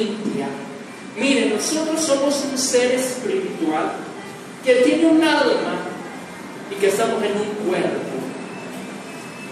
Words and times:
limpia. 0.00 0.46
Miren, 1.18 1.54
nosotros 1.54 2.00
somos 2.00 2.44
un 2.50 2.56
ser 2.56 2.92
espiritual 2.92 3.92
que 4.64 4.74
tiene 4.76 5.06
un 5.06 5.22
alma 5.22 5.82
y 6.70 6.74
que 6.76 6.88
estamos 6.88 7.22
en 7.22 7.32
un 7.32 7.68
cuerpo. 7.68 8.10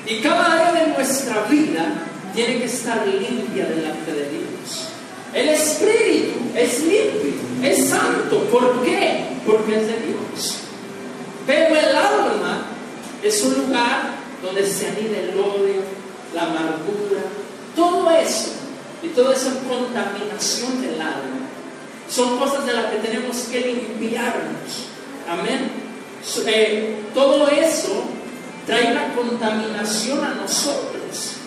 Y 0.07 0.21
cada 0.21 0.53
área 0.53 0.85
de 0.85 0.93
nuestra 0.93 1.43
vida 1.45 1.93
tiene 2.35 2.59
que 2.59 2.65
estar 2.65 3.07
limpia 3.07 3.67
delante 3.67 4.13
de 4.13 4.31
Dios. 4.31 4.89
El 5.35 5.49
espíritu 5.51 6.39
es 6.57 6.81
limpio, 6.81 7.33
es 7.63 7.89
santo. 7.89 8.45
¿Por 8.51 8.83
qué? 8.85 9.25
Porque 9.47 9.77
es 9.77 9.87
de 9.87 10.01
Dios. 10.07 10.59
Pero 11.47 11.75
el 11.75 11.97
alma 11.97 12.63
es 13.23 13.43
un 13.43 13.67
lugar 13.67 14.15
donde 14.43 14.67
se 14.67 14.87
anida 14.87 15.19
el 15.19 15.39
odio, 15.39 15.83
la 16.35 16.43
amargura, 16.43 17.23
todo 17.75 18.11
eso. 18.11 18.58
Y 19.03 19.09
toda 19.09 19.35
esa 19.35 19.53
contaminación 19.69 20.81
del 20.83 21.01
alma. 21.01 21.49
Son 22.11 22.39
cosas 22.39 22.67
de 22.67 22.73
las 22.73 22.87
que 22.87 22.99
tenemos 22.99 23.37
que 23.51 23.61
limpiarnos. 23.61 24.89
Amén. 25.29 25.71
Eh, 26.47 26.97
todo 27.15 27.49
eso 27.49 28.05
trae 28.67 28.93
una 28.93 29.15
contaminación 29.15 30.25
a 30.25 30.35
nosotros. 30.35 31.39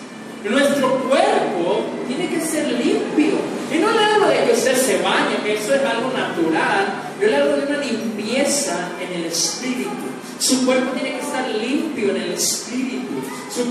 Nuestro 0.44 0.88
cuerpo 1.08 1.84
tiene 2.08 2.28
que 2.28 2.40
ser 2.40 2.66
limpio. 2.72 3.34
Y 3.72 3.78
no 3.78 3.90
le 3.92 4.04
hablo 4.04 4.28
de 4.28 4.44
que 4.44 4.52
usted 4.52 4.76
se 4.76 4.98
bañe, 5.02 5.36
que 5.44 5.54
eso 5.54 5.74
es 5.74 5.82
algo 5.84 6.10
natural. 6.12 6.86
Yo 7.20 7.28
le 7.28 7.36
hablo 7.36 7.56
de 7.56 7.66
una 7.66 7.78
limpieza 7.78 8.90
en 9.00 9.20
el 9.20 9.26
espíritu. 9.26 9.90
Su 10.38 10.66
cuerpo 10.66 10.90
tiene 10.92 11.12
que 11.12 11.20
estar 11.20 11.48
limpio 11.48 12.10
en 12.10 12.16
el 12.16 12.32
espíritu. 12.32 13.01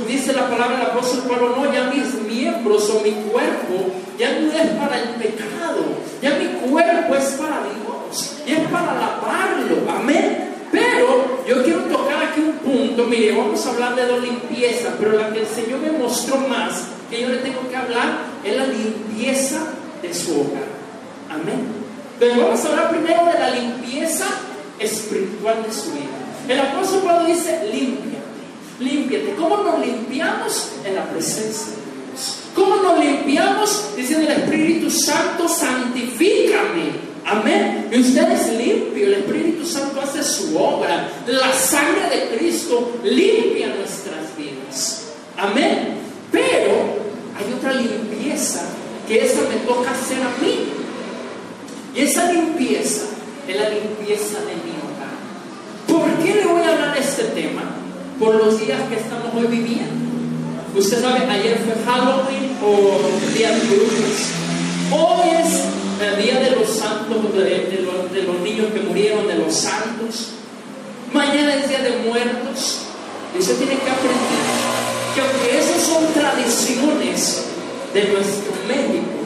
Dice 0.08 0.34
la 0.34 0.49
palabra 0.49 0.77
del 0.77 0.88
apóstol 0.88 1.23
Pablo, 1.27 1.55
no, 1.55 1.73
ya 1.73 1.85
mis 1.85 2.13
miembros 2.27 2.89
o 2.89 3.02
mi 3.02 3.12
cuerpo 3.12 3.91
ya 4.17 4.39
no 4.39 4.52
es 4.52 4.70
para 4.77 5.02
el 5.02 5.09
pecado, 5.16 5.84
ya 6.22 6.31
mi 6.35 6.45
cuerpo 6.70 7.16
es 7.16 7.26
para 7.31 7.61
Dios, 7.64 8.38
y 8.45 8.52
es 8.52 8.67
para 8.69 8.94
lavarlo. 8.94 9.89
Amén. 9.89 10.50
Pero 10.72 11.44
yo 11.47 11.64
quiero 11.64 11.81
tocar 11.81 12.23
aquí 12.23 12.41
un 12.41 12.53
punto, 12.59 13.06
mire, 13.06 13.36
vamos 13.36 13.66
a 13.66 13.72
hablar 13.72 13.95
de 13.95 14.08
la 14.08 14.17
limpieza, 14.19 14.94
pero 14.97 15.17
la 15.17 15.33
que 15.33 15.41
el 15.41 15.47
Señor 15.47 15.80
me 15.80 15.91
mostró 15.91 16.38
más, 16.38 16.84
que 17.09 17.22
yo 17.22 17.30
le 17.30 17.38
tengo 17.38 17.67
que 17.67 17.75
hablar, 17.75 18.19
es 18.44 18.56
la 18.56 18.67
limpieza 18.67 19.63
de 20.02 20.13
su 20.13 20.41
hogar. 20.41 20.63
Amén. 21.30 21.67
Pero 22.19 22.44
vamos 22.44 22.63
a 22.63 22.69
hablar 22.69 22.89
primero 22.91 23.25
de 23.25 23.39
la 23.39 23.50
limpieza 23.50 24.25
espiritual 24.80 25.63
de 25.67 25.73
su 25.73 25.91
vida. 25.91 26.22
El 26.47 26.59
apóstol 26.59 27.02
Pablo 27.03 27.25
dice, 27.25 27.69
límpiate, 27.73 28.20
límpiate. 28.82 29.36
¿Cómo 29.36 29.58
nos 29.58 29.86
limpiamos? 29.86 30.74
En 30.86 30.96
la 30.96 31.06
presencia 31.10 31.68
de 31.68 32.12
Dios. 32.12 32.38
¿Cómo 32.56 32.78
nos 32.78 33.00
limpiamos? 33.00 33.96
Diciendo 33.96 34.30
el 34.30 34.42
Espíritu 34.42 34.90
Santo, 34.90 35.48
santifícame 35.48 37.12
Amén. 37.26 37.88
Y 37.92 38.00
usted 38.02 38.32
es 38.32 38.54
limpio. 38.54 39.08
El 39.08 39.14
Espíritu 39.14 39.66
Santo 39.66 40.02
hace 40.02 40.24
su 40.24 40.58
obra. 40.58 41.09
La 41.28 41.54
sangre 41.54 42.09
de 42.09 42.38
Cristo 42.38 43.00
limpia 43.04 43.68
nuestras 43.68 44.36
vidas. 44.38 45.14
Amén. 45.38 46.00
Pero 46.32 46.72
hay 47.38 47.54
otra 47.54 47.74
limpieza 47.74 48.64
que 49.08 49.26
esa 49.26 49.42
me 49.42 49.56
toca 49.68 49.92
hacer 49.92 50.18
a 50.22 50.44
mí. 50.44 50.66
Y 51.96 52.02
esa 52.02 52.32
limpieza 52.32 53.06
es 53.48 53.56
la 53.56 53.70
limpieza 53.70 54.40
de 54.40 54.56
mi 54.56 54.74
hogar. 54.82 55.12
¿Por 55.88 56.24
qué 56.24 56.36
le 56.36 56.46
voy 56.46 56.62
a 56.64 56.74
hablar 56.74 56.94
de 56.94 57.02
este 57.02 57.24
tema? 57.26 57.64
Por 58.22 58.36
los 58.36 58.59
días 58.59 58.80
que 58.88 58.97
estamos 58.97 59.33
hoy 59.36 59.47
viviendo. 59.47 60.05
Usted 60.75 61.02
sabe, 61.02 61.25
ayer 61.25 61.58
fue 61.58 61.73
Halloween 61.83 62.55
o 62.63 63.33
Día 63.33 63.50
de 63.50 63.59
Brujas. 63.61 64.30
Hoy 64.91 65.30
es 65.41 65.63
el 66.08 66.23
día 66.23 66.39
de 66.39 66.52
los 66.52 66.69
santos, 66.69 67.17
de, 67.33 68.23
los, 68.28 68.39
niños 68.41 68.67
que 68.72 68.81
murieron, 68.81 69.28
de 69.28 69.39
los 69.39 69.55
santos. 69.55 70.33
Mañana 71.11 71.56
es 71.56 71.68
día 71.68 71.79
de 71.79 71.97
muertos. 72.07 72.81
Y 73.35 73.40
usted 73.40 73.57
tiene 73.57 73.73
que 73.73 73.90
aprender 73.90 74.46
que 75.16 75.22
aunque 75.22 75.59
esas 75.59 75.81
son 75.81 76.06
tradiciones 76.13 77.46
de 77.91 78.03
nuestro 78.03 78.53
México, 78.67 79.17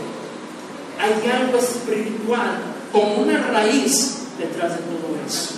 hay 1.01 1.31
algo 1.31 1.57
espiritual 1.57 2.59
como 2.93 3.23
una 3.23 3.45
raíz 3.51 4.19
detrás 4.39 4.71
de 4.71 4.83
todo 4.83 5.17
eso. 5.27 5.55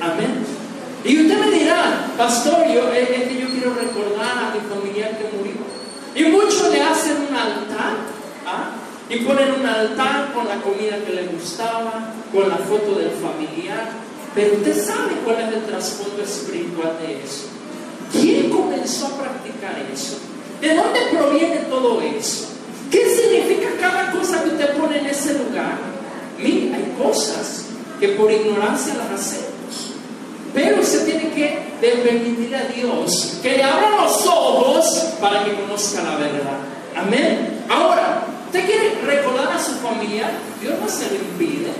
Amén. 0.00 0.57
Y 1.04 1.22
usted 1.22 1.38
me 1.38 1.50
dirá, 1.50 2.10
pastor, 2.16 2.66
yo, 2.72 2.92
es 2.92 3.08
que 3.08 3.40
yo 3.40 3.48
quiero 3.48 3.74
recordar 3.74 4.38
a 4.38 4.54
mi 4.54 4.60
familiar 4.68 5.16
que 5.18 5.36
murió. 5.36 5.54
Y 6.14 6.24
muchos 6.24 6.70
le 6.70 6.82
hacen 6.82 7.16
un 7.28 7.36
altar. 7.36 7.96
¿ah? 8.46 8.70
Y 9.08 9.20
ponen 9.20 9.52
un 9.60 9.66
altar 9.66 10.32
con 10.34 10.48
la 10.48 10.60
comida 10.60 10.98
que 11.06 11.12
le 11.12 11.26
gustaba, 11.28 12.12
con 12.32 12.48
la 12.48 12.56
foto 12.56 12.98
del 12.98 13.10
familiar. 13.10 13.90
Pero 14.34 14.56
usted 14.56 14.84
sabe 14.84 15.14
cuál 15.24 15.40
es 15.40 15.54
el 15.54 15.64
trasfondo 15.64 16.22
espiritual 16.22 16.96
de 17.00 17.22
eso. 17.24 17.46
¿Quién 18.12 18.50
comenzó 18.50 19.06
a 19.06 19.18
practicar 19.18 19.76
eso? 19.92 20.18
¿De 20.60 20.74
dónde 20.74 21.00
proviene 21.12 21.56
todo 21.70 22.00
eso? 22.02 22.48
¿Qué 22.90 23.04
significa 23.14 23.68
cada 23.80 24.10
cosa 24.12 24.42
que 24.42 24.50
usted 24.50 24.76
pone 24.76 24.98
en 24.98 25.06
ese 25.06 25.34
lugar? 25.34 25.78
Mire, 26.38 26.74
hay 26.74 26.94
cosas 26.98 27.66
que 28.00 28.08
por 28.08 28.30
ignorancia 28.30 28.94
las 28.94 29.20
hacemos. 29.20 29.57
Pero 30.54 30.80
usted 30.80 31.04
tiene 31.04 31.30
que 31.30 31.58
permitir 31.80 32.54
a 32.56 32.64
Dios 32.64 33.38
que 33.42 33.56
le 33.56 33.62
abra 33.62 34.02
los 34.02 34.26
ojos 34.26 34.86
para 35.20 35.44
que 35.44 35.54
conozca 35.54 36.02
la 36.02 36.16
verdad. 36.16 36.58
Amén. 36.96 37.64
Ahora, 37.68 38.28
Usted 38.48 38.64
quiere 38.64 38.94
recordar 39.04 39.52
a 39.52 39.62
su 39.62 39.72
familia, 39.72 40.30
Dios 40.62 40.74
no 40.80 40.88
se 40.88 41.06
lo 41.10 41.16
impide, 41.16 41.70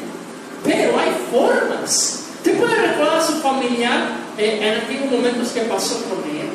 pero 0.63 0.99
hay 1.01 1.09
formas. 1.33 2.25
Usted 2.37 2.59
puede 2.59 2.75
recordar 2.75 3.17
a 3.17 3.27
su 3.27 3.41
familiar 3.41 4.09
eh, 4.37 4.61
en 4.61 4.83
antiguos 4.83 5.13
momentos 5.13 5.49
que 5.49 5.63
pasó 5.63 6.05
con 6.05 6.19
él. 6.29 6.51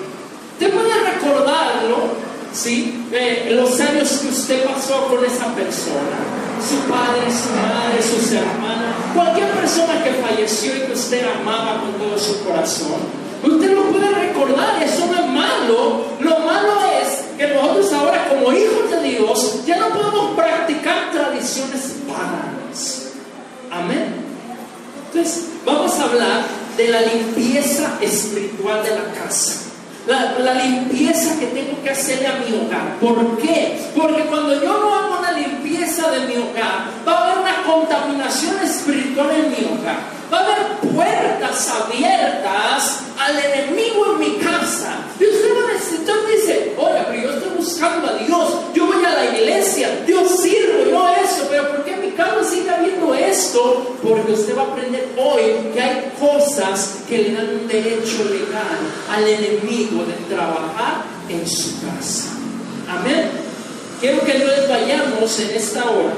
Usted 0.53 0.71
puede 0.71 0.93
recordarlo, 0.93 2.13
¿sí? 2.53 3.07
Eh, 3.11 3.53
los 3.59 3.79
años 3.79 4.07
que 4.21 4.27
usted 4.27 4.63
pasó 4.65 5.07
con 5.07 5.25
esa 5.25 5.47
persona. 5.55 6.21
Su 6.61 6.87
padre, 6.87 7.25
su 7.31 7.49
madre, 7.55 8.03
sus 8.03 8.31
hermanas, 8.33 8.92
cualquier 9.13 9.49
persona 9.51 10.03
que 10.03 10.11
falleció 10.13 10.75
y 10.75 10.81
que 10.81 10.93
usted 10.93 11.25
amaba 11.39 11.81
con 11.81 11.93
todo 11.93 12.17
su 12.17 12.43
corazón. 12.43 13.23
Usted 13.43 13.75
lo 13.75 13.83
puede 13.91 14.09
recordar, 14.09 14.81
eso 14.81 15.05
no 15.07 15.19
es 15.19 15.27
malo. 15.27 16.05
Lo 16.19 16.39
malo 16.39 16.73
es 17.01 17.25
que 17.37 17.47
nosotros 17.53 17.91
ahora 17.93 18.29
como 18.29 18.53
hijos 18.53 18.89
de 18.89 19.09
Dios 19.09 19.65
ya 19.65 19.77
no 19.77 19.89
podemos 19.89 20.35
practicar 20.35 21.11
tradiciones 21.11 21.95
paganas. 22.07 23.11
Amén. 23.69 24.15
Entonces, 25.07 25.45
vamos 25.65 25.91
a 25.99 26.03
hablar 26.03 26.45
de 26.77 26.87
la 26.87 27.01
limpieza 27.01 27.97
espiritual 28.01 28.83
de 28.83 28.91
la 28.91 29.13
casa. 29.13 29.59
La, 30.07 30.37
la, 30.39 30.53
limpieza 30.55 31.39
que 31.39 31.45
tengo 31.47 31.81
que 31.81 31.89
hacerle 31.89 32.27
a 32.27 32.39
mi 32.39 32.53
hogar. 32.57 32.99
¿Por 32.99 33.37
qué? 33.37 33.79
Porque 33.95 34.23
cuando 34.23 34.61
yo 34.61 34.77
no 34.77 34.93
hago 34.93 35.19
una 35.19 35.31
limpieza 35.31 35.62
de 35.79 36.27
mi 36.27 36.35
hogar, 36.37 36.85
va 37.07 37.13
a 37.13 37.23
haber 37.23 37.39
una 37.39 37.63
contaminación 37.63 38.59
espiritual 38.59 39.29
en 39.31 39.51
mi 39.51 39.65
hogar. 39.65 39.97
Va 40.31 40.39
a 40.39 40.43
haber 40.43 40.93
puertas 40.93 41.69
abiertas 41.69 42.99
al 43.19 43.37
enemigo 43.37 44.13
en 44.13 44.19
mi 44.19 44.37
casa. 44.37 44.95
Y 45.19 45.25
usted 45.25 45.49
va 45.55 45.69
a 45.69 45.73
decir, 45.73 45.99
dice, 46.31 46.73
oye, 46.77 47.03
pero 47.07 47.21
yo 47.21 47.31
estoy 47.31 47.57
buscando 47.57 48.07
a 48.07 48.13
Dios, 48.15 48.53
yo 48.73 48.87
voy 48.87 49.03
a 49.05 49.13
la 49.13 49.25
iglesia, 49.37 50.03
Dios 50.05 50.41
sirve, 50.41 50.89
no 50.91 51.07
eso, 51.09 51.47
pero 51.49 51.69
¿por 51.69 51.83
qué 51.83 51.95
mi 51.97 52.11
casa 52.11 52.43
sigue 52.43 52.69
habiendo 52.69 53.13
esto? 53.13 53.95
Porque 54.01 54.31
usted 54.31 54.57
va 54.57 54.63
a 54.63 54.65
aprender 54.65 55.09
hoy 55.17 55.71
que 55.73 55.81
hay 55.81 56.11
cosas 56.19 57.03
que 57.07 57.17
le 57.19 57.33
dan 57.33 57.49
un 57.49 57.67
derecho 57.67 58.23
legal 58.25 58.79
al 59.11 59.27
enemigo 59.27 60.03
de 60.05 60.35
trabajar 60.35 61.03
en 61.29 61.47
su 61.47 61.81
casa. 61.81 62.29
Amén. 62.89 63.52
Quiero 64.03 64.19
que 64.25 64.37
nos 64.37 64.67
vayamos 64.67 65.39
en 65.39 65.51
esta 65.51 65.89
hora 65.89 66.13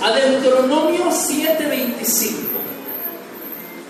a 0.00 0.12
Deuteronomio 0.12 1.10
7:25. 1.10 2.60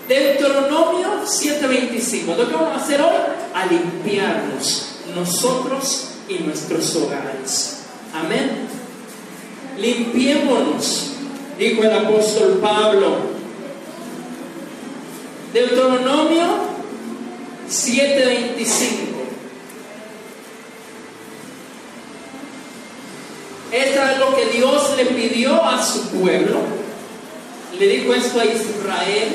Deuteronomio 0.09 1.27
7:25. 1.27 2.35
Lo 2.35 2.49
vamos 2.49 2.71
a 2.71 2.83
hacer 2.83 3.01
hoy, 3.01 3.21
a 3.53 3.67
limpiarnos 3.67 4.95
nosotros 5.15 6.07
y 6.27 6.39
nuestros 6.39 6.95
hogares. 6.95 7.81
Amén. 8.11 8.67
Limpiémonos, 9.77 11.11
dijo 11.59 11.83
el 11.83 11.93
apóstol 11.93 12.57
Pablo. 12.63 13.17
Deuteronomio 15.53 16.47
7:25. 17.69 19.14
Esto 23.75 24.03
es 24.03 24.19
lo 24.19 24.33
que 24.33 24.45
Dios 24.45 24.95
le 24.95 25.05
pidió 25.07 25.61
a 25.61 25.83
su 25.83 26.07
pueblo. 26.07 26.59
Le 27.77 27.87
dijo 27.89 28.13
esto 28.13 28.39
a 28.39 28.45
Israel 28.45 29.33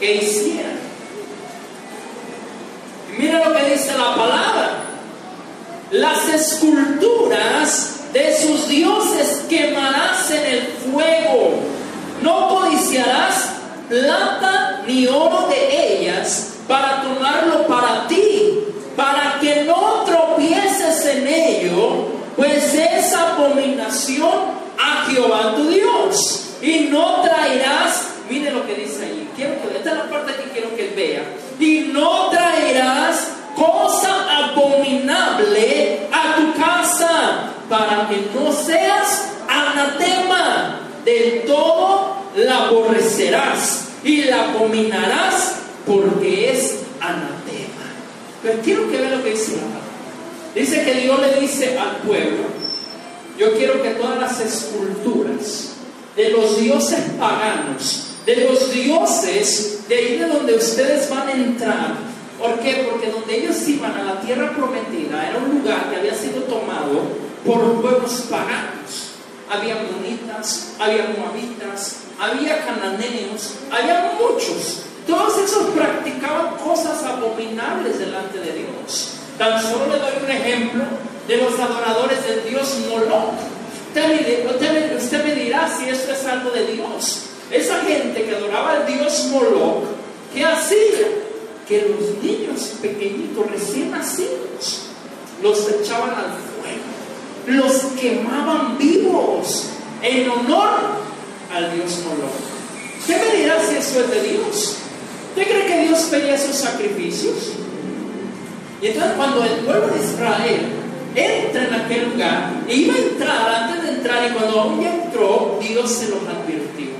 que 0.00 0.14
hiciera. 0.14 0.70
Mira 3.18 3.46
lo 3.46 3.54
que 3.54 3.64
dice 3.64 3.90
la 3.98 4.14
palabra. 4.14 4.84
Las 5.90 6.28
esculturas 6.30 8.04
de 8.14 8.34
sus 8.34 8.68
dioses 8.68 9.44
quemarás 9.50 10.30
en 10.30 10.46
el 10.46 10.66
fuego. 10.90 11.60
No 12.22 12.48
codiciarás 12.48 13.50
plata 13.86 14.82
ni 14.86 15.06
oro 15.08 15.48
de 15.48 15.98
ellas 15.98 16.54
para 16.66 17.02
tomarlo 17.02 17.66
para 17.66 18.08
ti, 18.08 18.60
para 18.96 19.38
que 19.42 19.64
no 19.64 20.04
tropieces 20.06 21.04
en 21.04 21.28
ello 21.28 22.11
pues 22.36 22.74
es 22.74 23.12
abominación 23.14 24.62
a 24.78 25.04
Jehová 25.08 25.54
tu 25.56 25.68
Dios. 25.68 26.48
Y 26.62 26.88
no 26.90 27.22
traerás, 27.22 28.08
mire 28.30 28.52
lo 28.52 28.66
que 28.66 28.74
dice 28.74 29.04
ahí, 29.04 29.28
quiero 29.34 29.54
que, 29.60 29.76
esta 29.76 29.90
es 29.90 29.96
la 29.96 30.08
parte 30.08 30.32
que 30.34 30.50
quiero 30.50 30.76
que 30.76 30.92
vea, 30.94 31.24
y 31.58 31.90
no 31.92 32.28
traerás 32.30 33.28
cosa 33.56 34.46
abominable 34.46 36.08
a 36.12 36.36
tu 36.36 36.60
casa, 36.60 37.50
para 37.68 38.08
que 38.08 38.28
no 38.34 38.52
seas 38.52 39.32
anatema, 39.48 40.80
del 41.04 41.42
todo 41.46 42.16
la 42.36 42.66
aborrecerás 42.66 43.88
y 44.04 44.22
la 44.22 44.50
abominarás 44.50 45.56
porque 45.86 46.52
es 46.52 46.78
anatema. 47.00 47.32
Pero 48.42 48.58
quiero 48.62 48.90
que 48.90 48.98
vea 48.98 49.10
lo 49.10 49.22
que 49.22 49.30
dice 49.30 49.56
la 49.56 49.81
Dice 50.54 50.84
que 50.84 50.94
Dios 50.94 51.18
le 51.20 51.40
dice 51.40 51.78
al 51.78 51.96
pueblo, 51.98 52.44
yo 53.38 53.52
quiero 53.54 53.82
que 53.82 53.90
todas 53.90 54.20
las 54.20 54.40
esculturas 54.40 55.72
de 56.14 56.30
los 56.30 56.60
dioses 56.60 57.00
paganos, 57.18 58.08
de 58.26 58.36
los 58.44 58.72
dioses 58.72 59.88
de 59.88 59.96
ahí 59.96 60.18
de 60.18 60.26
donde 60.26 60.54
ustedes 60.54 61.08
van 61.08 61.28
a 61.28 61.32
entrar, 61.32 61.94
¿por 62.38 62.60
qué? 62.60 62.86
Porque 62.90 63.10
donde 63.10 63.36
ellos 63.36 63.66
iban 63.66 63.94
a 63.96 64.04
la 64.04 64.20
tierra 64.20 64.52
prometida 64.54 65.28
era 65.28 65.38
un 65.38 65.58
lugar 65.58 65.90
que 65.90 65.96
había 65.96 66.14
sido 66.14 66.42
tomado 66.42 67.00
por 67.44 67.80
pueblos 67.80 68.26
paganos 68.30 69.12
había 69.52 69.76
monitas, 69.76 70.74
había 70.78 71.14
moabitas, 71.18 71.96
había 72.18 72.64
cananeos, 72.64 73.54
había 73.70 74.12
muchos. 74.18 74.84
Todos 75.06 75.38
esos 75.38 75.70
practicaban 75.70 76.56
cosas 76.56 77.02
abominables 77.04 77.98
delante 77.98 78.38
de 78.38 78.52
Dios. 78.52 79.14
Tan 79.38 79.62
solo 79.62 79.86
le 79.86 79.98
doy 79.98 80.12
un 80.24 80.30
ejemplo 80.30 80.84
de 81.26 81.36
los 81.36 81.58
adoradores 81.58 82.24
del 82.26 82.44
Dios 82.48 82.78
Moloch. 82.88 83.34
Usted 83.88 85.24
me, 85.24 85.34
dirá 85.34 85.68
si 85.68 85.88
esto 85.88 86.12
es 86.12 86.24
algo 86.26 86.50
de 86.50 86.66
Dios. 86.66 87.24
Esa 87.50 87.80
gente 87.80 88.24
que 88.24 88.34
adoraba 88.34 88.72
al 88.72 88.86
Dios 88.86 89.26
Moloch, 89.30 89.84
¿qué 90.32 90.44
hacía? 90.44 91.08
Que 91.68 91.88
los 91.88 92.22
niños 92.22 92.74
pequeñitos, 92.80 93.50
recién 93.50 93.90
nacidos, 93.90 94.86
los 95.42 95.68
echaban 95.68 96.10
al 96.10 96.52
los 97.46 97.72
quemaban 98.00 98.78
vivos 98.78 99.64
en 100.00 100.28
honor 100.30 100.78
al 101.52 101.74
Dios 101.74 101.98
Moloch. 102.04 102.30
¿Qué 103.06 103.16
me 103.16 103.42
dirá 103.42 103.60
si 103.60 103.76
eso 103.76 104.00
es 104.00 104.10
de 104.10 104.22
Dios? 104.22 104.76
¿Usted 105.30 105.50
cree 105.50 105.66
que 105.66 105.88
Dios 105.88 106.00
pedía 106.10 106.34
esos 106.34 106.56
sacrificios? 106.56 107.34
Y 108.82 108.88
entonces 108.88 109.12
cuando 109.16 109.44
el 109.44 109.60
pueblo 109.60 109.86
de 109.94 110.00
Israel 110.00 110.60
entra 111.14 111.68
en 111.68 111.74
aquel 111.74 112.10
lugar, 112.10 112.52
e 112.66 112.74
iba 112.74 112.94
a 112.94 112.98
entrar 112.98 113.54
antes 113.54 113.82
de 113.82 113.88
entrar, 113.90 114.28
y 114.28 114.34
cuando 114.34 114.60
aún 114.60 114.82
ya 114.82 114.92
entró, 115.04 115.58
Dios 115.62 115.88
se 115.88 116.08
los 116.08 116.18
advirtió. 116.22 116.90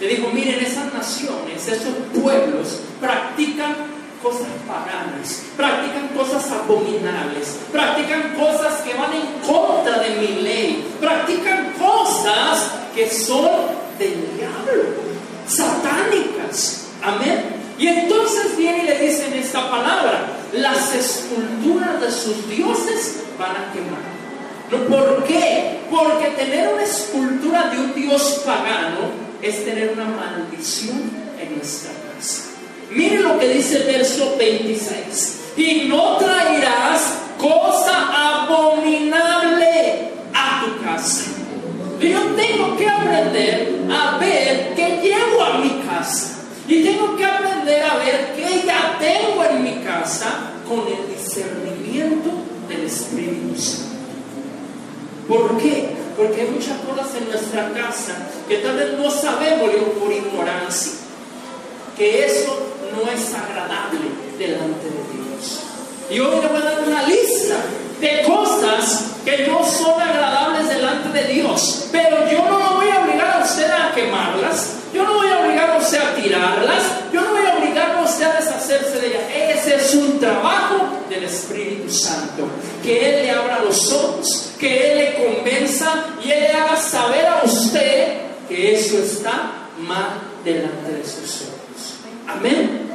Le 0.00 0.08
dijo, 0.08 0.28
miren, 0.34 0.62
esas 0.62 0.92
naciones, 0.92 1.66
esos 1.66 1.94
pueblos 2.14 2.80
practican 3.00 3.74
cosas 4.22 4.48
paganas, 4.68 5.44
practican 5.56 6.08
cosas 6.08 6.50
abominables, 6.50 7.58
practican 7.72 8.34
cosas 8.34 8.82
que 8.82 8.92
van 8.94 9.12
en 9.14 9.40
contra 9.46 9.98
de 9.98 10.16
mi 10.16 10.42
ley, 10.42 10.86
practican 11.00 11.72
cosas 11.78 12.70
que 12.94 13.08
son 13.08 13.50
del 13.98 14.28
diablo, 14.36 14.82
satánicas. 15.46 16.88
Amén. 17.02 17.59
Y 17.80 17.88
entonces 17.88 18.58
viene 18.58 18.84
y 18.84 18.86
le 18.88 18.98
dicen 18.98 19.32
esta 19.32 19.70
palabra, 19.70 20.26
las 20.52 20.94
esculturas 20.94 21.98
de 21.98 22.12
sus 22.12 22.46
dioses 22.50 23.22
van 23.38 23.52
a 23.52 23.72
quemar. 23.72 24.20
¿Por 24.86 25.24
qué? 25.24 25.80
Porque 25.90 26.26
tener 26.36 26.74
una 26.74 26.82
escultura 26.82 27.70
de 27.70 27.78
un 27.78 27.94
dios 27.94 28.42
pagano 28.44 29.08
es 29.40 29.64
tener 29.64 29.94
una 29.94 30.04
maldición 30.04 31.10
en 31.40 31.56
nuestra 31.56 31.92
casa. 32.14 32.50
Mire 32.90 33.20
lo 33.20 33.38
que 33.38 33.48
dice 33.48 33.78
el 33.78 33.84
verso 33.84 34.36
26. 34.38 35.40
Y 35.56 35.88
no 35.88 36.18
traerás 36.18 37.14
cosa 37.38 38.42
abominable 38.42 40.10
a 40.34 40.64
tu 40.66 40.84
casa. 40.84 41.30
Yo 41.98 42.20
tengo 42.36 42.76
que 42.76 42.86
aprender 42.86 43.80
a 43.90 44.18
ver 44.18 44.74
qué 44.76 45.00
llevo 45.02 45.42
a 45.42 45.58
mi 45.58 45.80
casa. 45.88 46.39
Y 46.70 46.84
tengo 46.84 47.16
que 47.16 47.24
aprender 47.24 47.82
a 47.82 47.96
ver 47.96 48.32
qué 48.36 48.62
ya 48.64 48.96
tengo 49.00 49.42
en 49.42 49.64
mi 49.64 49.82
casa 49.82 50.52
con 50.68 50.86
el 50.86 51.16
discernimiento 51.16 52.30
del 52.68 52.82
Espíritu 52.82 53.60
Santo. 53.60 53.90
¿Por 55.26 55.58
qué? 55.58 55.88
Porque 56.16 56.42
hay 56.42 56.50
muchas 56.50 56.78
cosas 56.82 57.12
en 57.16 57.28
nuestra 57.28 57.72
casa 57.72 58.30
que 58.48 58.58
tal 58.58 58.76
vez 58.76 58.96
no 58.96 59.10
sabemos 59.10 59.68
por 59.98 60.12
ignorancia. 60.12 60.92
Que 61.96 62.26
eso 62.26 62.56
no 62.94 63.10
es 63.10 63.34
agradable 63.34 64.06
delante 64.38 64.84
de 64.84 65.02
Dios. 65.10 65.62
Y 66.08 66.20
hoy 66.20 66.40
le 66.40 66.46
voy 66.46 66.56
a 66.56 66.70
dar 66.70 66.84
una 66.86 67.02
lista 67.02 67.56
de 68.00 68.22
cosas 68.22 69.10
que 69.24 69.46
no 69.46 69.64
son 69.64 70.00
agradables 70.00 70.68
delante 70.68 71.08
de 71.10 71.32
Dios. 71.34 71.88
Pero 71.92 72.30
yo 72.30 72.44
no 72.48 72.58
lo 72.58 72.76
voy 72.76 72.88
a 72.88 73.04
obligar 73.04 73.40
a 73.40 73.44
usted 73.44 73.70
a 73.70 73.92
quemarlas. 73.94 74.76
Yo 74.92 75.04
no 75.04 75.14
voy 75.14 75.28
a 75.28 75.38
obligar 75.40 75.70
a 75.70 75.76
usted 75.76 75.98
a 75.98 76.14
tirarlas. 76.14 76.82
Yo 77.12 77.20
no 77.20 77.30
voy 77.30 77.46
a 77.46 77.58
obligar 77.58 77.96
a 77.96 78.02
usted 78.02 78.24
a 78.24 78.40
deshacerse 78.40 79.00
de 79.00 79.06
ellas. 79.08 79.22
Ese 79.58 79.76
es 79.76 79.94
un 79.94 80.18
trabajo 80.18 80.76
del 81.08 81.24
Espíritu 81.24 81.90
Santo. 81.90 82.48
Que 82.82 83.08
Él 83.08 83.26
le 83.26 83.30
abra 83.30 83.60
los 83.62 83.92
ojos, 83.92 84.52
que 84.58 84.92
Él 84.92 84.98
le 84.98 85.14
convenza 85.14 86.06
y 86.24 86.30
Él 86.30 86.40
le 86.40 86.52
haga 86.52 86.76
saber 86.76 87.26
a 87.26 87.42
usted 87.44 88.30
que 88.48 88.74
eso 88.74 88.98
está 88.98 89.68
mal 89.78 90.18
delante 90.44 90.92
de 90.92 91.04
sus 91.04 91.42
ojos. 91.42 91.94
Amén. 92.26 92.89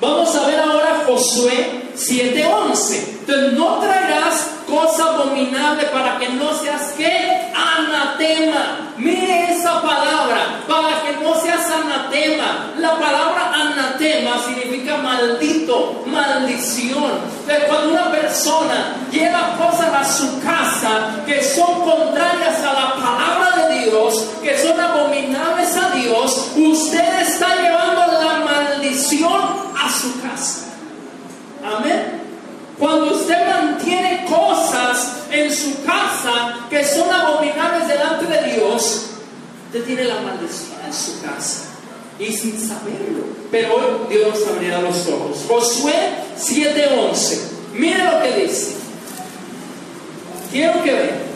Vamos 0.00 0.34
a 0.36 0.46
ver 0.46 0.60
ahora 0.60 1.02
Josué 1.06 1.90
7:11. 1.96 3.16
Entonces 3.20 3.52
no 3.54 3.78
traerás 3.78 4.50
cosa 4.66 5.04
abominable 5.14 5.84
para 5.86 6.18
que 6.18 6.28
no 6.28 6.54
seas 6.54 6.92
que 6.96 7.52
anatema. 7.54 8.94
Mire 8.96 9.52
esa 9.52 9.82
palabra, 9.82 10.60
para 10.68 11.02
que 11.02 11.24
no 11.24 11.34
seas 11.40 11.68
anatema. 11.70 12.74
La 12.78 12.96
palabra 12.98 13.52
anatema 13.54 14.38
significa 14.46 14.98
maldito, 14.98 16.04
maldición. 16.06 17.38
Cuando 17.66 17.90
una 17.90 18.10
persona 18.10 18.96
lleva 19.10 19.56
cosas 19.56 19.92
a 19.94 20.04
su 20.04 20.40
casa 20.40 21.22
que 21.26 21.42
son 21.42 21.80
contrarias 21.80 22.62
a 22.62 22.72
la 22.72 22.94
palabra 22.94 23.66
de 23.68 23.84
Dios, 23.84 24.26
que 24.42 24.56
son 24.58 24.78
abominables 24.78 25.76
a 25.76 25.90
Dios, 25.90 26.52
usted 26.56 27.20
está 27.20 27.56
llevando 27.56 28.22
la 28.22 28.44
maldición 28.44 29.57
su 29.98 30.20
casa. 30.20 30.66
Amén. 31.64 32.18
Cuando 32.78 33.12
usted 33.16 33.36
mantiene 33.48 34.24
cosas 34.26 35.24
en 35.30 35.52
su 35.52 35.84
casa 35.84 36.60
que 36.70 36.84
son 36.84 37.10
abominables 37.10 37.88
delante 37.88 38.26
de 38.26 38.54
Dios, 38.54 39.06
usted 39.66 39.84
tiene 39.84 40.04
la 40.04 40.20
maldición 40.20 40.78
en 40.86 40.92
su 40.92 41.20
casa. 41.20 41.64
Y 42.18 42.32
sin 42.32 42.58
saberlo. 42.58 43.24
Pero 43.50 43.74
hoy 43.74 43.84
Dios 44.08 44.40
nos 44.40 44.48
abrirá 44.48 44.80
los 44.80 45.06
ojos. 45.06 45.44
Josué 45.48 45.94
7:11. 46.36 47.38
Mire 47.74 48.04
lo 48.04 48.22
que 48.22 48.32
dice. 48.42 48.76
Quiero 50.50 50.82
que 50.82 50.92
vean. 50.92 51.28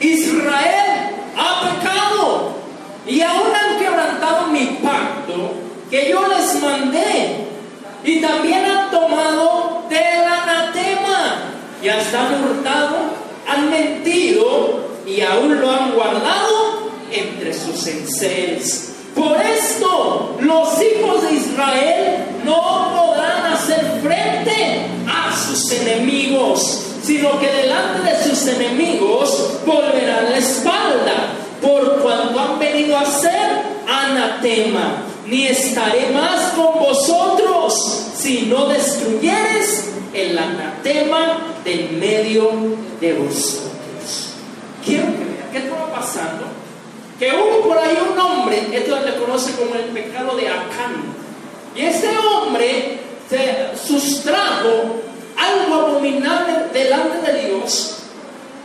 Israel 0.00 1.16
ha 1.36 1.60
pecado 1.68 2.54
y 3.06 3.20
aún 3.20 3.48
han 3.54 3.78
quebrantado 3.78 4.46
mi 4.46 4.78
pacto 4.82 5.52
que 5.90 6.10
yo 6.10 6.26
les 6.28 6.62
mandé. 6.62 7.46
Y 8.04 8.20
también 8.20 8.64
han 8.64 8.90
tomado 8.90 9.82
del 9.90 10.24
anatema 10.24 11.42
y 11.82 11.88
hasta 11.88 12.28
han 12.28 12.44
hurtado, 12.44 12.96
han 13.46 13.70
mentido 13.70 14.80
y 15.06 15.20
aún 15.20 15.60
lo 15.60 15.70
han 15.70 15.92
guardado 15.92 16.90
entre 17.10 17.52
sus 17.52 17.86
enseres. 17.86 18.94
Por 19.14 19.36
esto 19.40 20.36
los 20.40 20.68
hijos 20.80 21.22
de 21.22 21.32
Israel 21.34 22.24
no 22.44 22.92
podrán 22.96 23.52
hacer 23.52 24.00
frente 24.02 24.86
a 25.06 25.36
sus 25.36 25.72
enemigos, 25.72 26.86
sino 27.02 27.38
que 27.40 27.50
delante 27.50 28.10
de 28.10 28.22
sus 28.22 28.46
enemigos 28.46 29.58
volverán 29.66 30.30
la 30.30 30.38
espalda 30.38 31.34
por 31.60 32.00
cuanto 32.00 32.38
han 32.38 32.58
venido 32.58 32.96
a 32.96 33.04
ser 33.04 33.62
anatema, 33.88 35.02
ni 35.30 35.46
estaré 35.46 36.10
más 36.10 36.52
con 36.54 36.78
vosotros 36.80 37.74
si 38.16 38.46
no 38.46 38.66
destruyeres 38.66 39.88
el 40.12 40.36
anatema 40.36 41.54
del 41.64 41.92
medio 41.92 42.50
de 43.00 43.12
vosotros. 43.14 44.34
Quiero 44.84 45.06
que 45.06 45.24
vean 45.24 45.48
qué 45.52 45.58
estaba 45.58 45.92
pasando. 45.92 46.44
que 47.18 47.30
hubo 47.30 47.68
por 47.68 47.78
ahí 47.78 47.96
un 48.12 48.18
hombre, 48.18 48.66
esto 48.72 48.98
se 49.04 49.14
conoce 49.16 49.52
como 49.52 49.74
el 49.74 49.84
pecado 49.90 50.36
de 50.36 50.48
Acán. 50.48 51.04
Y 51.76 51.82
este 51.82 52.08
hombre 52.18 52.98
se 53.28 53.76
sustrajo 53.86 54.96
algo 55.36 55.74
abominable 55.74 56.52
delante 56.72 57.30
de 57.30 57.46
Dios 57.46 57.98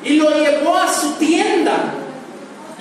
y 0.03 0.13
lo 0.13 0.29
llevó 0.31 0.75
a 0.75 0.91
su 0.91 1.11
tienda. 1.13 1.93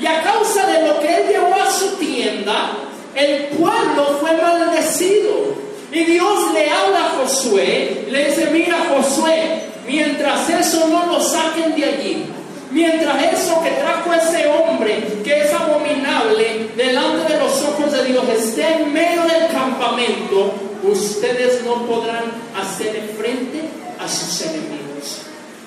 Y 0.00 0.06
a 0.06 0.22
causa 0.22 0.66
de 0.66 0.88
lo 0.88 1.00
que 1.00 1.06
él 1.08 1.28
llevó 1.28 1.54
a 1.54 1.70
su 1.70 1.96
tienda, 1.96 2.72
el 3.14 3.44
pueblo 3.56 4.18
fue 4.21 4.37
maldecido. 4.37 5.64
Y 5.92 6.04
Dios 6.04 6.52
le 6.52 6.68
habla 6.71 7.06
a 7.06 7.09
Josué, 7.21 8.06
le 8.11 8.25
dice, 8.25 8.49
mira 8.50 8.76
Josué, 8.88 9.61
mientras 9.87 10.50
eso 10.50 10.88
no 10.88 11.06
lo 11.06 11.21
saquen 11.21 11.75
de 11.76 11.85
allí, 11.85 12.26
mientras 12.73 13.33
eso 13.33 13.62
que 13.62 13.71
trajo 13.71 14.12
ese 14.12 14.49
hombre, 14.49 15.21
que 15.23 15.42
es 15.42 15.52
abominable, 15.52 16.71
delante 16.76 17.33
de 17.33 17.38
los 17.38 17.62
ojos 17.62 17.92
de 17.92 18.04
Dios, 18.06 18.25
esté 18.28 18.83
en 18.83 18.92
medio 18.92 19.23
del 19.23 19.52
campamento, 19.52 20.52
ustedes 20.83 21.62
no 21.64 21.87
podrán 21.87 22.25
hacer 22.61 23.14
frente 23.16 23.61
a 24.00 24.09
sus 24.09 24.42
enemigos. 24.42 25.23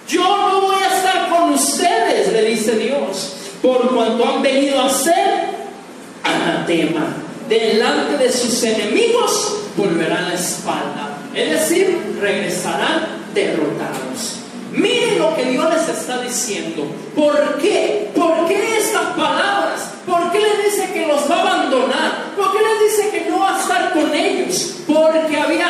Yo 0.09 0.23
no 0.23 0.61
voy 0.61 0.75
a 0.83 0.97
estar 0.97 1.29
con 1.29 1.53
ustedes, 1.53 2.33
le 2.33 2.43
dice 2.43 2.75
Dios, 2.75 3.33
por 3.61 3.95
cuanto 3.95 4.27
han 4.27 4.41
venido 4.41 4.81
a 4.81 4.89
ser 4.89 5.47
anatema. 6.23 7.26
Delante 7.49 8.17
de 8.17 8.31
sus 8.31 8.61
enemigos 8.63 9.57
volverán 9.77 10.29
la 10.29 10.35
espalda, 10.35 11.17
es 11.33 11.51
decir, 11.51 11.97
regresarán 12.19 13.07
derrotados. 13.33 14.37
Miren 14.71 15.19
lo 15.19 15.33
que 15.35 15.45
Dios 15.45 15.65
les 15.73 15.97
está 15.97 16.21
diciendo. 16.21 16.85
¿Por 17.15 17.57
qué? 17.59 18.11
¿Por 18.13 18.47
qué 18.47 18.77
estas 18.77 19.15
palabras? 19.15 19.93
¿Por 20.05 20.31
qué 20.31 20.39
les 20.39 20.65
dice 20.65 20.91
que 20.93 21.07
los 21.07 21.29
va 21.29 21.37
a 21.37 21.41
abandonar? 21.41 22.33
¿Por 22.35 22.51
qué 22.51 22.59
les 22.59 22.91
dice 22.91 23.09
que 23.11 23.29
no 23.29 23.39
va 23.39 23.55
a 23.55 23.61
estar 23.61 23.93
con 23.93 24.13
ellos? 24.13 24.79
Porque 24.85 25.39
había 25.39 25.69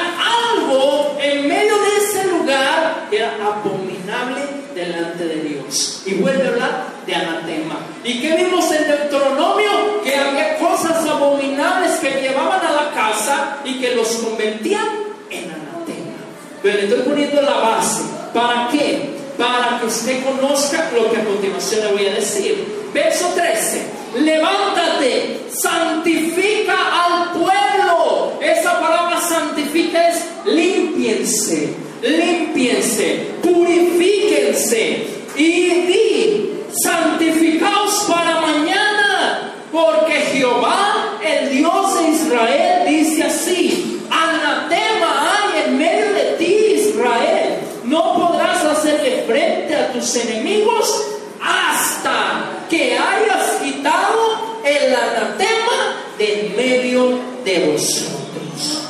algo 0.56 1.16
en 1.22 1.48
medio 1.48 1.74
de 1.78 1.98
ese 2.04 2.28
lugar 2.28 3.08
que 3.10 3.18
era 3.18 3.36
abominable 3.36 4.42
delante 4.74 5.26
de 5.26 5.42
Dios. 5.42 6.02
Y 6.06 6.16
vuelve 6.16 6.44
a 6.44 6.50
hablar 6.50 6.88
de 7.06 7.16
anatema. 7.16 7.78
¿Y 8.08 8.22
qué 8.22 8.38
vimos 8.38 8.72
en 8.72 8.88
Deuteronomio? 8.88 10.02
Que 10.02 10.16
había 10.16 10.58
cosas 10.58 11.06
abominables 11.06 11.98
que 12.00 12.22
llevaban 12.22 12.66
a 12.66 12.72
la 12.72 12.92
casa 12.94 13.58
y 13.66 13.82
que 13.82 13.96
los 13.96 14.08
convertían 14.08 14.88
en 15.30 15.52
anatema. 15.52 16.16
Pero 16.64 16.78
le 16.78 16.84
estoy 16.86 17.02
poniendo 17.02 17.42
la 17.42 17.58
base. 17.58 18.04
¿Para 18.34 18.70
qué? 18.72 19.10
Para 19.38 19.78
que 19.82 19.88
usted 19.88 20.24
conozca 20.24 20.90
lo 20.96 21.12
que 21.12 21.18
a 21.18 21.26
continuación 21.26 21.82
le 21.82 21.92
voy 21.92 22.06
a 22.08 22.14
decir. 22.14 22.88
Verso 22.94 23.28
13. 23.36 23.82
Levántate, 24.22 25.42
santifica 25.50 26.78
al 27.04 27.32
pueblo. 27.34 28.40
Esa 28.42 28.80
palabra 28.80 29.20
santifica 29.20 30.08
es 30.08 30.24
limpiense, 30.46 31.74
limpiense, 32.02 33.32
purifíquense 33.44 35.08
y 35.36 35.70
di, 35.70 36.57
santificaos 36.84 38.06
para 38.08 38.42
mañana, 38.42 39.54
porque 39.72 40.14
Jehová, 40.14 41.18
el 41.24 41.50
Dios 41.50 42.00
de 42.00 42.10
Israel, 42.10 42.86
dice 42.88 43.24
así, 43.24 44.02
anatema 44.10 45.32
hay 45.32 45.64
en 45.66 45.78
medio 45.78 46.14
de 46.14 46.36
ti, 46.38 46.90
Israel, 46.90 47.60
no 47.84 48.14
podrás 48.16 48.64
hacerle 48.64 49.24
frente 49.26 49.76
a 49.76 49.92
tus 49.92 50.16
enemigos 50.16 51.06
hasta 51.42 52.66
que 52.70 52.98
hayas 52.98 53.62
quitado 53.62 54.62
el 54.66 54.94
anatema 54.94 56.04
de 56.18 56.50
en 56.50 56.56
medio 56.56 57.20
de 57.46 57.72
vosotros. 57.72 58.84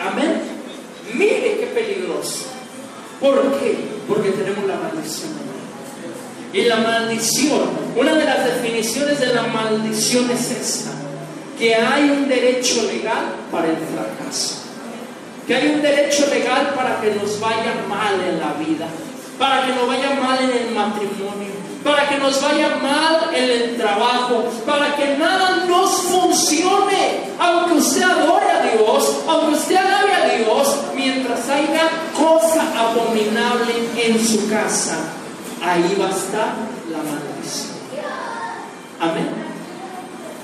Amén. 0.00 0.40
Mire 1.14 1.58
qué 1.58 1.70
peligroso. 1.74 2.46
¿Por 3.20 3.58
qué? 3.58 3.76
Porque 4.08 4.30
tenemos 4.30 4.64
la 4.64 4.76
maldición. 4.76 5.59
Y 6.52 6.62
la 6.62 6.76
maldición, 6.76 7.62
una 7.96 8.14
de 8.14 8.24
las 8.24 8.44
definiciones 8.44 9.20
de 9.20 9.34
la 9.34 9.42
maldición 9.42 10.28
es 10.30 10.50
esta, 10.50 10.90
que 11.56 11.76
hay 11.76 12.10
un 12.10 12.28
derecho 12.28 12.82
legal 12.92 13.36
para 13.52 13.68
el 13.68 13.76
fracaso, 13.76 14.56
que 15.46 15.54
hay 15.54 15.68
un 15.68 15.80
derecho 15.80 16.26
legal 16.26 16.72
para 16.74 17.00
que 17.00 17.12
nos 17.14 17.38
vaya 17.38 17.74
mal 17.88 18.14
en 18.14 18.40
la 18.40 18.54
vida, 18.54 18.88
para 19.38 19.64
que 19.64 19.74
nos 19.74 19.86
vaya 19.86 20.18
mal 20.20 20.38
en 20.42 20.50
el 20.50 20.74
matrimonio, 20.74 21.50
para 21.84 22.08
que 22.08 22.18
nos 22.18 22.42
vaya 22.42 22.76
mal 22.82 23.30
en 23.32 23.44
el 23.44 23.76
trabajo, 23.76 24.50
para 24.66 24.96
que 24.96 25.16
nada 25.18 25.64
nos 25.68 26.02
funcione, 26.02 27.30
aunque 27.38 27.74
usted 27.74 28.02
adore 28.02 28.50
a 28.50 28.62
Dios, 28.62 29.18
aunque 29.28 29.54
usted 29.54 29.76
alabe 29.76 30.14
a 30.14 30.36
Dios, 30.36 30.76
mientras 30.96 31.48
haya 31.48 31.88
cosa 32.12 32.64
abominable 32.76 33.72
en 33.96 34.26
su 34.26 34.48
casa, 34.48 34.96
ahí 35.62 35.96
va 36.00 36.06
a 36.06 36.10
estar 36.10 36.54
la 36.90 36.98
maldición. 36.98 37.80
Amén. 39.00 39.28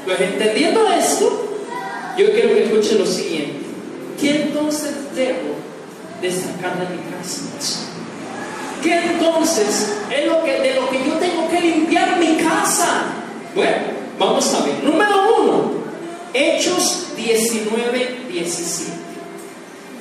Pues 0.05 0.21
entendiendo 0.21 0.89
esto, 0.93 1.59
yo 2.17 2.33
quiero 2.33 2.55
que 2.55 2.65
escuche 2.65 2.99
lo 2.99 3.07
siguiente. 3.07 3.67
¿Qué 4.21 4.43
entonces 4.43 4.95
debo 5.15 5.57
de 6.23 6.31
sacar 6.31 6.79
de 6.79 6.95
mi 6.95 7.03
casa? 7.11 7.43
¿Qué 8.83 8.95
entonces 8.95 9.95
es 10.11 10.27
lo 10.27 10.43
que, 10.45 10.61
de 10.61 10.75
lo 10.75 10.89
que 10.89 10.99
yo 11.05 11.15
tengo 11.15 11.49
que 11.51 11.61
limpiar 11.61 12.19
mi 12.19 12.37
casa? 12.37 13.05
Bueno, 13.55 13.77
vamos 14.19 14.55
a 14.55 14.65
ver. 14.65 14.83
Número 14.85 15.43
uno, 15.43 15.71
Hechos 16.33 17.09
19, 17.17 18.27
17. 18.31 18.93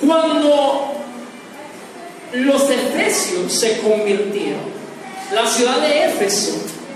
Cuando 0.05 0.93
los 2.33 2.69
efesios 2.69 3.51
se 3.51 3.79
convirtieron, 3.79 4.74
la 5.33 5.47
ciudad 5.47 5.79
de 5.79 6.05
Éfeso 6.05 6.53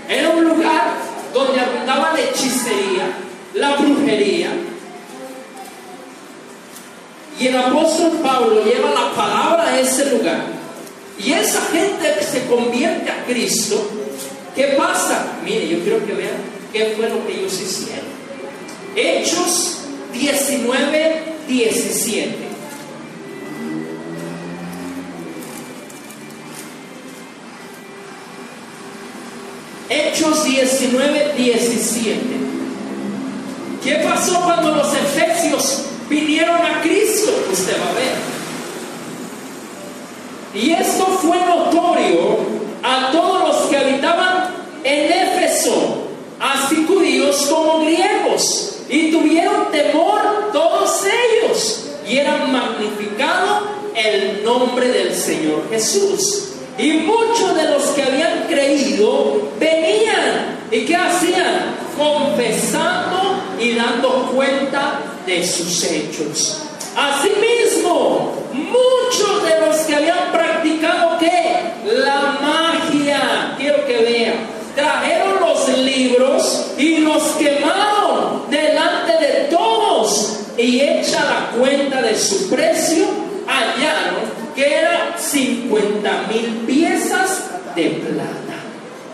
era 0.08 0.30
un 0.30 0.44
lugar 0.44 0.94
donde 1.32 1.60
abundaba 1.60 2.12
la 2.12 2.20
hechicería, 2.20 3.10
la 3.54 3.76
brujería. 3.76 4.50
Y 7.38 7.46
el 7.46 7.56
apóstol 7.56 8.20
Pablo 8.22 8.64
lleva 8.64 8.90
la 8.90 9.14
palabra 9.14 9.68
a 9.68 9.80
ese 9.80 10.10
lugar 10.10 10.44
y 11.18 11.32
esa 11.32 11.60
gente 11.72 12.14
que 12.18 12.24
se 12.24 12.46
convierte 12.46 13.10
a 13.10 13.24
Cristo, 13.24 13.90
¿qué 14.54 14.74
pasa? 14.78 15.38
Mire, 15.44 15.68
yo 15.68 15.80
quiero 15.80 16.04
que 16.06 16.12
vean 16.12 16.36
qué 16.72 16.94
fue 16.96 17.08
lo 17.08 17.26
que 17.26 17.38
ellos 17.38 17.52
hicieron. 17.52 18.10
Hechos 18.94 19.78
19, 20.12 21.22
17. 21.46 22.49
Hechos 29.92 30.44
19, 30.44 31.34
17. 31.36 32.20
¿Qué 33.82 33.94
pasó 34.08 34.40
cuando 34.42 34.76
los 34.76 34.86
efesios 34.94 35.86
vinieron 36.08 36.58
a 36.58 36.80
Cristo? 36.80 37.32
Usted 37.50 37.76
va 37.76 37.90
a 37.90 37.94
ver. 37.94 38.14
Y 40.54 40.70
esto 40.70 41.06
fue 41.06 41.40
notorio 41.40 42.38
a 42.84 43.10
todos 43.10 43.48
los 43.48 43.56
que 43.68 43.78
habitaban 43.78 44.54
en 44.84 45.12
Éfeso, 45.12 46.06
así 46.38 46.86
judíos 46.86 47.48
como 47.50 47.80
griegos, 47.84 48.82
y 48.88 49.10
tuvieron 49.10 49.72
temor 49.72 50.50
todos 50.52 51.02
ellos, 51.04 51.90
y 52.08 52.16
eran 52.18 52.52
magnificado 52.52 53.62
el 53.96 54.44
nombre 54.44 54.86
del 54.86 55.16
Señor 55.16 55.68
Jesús. 55.68 56.49
Y 56.80 56.92
muchos 56.92 57.54
de 57.56 57.64
los 57.68 57.82
que 57.90 58.02
habían 58.02 58.46
creído 58.48 59.50
venían 59.58 60.58
y 60.70 60.86
qué 60.86 60.96
hacían? 60.96 61.76
Confesando 61.98 63.34
y 63.60 63.74
dando 63.74 64.30
cuenta 64.34 65.00
de 65.26 65.46
sus 65.46 65.84
hechos. 65.84 66.62
Asimismo, 66.96 68.32
muchos 68.54 69.42
de 69.42 69.60
los 69.66 69.76
que 69.80 69.94
habían 69.94 70.32
practicado 70.32 71.18
qué? 71.18 71.60
La 71.84 72.38
magia, 72.40 73.54
quiero 73.58 73.86
que 73.86 73.98
vean, 73.98 74.34
trajeron 74.74 75.38
los 75.40 75.68
libros 75.78 76.72
y 76.78 76.98
los 76.98 77.22
quemaron 77.32 78.50
delante 78.50 79.12
de 79.18 79.48
todos 79.50 80.40
y 80.56 80.80
hecha 80.80 81.24
la 81.24 81.58
cuenta 81.58 82.00
de 82.00 82.16
su 82.16 82.48
precio, 82.48 83.04
hallaron 83.46 84.09
eran 84.62 85.18
50 85.18 86.26
mil 86.28 86.46
piezas 86.66 87.50
de 87.74 87.90
plata. 87.90 88.60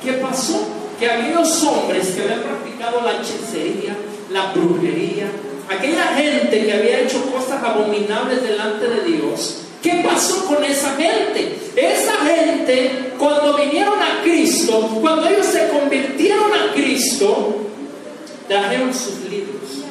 ¿Qué 0.02 0.12
pasó? 0.14 0.66
Que 0.98 1.10
aquellos 1.10 1.62
hombres 1.64 2.08
que 2.08 2.22
habían 2.22 2.40
practicado 2.40 3.02
la 3.02 3.20
hechicería, 3.20 3.96
la 4.30 4.52
brujería, 4.52 5.26
aquella 5.68 6.06
gente 6.16 6.64
que 6.64 6.72
había 6.72 7.00
hecho 7.00 7.22
cosas 7.30 7.62
abominables 7.62 8.42
delante 8.42 8.88
de 8.88 9.04
Dios, 9.04 9.62
¿qué 9.82 10.02
pasó 10.06 10.46
con 10.46 10.64
esa 10.64 10.96
gente? 10.96 11.58
Esa 11.76 12.14
gente, 12.24 13.12
cuando 13.18 13.56
vinieron 13.56 14.00
a 14.00 14.22
Cristo, 14.22 14.98
cuando 15.00 15.28
ellos 15.28 15.46
se 15.46 15.68
convirtieron 15.68 16.52
a 16.52 16.72
Cristo, 16.72 17.56
trajeron 18.48 18.94
sus 18.94 19.30
libros. 19.30 19.84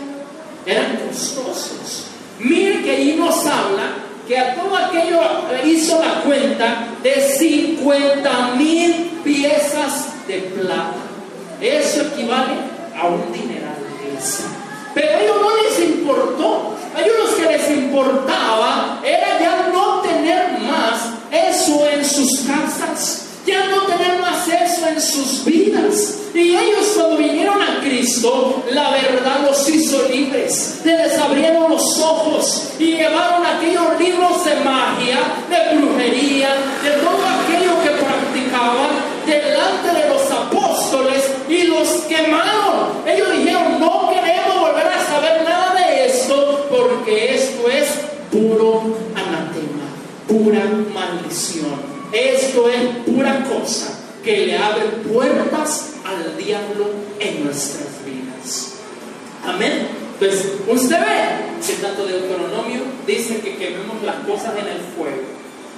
Eran 0.65 0.97
costosos. 1.07 2.05
Mire 2.39 2.81
que 2.81 2.91
ahí 2.91 3.15
nos 3.17 3.45
habla 3.45 4.04
que 4.27 4.37
a 4.37 4.55
todo 4.55 4.75
aquello 4.75 5.19
hizo 5.63 5.99
la 6.03 6.21
cuenta 6.21 6.87
de 7.03 7.21
50 7.37 8.55
mil 8.57 9.19
piezas 9.23 10.27
de 10.27 10.39
plata. 10.39 10.95
Eso 11.61 12.01
equivale 12.01 12.53
a 12.99 13.07
un 13.07 13.31
dineral 13.31 13.75
de 14.01 14.17
eso. 14.17 14.43
Pero 14.93 15.09
a 15.09 15.21
ellos 15.21 15.35
no 15.41 15.49
les 15.63 15.89
importó. 15.89 16.75
A 16.95 17.01
ellos 17.01 17.15
lo 17.19 17.37
que 17.37 17.51
les 17.51 17.69
importaba 17.71 19.01
era 19.05 19.39
ya 19.39 19.69
no 19.71 20.01
tener 20.01 20.59
más 20.59 21.09
eso 21.31 21.85
en 21.89 22.05
sus 22.05 22.41
casas, 22.41 22.74
sus 25.05 25.45
vidas. 25.45 26.15
Y 26.33 26.55
ellos 26.55 26.85
cuando 26.95 27.17
vinieron 27.17 27.61
a 27.61 27.79
Cristo, 27.81 28.63
la 28.71 28.91
verdad 28.91 29.47
los 29.47 29.69
hizo 29.69 30.07
libres, 30.09 30.81
les 30.83 31.17
abrieron 31.17 31.69
los 31.69 31.99
ojos 31.99 32.71
y 32.77 32.97
llevaron 32.97 33.45
aquellos 33.45 33.97
libros 33.99 34.43
de 34.43 34.55
magia, 34.55 35.17
de 35.49 35.77
brujería, 35.77 36.49
de 36.83 36.91
todo 36.91 37.19
aquello 37.39 37.71
que 37.83 37.89
practicaban 38.03 38.89
delante 39.25 39.93
de 39.97 40.09
los 40.09 40.31
apóstoles 40.31 41.23
y 41.47 41.63
los 41.63 41.87
quemaron. 42.09 43.05
Ellos 43.07 43.31
dijeron, 43.37 43.79
no 43.79 44.09
queremos 44.09 44.59
volver 44.59 44.87
a 44.87 45.05
saber 45.05 45.43
nada 45.43 45.73
de 45.75 46.07
esto 46.07 46.67
porque 46.69 47.35
esto 47.35 47.69
es 47.69 47.87
puro 48.31 48.81
anatema, 49.13 49.87
pura 50.27 50.65
maldición. 50.93 51.95
Esto 52.11 52.69
es 52.69 52.81
pura 53.05 53.43
cosa 53.43 53.94
que 54.25 54.47
le 54.47 54.57
abre 54.57 54.85
puertas 55.07 55.93
al 56.03 56.35
diablo 56.35 56.87
en 57.19 57.45
nuestras 57.45 58.03
vidas. 58.05 58.73
Amén. 59.45 59.87
Pues 60.19 60.45
usted 60.67 60.99
ve 60.99 61.65
que 61.65 61.73
tanto 61.81 62.05
de 62.05 62.13
Deuteronomio 62.13 62.81
dice 63.05 63.39
que 63.39 63.55
quememos 63.55 64.01
las 64.03 64.15
cosas 64.25 64.53
en 64.57 64.67
el 64.67 64.79
fuego 64.97 65.35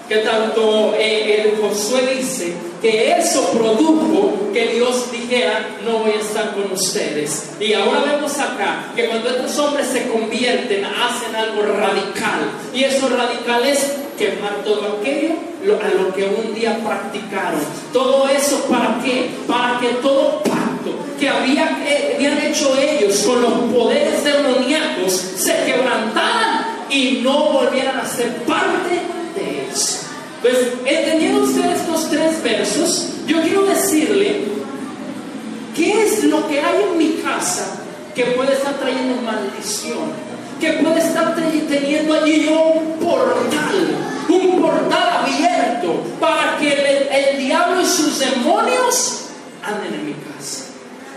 que 0.07 0.17
tanto 0.17 0.95
eh, 0.97 1.41
el 1.41 1.61
Josué 1.61 2.15
dice 2.15 2.53
que 2.81 3.11
eso 3.11 3.51
produjo 3.51 4.51
que 4.53 4.67
Dios 4.67 5.11
dijera, 5.11 5.67
no 5.83 5.99
voy 5.99 6.11
a 6.11 6.21
estar 6.21 6.53
con 6.53 6.71
ustedes. 6.71 7.51
Y 7.59 7.73
ahora 7.73 8.03
vemos 8.03 8.37
acá 8.39 8.91
que 8.95 9.07
cuando 9.07 9.29
estos 9.29 9.57
hombres 9.59 9.87
se 9.87 10.07
convierten, 10.07 10.85
hacen 10.85 11.35
algo 11.35 11.63
radical. 11.63 12.51
Y 12.73 12.83
eso 12.83 13.09
radical 13.09 13.65
es 13.65 13.95
quemar 14.17 14.63
todo 14.63 14.99
aquello 14.99 15.35
a 15.81 15.89
lo 15.89 16.13
que 16.13 16.23
un 16.25 16.53
día 16.53 16.79
practicaron. 16.83 17.59
Todo 17.93 18.27
eso 18.27 18.65
para 18.69 18.99
qué? 19.03 19.29
Para 19.47 19.79
que 19.79 19.89
todo 20.01 20.41
pacto 20.43 20.91
que 21.19 21.29
había, 21.29 21.77
eh, 21.85 22.13
habían 22.15 22.37
hecho 22.39 22.75
ellos 22.77 23.17
con 23.25 23.41
los 23.41 23.53
poderes 23.73 24.23
demoníacos 24.23 25.13
se 25.13 25.65
quebrantaran 25.65 26.65
y 26.89 27.21
no 27.23 27.51
volvieran 27.51 27.99
a 27.99 28.05
ser 28.05 28.43
parte 28.43 29.01
de 29.35 29.67
eso. 29.71 29.99
Pues 30.41 30.55
entendiendo 30.85 31.43
usted 31.43 31.65
estos 31.71 32.09
tres 32.09 32.41
versos, 32.43 33.09
yo 33.25 33.41
quiero 33.41 33.65
decirle 33.65 34.43
qué 35.75 36.03
es 36.03 36.23
lo 36.23 36.47
que 36.47 36.61
hay 36.61 36.83
en 36.91 36.97
mi 36.97 37.09
casa 37.23 37.81
que 38.15 38.23
puede 38.25 38.53
estar 38.53 38.75
trayendo 38.75 39.21
maldición, 39.21 40.11
que 40.59 40.73
puede 40.73 40.99
estar 40.99 41.35
teniendo 41.35 42.13
allí 42.13 42.47
un 42.47 42.99
portal, 42.99 43.95
un 44.29 44.61
portal 44.61 45.09
abierto 45.21 46.03
para 46.19 46.57
que 46.57 46.73
el, 47.11 47.37
diablo 47.37 47.81
y 47.81 47.85
sus 47.85 48.19
demonios 48.19 49.25
anden 49.63 49.93
en 49.93 50.05
mi 50.05 50.13
casa, 50.13 50.65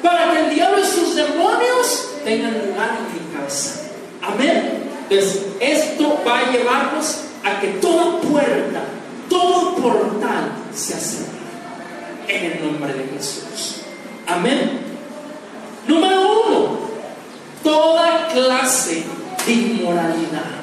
para 0.03 0.33
que 0.33 0.41
el 0.41 0.55
diablo 0.55 0.79
y 0.81 0.87
sus 0.87 1.15
demonios 1.15 2.09
tengan 2.25 2.53
lugar 2.53 2.99
en 2.99 3.15
mi 3.15 3.39
casa. 3.39 3.83
Amén. 4.23 4.85
Entonces, 5.09 5.47
esto 5.61 6.21
va 6.27 6.39
a 6.39 6.53
llevarnos 6.53 7.23
a 7.45 7.61
que 7.61 7.69
toda 7.81 8.21
puerta 8.21 8.83
todo 9.29 9.77
portal 9.77 10.53
se 10.75 10.95
acerca 10.95 11.31
en 12.29 12.53
el 12.53 12.65
nombre 12.65 12.93
de 12.93 13.05
Jesús. 13.17 13.83
Amén. 14.27 14.81
Número 15.87 16.21
uno, 16.21 16.79
toda 17.63 18.29
clase 18.29 19.05
de 19.47 19.53
inmoralidad. 19.53 20.61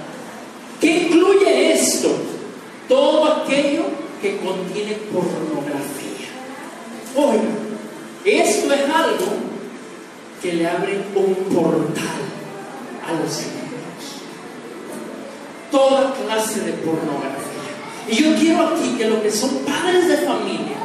¿Qué 0.80 1.04
incluye 1.04 1.74
esto? 1.74 2.10
Todo 2.88 3.26
aquello 3.26 3.86
que 4.22 4.38
contiene 4.38 4.94
pornografía. 5.12 6.28
Oiga, 7.16 7.42
esto 8.24 8.74
es 8.74 8.82
algo 8.82 9.26
que 10.42 10.54
le 10.54 10.68
abre 10.68 11.02
un 11.16 11.34
portal 11.54 12.22
a 13.08 13.12
los 13.14 13.40
enemigos. 13.40 13.58
Toda 15.72 16.14
clase 16.14 16.62
de 16.62 16.74
pornografía. 16.74 17.48
Y 18.10 18.16
yo 18.16 18.36
quiero 18.36 18.68
aquí 18.68 18.96
que 18.98 19.10
lo 19.10 19.22
que 19.22 19.32
son 19.32 19.50
padres 19.66 20.08
de 20.08 20.18
familia, 20.18 20.78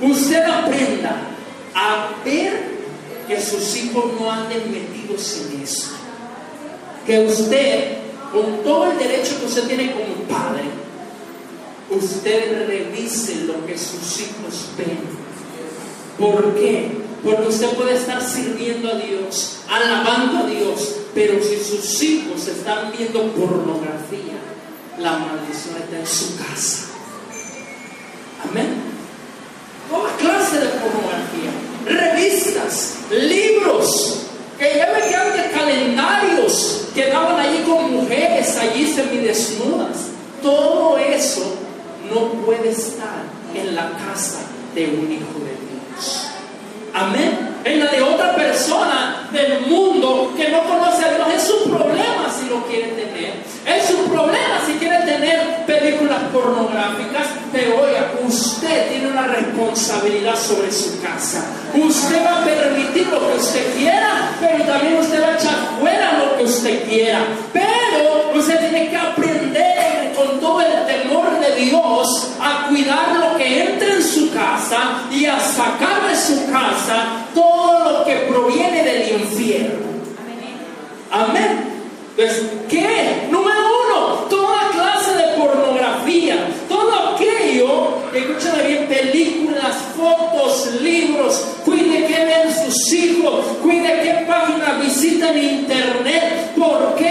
usted 0.00 0.42
aprenda 0.42 1.28
a 1.74 2.08
ver 2.24 2.72
que 3.28 3.40
sus 3.40 3.76
hijos 3.76 4.04
no 4.18 4.30
anden 4.30 4.70
metidos 4.70 5.42
en 5.42 5.62
eso. 5.62 6.01
Que 7.06 7.26
usted, 7.26 7.98
con 8.32 8.62
todo 8.62 8.90
el 8.90 8.98
derecho 8.98 9.38
que 9.40 9.46
usted 9.46 9.66
tiene 9.66 9.92
como 9.92 10.14
padre, 10.28 10.62
usted 11.90 12.66
revise 12.66 13.44
lo 13.44 13.66
que 13.66 13.76
sus 13.76 14.20
hijos 14.20 14.68
ven. 14.78 14.98
¿Por 16.18 16.54
qué? 16.54 16.90
Porque 17.24 17.48
usted 17.48 17.70
puede 17.70 17.96
estar 17.96 18.22
sirviendo 18.22 18.88
a 18.90 18.94
Dios, 18.94 19.60
alabando 19.68 20.44
a 20.44 20.46
Dios, 20.46 20.96
pero 21.14 21.42
si 21.42 21.56
sus 21.56 22.02
hijos 22.02 22.46
están 22.48 22.92
viendo 22.96 23.32
pornografía, 23.32 24.38
la 24.98 25.18
maldición 25.18 25.76
está 25.82 25.98
en 25.98 26.06
su 26.06 26.36
casa. 26.36 26.86
Amén. 28.48 28.92
Toda 29.90 30.16
clase 30.16 30.58
de 30.58 30.66
pornografía, 30.66 31.50
revistas, 31.86 32.96
libros, 33.10 34.26
que 34.58 34.76
ya 34.76 34.90
veían 34.92 35.36
de 35.36 35.50
calendarios 35.50 36.86
que 36.94 37.06
daban 37.06 37.40
allí 37.40 37.62
con 37.62 37.92
mujeres 37.92 38.56
allí 38.58 38.92
semidesnudas. 38.92 40.08
Todo 40.42 40.98
eso 41.22 41.54
no 42.12 42.32
puede 42.44 42.70
estar 42.70 43.22
en 43.54 43.76
la 43.76 43.90
casa 43.90 44.40
de 44.74 44.86
un 44.86 45.12
hijo 45.12 45.38
de 45.38 45.54
Dios. 45.54 46.26
Amén. 46.92 47.52
En 47.64 47.78
la 47.78 47.86
de 47.92 48.02
otra 48.02 48.34
persona 48.34 49.28
del 49.30 49.60
mundo 49.66 50.32
que 50.36 50.48
no 50.48 50.64
conoce 50.64 51.04
a 51.04 51.14
Dios 51.14 51.28
es 51.36 51.42
su 51.44 51.70
problema 51.70 52.26
si 52.36 52.48
lo 52.48 52.66
quiere 52.66 52.88
tener. 52.88 53.34
Es 53.64 53.86
su 53.86 53.98
problema 54.10 54.58
si 54.66 54.72
quiere 54.74 54.98
tener 55.04 55.64
películas 55.64 56.18
pornográficas. 56.32 57.28
Pero 57.52 57.82
oiga, 57.82 58.14
usted 58.26 58.90
tiene 58.90 59.06
una 59.06 59.28
responsabilidad 59.28 60.34
sobre 60.36 60.72
su 60.72 61.00
casa. 61.00 61.44
Usted 61.72 62.26
va 62.26 62.42
a 62.42 62.44
permitir 62.44 63.06
lo 63.06 63.20
que 63.28 63.38
usted 63.38 63.74
quiera, 63.76 64.32
pero 64.40 64.64
también 64.64 64.98
usted 64.98 65.22
va 65.22 65.28
a 65.28 65.34
echar 65.34 65.56
fuera 65.78 66.18
lo 66.18 66.36
que 66.36 66.44
usted 66.44 66.88
quiera. 66.88 67.20
Pero 67.52 68.32
usted 68.34 68.58
tiene 68.58 68.90
que 68.90 68.96
aprender 68.96 70.12
con 70.14 70.40
todo 70.40 70.60
el 70.60 70.86
temor 70.86 71.38
de 71.40 71.54
Dios 71.56 72.32
a 72.40 72.66
cuidar 72.68 73.16
lo 73.16 73.36
que 73.36 73.62
entra 73.62 73.94
en 73.94 74.02
su 74.02 74.32
casa 74.32 75.02
y 75.10 75.26
a 75.26 75.38
sacar 75.62 76.08
de 76.08 76.16
su 76.16 76.50
casa 76.50 77.26
todo 77.34 77.92
lo 77.92 78.04
que 78.04 78.14
proviene 78.28 78.82
del 78.82 79.20
infierno. 79.20 79.92
Amén. 81.10 81.72
Pues, 82.16 82.42
¿qué? 82.68 83.28
Número 83.30 83.60
uno, 83.86 84.06
toda 84.28 84.70
clase 84.70 85.14
de 85.14 85.36
pornografía, 85.38 86.48
todo 86.68 87.14
aquello, 87.14 87.94
escúchame 88.12 88.66
bien, 88.66 88.86
películas, 88.86 89.76
fotos, 89.96 90.80
libros, 90.80 91.46
cuide 91.64 92.06
que 92.06 92.24
ven 92.24 92.54
sus 92.64 92.92
hijos, 92.92 93.46
cuide 93.62 94.00
qué 94.02 94.24
página 94.26 94.78
visitan 94.82 95.36
en 95.36 95.44
internet. 95.60 96.52
Porque 96.56 97.01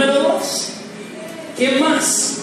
Número 0.00 0.22
dos, 0.22 0.68
¿qué 1.58 1.72
más? 1.72 2.38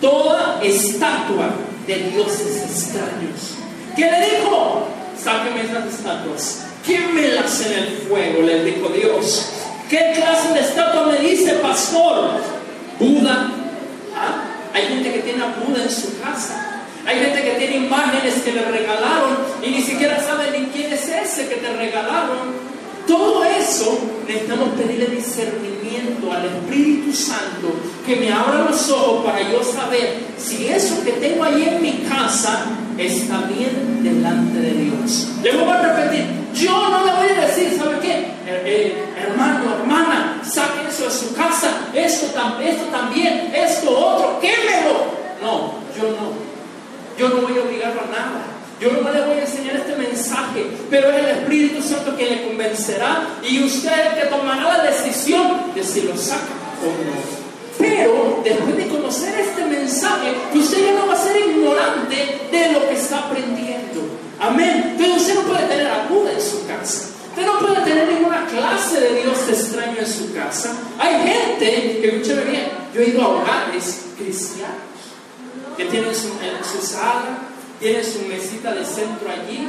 Toda 0.00 0.60
estatua 0.62 1.50
de 1.84 1.96
dioses 1.96 2.62
extraños. 2.62 3.56
¿Qué 3.96 4.02
le 4.02 4.38
dijo? 4.38 4.86
Sáqueme 5.20 5.62
esas 5.64 5.92
estatuas, 5.92 6.64
quémelas 6.86 7.60
en 7.66 7.72
el 7.72 7.88
fuego, 8.08 8.42
le 8.42 8.64
dijo 8.66 8.88
Dios. 8.90 9.48
¿Qué 9.90 10.12
clase 10.14 10.54
de 10.54 10.60
estatua 10.60 11.06
me 11.06 11.18
dice, 11.18 11.54
pastor? 11.54 12.40
Buda. 13.00 13.50
¿Ah? 14.14 14.44
Hay 14.72 14.86
gente 14.86 15.12
que 15.12 15.18
tiene 15.22 15.42
a 15.42 15.46
Buda 15.48 15.82
en 15.82 15.90
su 15.90 16.20
casa. 16.20 16.84
Hay 17.04 17.18
gente 17.18 17.42
que 17.42 17.50
tiene 17.58 17.86
imágenes 17.86 18.34
que 18.44 18.52
le 18.52 18.64
regalaron 18.64 19.38
y 19.60 19.70
ni 19.70 19.82
siquiera 19.82 20.22
sabe 20.22 20.56
ni 20.56 20.66
quién 20.66 20.92
es 20.92 21.08
ese 21.08 21.48
que 21.48 21.56
te 21.56 21.72
regalaron. 21.72 22.52
Todo 23.08 23.42
eso 23.42 23.98
necesitamos 24.26 24.70
pedirle 24.70 25.06
discernimiento 25.06 26.32
al 26.32 26.44
Espíritu 26.44 27.12
Santo 27.12 27.74
que 28.06 28.16
me 28.16 28.32
abra 28.32 28.66
los 28.70 28.90
ojos 28.90 29.24
para 29.24 29.42
yo 29.50 29.62
saber 29.62 30.18
si 30.38 30.68
eso 30.68 31.02
que 31.04 31.12
tengo 31.12 31.44
ahí 31.44 31.64
en 31.64 31.82
mi 31.82 31.92
casa 32.08 32.66
está 32.98 33.42
bien 33.42 34.02
delante 34.02 34.58
de 34.58 34.72
Dios. 34.72 35.28
Le 35.42 35.52
voy 35.56 35.68
a 35.68 35.80
repetir, 35.80 36.26
yo 36.54 36.90
no 36.90 37.04
le 37.04 37.12
voy 37.12 37.28
a 37.36 37.46
decir, 37.46 37.76
¿sabe 37.76 37.98
qué? 38.00 38.12
Eh, 38.46 38.62
eh, 38.64 39.04
hermano, 39.16 39.64
hermana, 39.80 40.40
saque 40.42 40.88
eso 40.88 41.04
de 41.04 41.10
su 41.10 41.34
casa, 41.34 41.70
esto, 41.94 42.26
esto 42.62 42.84
también, 42.90 43.52
esto 43.54 43.90
otro, 43.90 44.40
quémelo. 44.40 45.22
No, 45.40 45.74
yo 45.96 46.10
no. 46.10 46.52
Yo 47.18 47.28
no 47.28 47.46
voy 47.46 47.58
a 47.58 47.62
obligarlo 47.62 48.00
a 48.00 48.06
nada. 48.06 48.51
Yo 48.82 48.90
no 48.90 49.12
le 49.12 49.20
voy 49.20 49.36
a 49.38 49.42
enseñar 49.42 49.76
este 49.76 49.94
mensaje, 49.94 50.66
pero 50.90 51.08
es 51.12 51.18
el 51.18 51.30
Espíritu 51.30 51.80
Santo 51.80 52.16
quien 52.16 52.30
le 52.30 52.48
convencerá 52.48 53.28
y 53.48 53.62
usted 53.62 53.92
el 53.92 54.20
que 54.20 54.26
tomará 54.26 54.76
la 54.76 54.82
decisión 54.82 55.72
de 55.72 55.84
si 55.84 56.02
lo 56.02 56.16
saca 56.16 56.50
o 56.82 56.86
no. 56.86 57.42
Pero 57.78 58.40
después 58.42 58.76
de 58.76 58.88
conocer 58.88 59.38
este 59.38 59.64
mensaje, 59.66 60.34
usted 60.52 60.84
ya 60.84 60.94
no 60.94 61.06
va 61.06 61.14
a 61.14 61.16
ser 61.16 61.36
ignorante 61.36 62.48
de 62.50 62.72
lo 62.72 62.88
que 62.88 62.94
está 62.94 63.20
aprendiendo. 63.20 64.00
Amén. 64.40 64.96
Pero 64.98 65.14
usted 65.14 65.36
no 65.36 65.42
puede 65.42 65.64
tener 65.66 65.86
ayuda 65.86 66.32
en 66.32 66.40
su 66.40 66.66
casa. 66.66 67.06
Usted 67.30 67.46
no 67.46 67.60
puede 67.60 67.82
tener 67.82 68.12
ninguna 68.12 68.46
clase 68.46 69.00
de 69.00 69.22
Dios 69.22 69.38
extraño 69.48 69.96
en 69.96 70.06
su 70.08 70.34
casa. 70.34 70.76
Hay 70.98 71.14
gente, 71.24 72.00
que 72.00 72.08
escúcheme 72.08 72.50
bien, 72.50 72.68
yo 72.92 73.00
he 73.00 73.10
ido 73.10 73.22
a 73.22 73.28
hogares 73.28 74.06
cristianos 74.18 74.90
que 75.76 75.84
tienen 75.84 76.12
su, 76.14 76.28
su 76.28 76.86
sala, 76.86 77.51
tiene 77.82 78.04
su 78.04 78.20
mesita 78.22 78.72
de 78.72 78.84
centro 78.84 79.28
allí. 79.28 79.68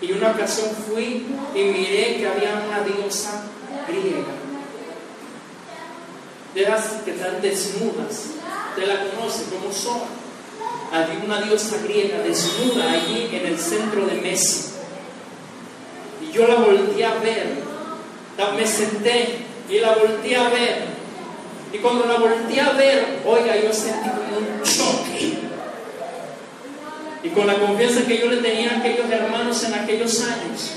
Y 0.00 0.12
una 0.12 0.30
ocasión 0.30 0.70
fui 0.88 1.26
y 1.54 1.62
miré 1.62 2.16
que 2.16 2.26
había 2.26 2.62
una 2.66 2.80
diosa 2.80 3.44
griega. 3.86 4.32
De 6.54 6.62
las 6.62 6.86
que 7.04 7.10
están 7.12 7.40
desnudas. 7.42 8.24
Usted 8.70 8.88
la 8.88 9.10
conoce 9.10 9.44
como 9.44 9.72
son. 9.72 10.00
Había 10.92 11.24
una 11.24 11.42
diosa 11.42 11.76
griega 11.84 12.18
desnuda 12.20 12.90
allí 12.90 13.28
en 13.32 13.46
el 13.46 13.58
centro 13.58 14.06
de 14.06 14.14
mesa. 14.14 14.72
Y 16.22 16.32
yo 16.32 16.46
la 16.46 16.56
volteé 16.56 17.04
a 17.04 17.14
ver. 17.14 17.66
Me 18.56 18.66
senté 18.66 19.38
y 19.68 19.78
la 19.78 19.94
volteé 19.94 20.36
a 20.36 20.48
ver. 20.48 20.84
Y 21.72 21.78
cuando 21.78 22.06
la 22.06 22.18
volteé 22.18 22.60
a 22.60 22.72
ver, 22.72 23.22
oiga, 23.26 23.56
yo 23.56 23.72
sentí 23.72 24.08
como 24.08 24.38
un 24.38 24.62
choque 24.62 25.55
y 27.22 27.28
con 27.30 27.46
la 27.46 27.54
confianza 27.58 28.06
que 28.06 28.18
yo 28.18 28.30
le 28.30 28.38
tenía 28.38 28.72
a 28.72 28.78
aquellos 28.78 29.10
hermanos 29.10 29.62
en 29.64 29.74
aquellos 29.74 30.22
años, 30.22 30.72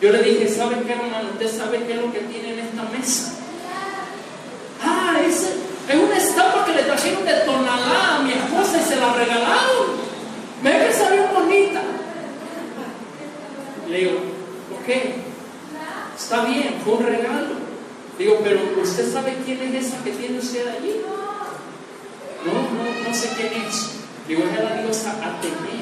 yo 0.00 0.10
le 0.10 0.22
dije, 0.22 0.48
¿sabe 0.48 0.76
qué 0.84 0.92
hermano? 0.92 1.28
¿Usted 1.32 1.58
sabe 1.58 1.84
qué 1.86 1.94
es 1.94 2.00
lo 2.00 2.12
que 2.12 2.20
tiene 2.20 2.54
en 2.54 2.58
esta 2.58 2.82
mesa? 2.84 3.34
Ah, 4.82 5.16
es, 5.24 5.46
es 5.88 5.94
una 5.94 6.16
estampa 6.16 6.64
que 6.64 6.72
le 6.72 6.82
trajeron 6.82 7.24
de 7.24 7.34
Tonalá 7.44 8.16
a 8.16 8.22
mi 8.22 8.32
esposa 8.32 8.80
y 8.80 8.88
se 8.88 8.96
la 8.96 9.12
regalaron. 9.12 10.12
Me 10.62 10.72
que 10.72 10.92
salió 10.92 11.26
bonita. 11.28 11.82
Le 13.88 13.98
digo, 13.98 14.12
ok, 14.80 14.88
está 16.16 16.44
bien, 16.46 16.80
fue 16.84 16.94
un 16.94 17.04
regalo. 17.04 17.62
Digo, 18.18 18.40
pero 18.42 18.60
¿usted 18.82 19.12
sabe 19.12 19.36
quién 19.44 19.60
es 19.62 19.86
esa 19.86 20.02
que 20.02 20.10
tiene 20.12 20.38
usted 20.38 20.66
allí? 20.66 21.00
No, 22.44 22.52
no, 22.52 23.08
no 23.08 23.14
sé 23.14 23.30
quién 23.36 23.62
es. 23.62 23.90
Digo, 24.26 24.42
es 24.44 24.64
la 24.64 24.82
diosa 24.82 25.10
Atenea. 25.12 25.81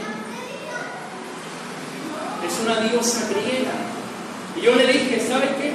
Es 2.51 2.61
una 2.67 2.81
diosa 2.81 3.29
griega. 3.29 3.73
Y 4.57 4.63
yo 4.63 4.75
le 4.75 4.87
dije, 4.87 5.25
¿sabe 5.29 5.47
qué? 5.61 5.73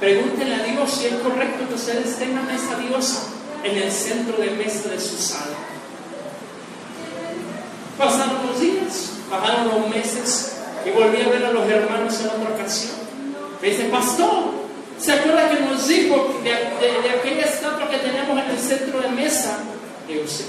Pregúntenle 0.00 0.54
a 0.54 0.62
Dios 0.64 0.90
si 0.90 1.06
es 1.06 1.14
correcto 1.14 1.68
que 1.68 1.74
ustedes 1.74 2.16
tengan 2.18 2.48
a 2.48 2.54
esa 2.54 2.78
diosa 2.78 3.24
en 3.62 3.76
el 3.76 3.92
centro 3.92 4.36
de 4.38 4.50
mesa 4.52 4.88
de 4.88 5.00
su 5.00 5.16
sala. 5.16 5.56
Pasaron 7.98 8.46
los 8.46 8.60
días, 8.60 9.10
pasaron 9.28 9.68
los 9.68 9.88
meses 9.88 10.52
y 10.86 10.90
volví 10.90 11.20
a 11.20 11.28
ver 11.28 11.44
a 11.44 11.52
los 11.52 11.68
hermanos 11.68 12.20
en 12.20 12.26
otra 12.28 12.54
ocasión. 12.54 12.92
Me 13.60 13.68
dice, 13.68 13.84
pastor, 13.86 14.44
¿se 15.00 15.12
acuerda 15.12 15.50
que 15.50 15.60
nos 15.60 15.88
dijo 15.88 16.40
de, 16.44 16.52
aquella 17.10 17.44
estatua 17.44 17.90
que 17.90 17.98
teníamos 17.98 18.38
en 18.44 18.50
el 18.50 18.58
centro 18.58 19.00
de 19.00 19.08
mesa? 19.08 19.58
Digo, 20.06 20.22
sí. 20.26 20.44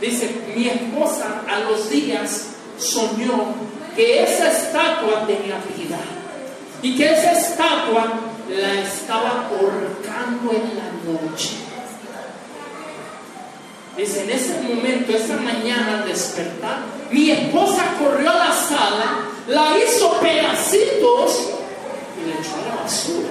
Dice, 0.00 0.30
mi 0.54 0.68
esposa 0.68 1.42
a 1.48 1.60
los 1.60 1.90
días 1.90 2.48
soñó 2.78 3.54
que 3.98 4.22
esa 4.22 4.52
estatua 4.52 5.26
tenía 5.26 5.56
vida 5.76 5.98
y 6.80 6.96
que 6.96 7.12
esa 7.12 7.32
estatua 7.32 8.12
la 8.48 8.74
estaba 8.74 9.48
ahorcando 9.48 10.52
en 10.52 10.78
la 10.78 10.88
noche. 11.04 11.56
Dice, 13.96 14.22
en 14.22 14.30
ese 14.30 14.60
momento, 14.60 15.16
esa 15.16 15.34
mañana 15.38 15.98
al 15.98 16.08
despertar, 16.08 16.78
mi 17.10 17.32
esposa 17.32 17.82
corrió 17.98 18.30
a 18.30 18.36
la 18.36 18.52
sala, 18.52 19.06
la 19.48 19.76
hizo 19.76 20.12
pedacitos 20.20 21.48
y 22.22 22.30
la 22.30 22.36
echó 22.36 22.54
a 22.54 22.68
la 22.68 22.82
basura. 22.82 23.28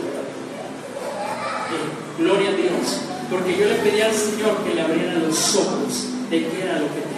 gloria 2.18 2.50
a 2.50 2.54
Dios, 2.54 3.04
porque 3.30 3.58
yo 3.58 3.70
le 3.70 3.76
pedí 3.76 4.02
al 4.02 4.14
Señor 4.14 4.58
que 4.66 4.76
le 4.76 4.82
abriera 4.82 5.14
los 5.14 5.56
ojos 5.56 6.08
de 6.30 6.40
qué 6.46 6.62
era 6.62 6.80
lo 6.80 6.88
que 6.88 7.00
tenía 7.00 7.18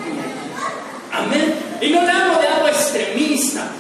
Amén. 1.12 1.56
Y 1.82 1.90
no 1.90 2.02
le 2.04 2.12
hablo 2.12 2.40
de 2.40 2.59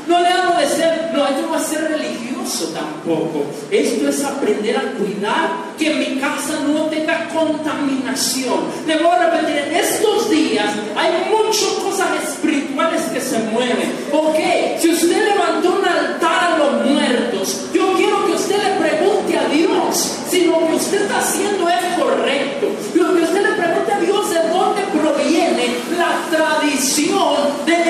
no 0.07 0.19
le 0.21 0.27
hablo 0.27 0.59
de 0.59 0.67
ser, 0.67 1.11
no, 1.13 1.27
esto 1.27 1.47
no 1.51 1.59
ser 1.59 1.91
religioso 1.91 2.69
tampoco. 2.73 3.45
Esto 3.69 4.09
es 4.09 4.23
aprender 4.23 4.77
a 4.77 4.91
cuidar 4.93 5.49
que 5.77 5.93
mi 5.93 6.19
casa 6.19 6.59
no 6.67 6.85
tenga 6.85 7.27
contaminación. 7.29 8.59
Le 8.87 8.97
voy 8.97 9.07
a 9.07 9.29
repetir, 9.29 9.57
en 9.57 9.75
estos 9.75 10.29
días 10.29 10.67
hay 10.95 11.11
muchas 11.29 11.69
cosas 11.83 12.07
espirituales 12.23 13.01
que 13.13 13.21
se 13.21 13.39
mueven. 13.39 13.91
Ok, 14.11 14.37
si 14.79 14.89
usted 14.91 15.29
levantó 15.29 15.79
un 15.79 15.85
altar 15.85 16.53
a 16.53 16.57
los 16.57 16.85
muertos, 16.85 17.65
yo 17.73 17.93
quiero 17.95 18.25
que 18.25 18.33
usted 18.33 18.57
le 18.57 18.87
pregunte 18.87 19.37
a 19.37 19.47
Dios 19.49 20.17
si 20.29 20.45
lo 20.45 20.59
que 20.67 20.75
usted 20.75 21.01
está 21.03 21.19
haciendo 21.19 21.67
es 21.69 21.99
correcto. 21.99 22.67
Lo 22.95 23.15
que 23.15 23.23
usted 23.23 23.41
le 23.41 23.61
pregunte 23.61 23.93
a 23.93 23.99
Dios 23.99 24.29
de 24.29 24.49
dónde 24.49 24.81
proviene 24.93 25.75
la 25.97 26.37
tradición 26.37 27.35
de 27.65 27.83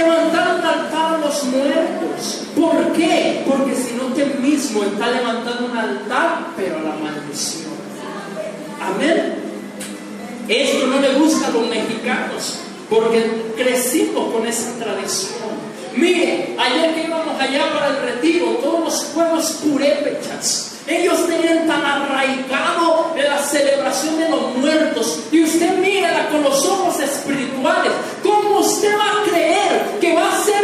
muertos. 1.52 2.44
¿Por 2.56 2.94
qué? 2.94 3.44
Porque 3.48 3.76
si 3.76 3.94
no 3.96 4.08
usted 4.08 4.40
mismo 4.40 4.84
está 4.84 5.12
levantando 5.12 5.66
un 5.66 5.78
altar, 5.78 6.48
pero 6.56 6.78
a 6.78 6.82
la 6.82 6.96
maldición. 6.96 7.72
Amén. 8.82 9.36
Esto 10.48 10.88
no 10.88 11.00
le 11.00 11.14
gusta 11.14 11.48
a 11.48 11.52
los 11.52 11.68
mexicanos, 11.70 12.60
porque 12.90 13.54
crecimos 13.56 14.34
con 14.34 14.48
esa 14.48 14.74
tradición. 14.80 15.70
Mire, 15.96 16.56
ayer 16.58 16.96
que 16.96 17.04
íbamos 17.04 17.40
allá 17.40 17.72
para 17.74 17.88
el 17.90 18.02
retiro, 18.02 18.46
todos 18.62 18.84
los 18.84 19.04
pueblos 19.06 19.52
purépechas, 19.64 20.70
ellos 20.88 21.28
tenían 21.28 21.68
tan 21.68 21.86
arraigado 21.86 23.14
en 23.16 23.26
la 23.26 23.38
celebración 23.38 24.18
de 24.18 24.30
los 24.30 24.56
muertos. 24.56 25.20
Y 25.32 25.44
usted 25.44 25.78
mira 25.78 26.28
con 26.32 26.42
los 26.42 26.66
ojos 26.66 27.00
espirituales. 27.00 27.92
¿Cómo 28.24 28.60
usted 28.60 28.98
va 28.98 29.22
a 29.22 29.30
creer 29.30 30.00
que 30.02 30.16
va 30.16 30.34
a 30.34 30.44
ser 30.44 30.59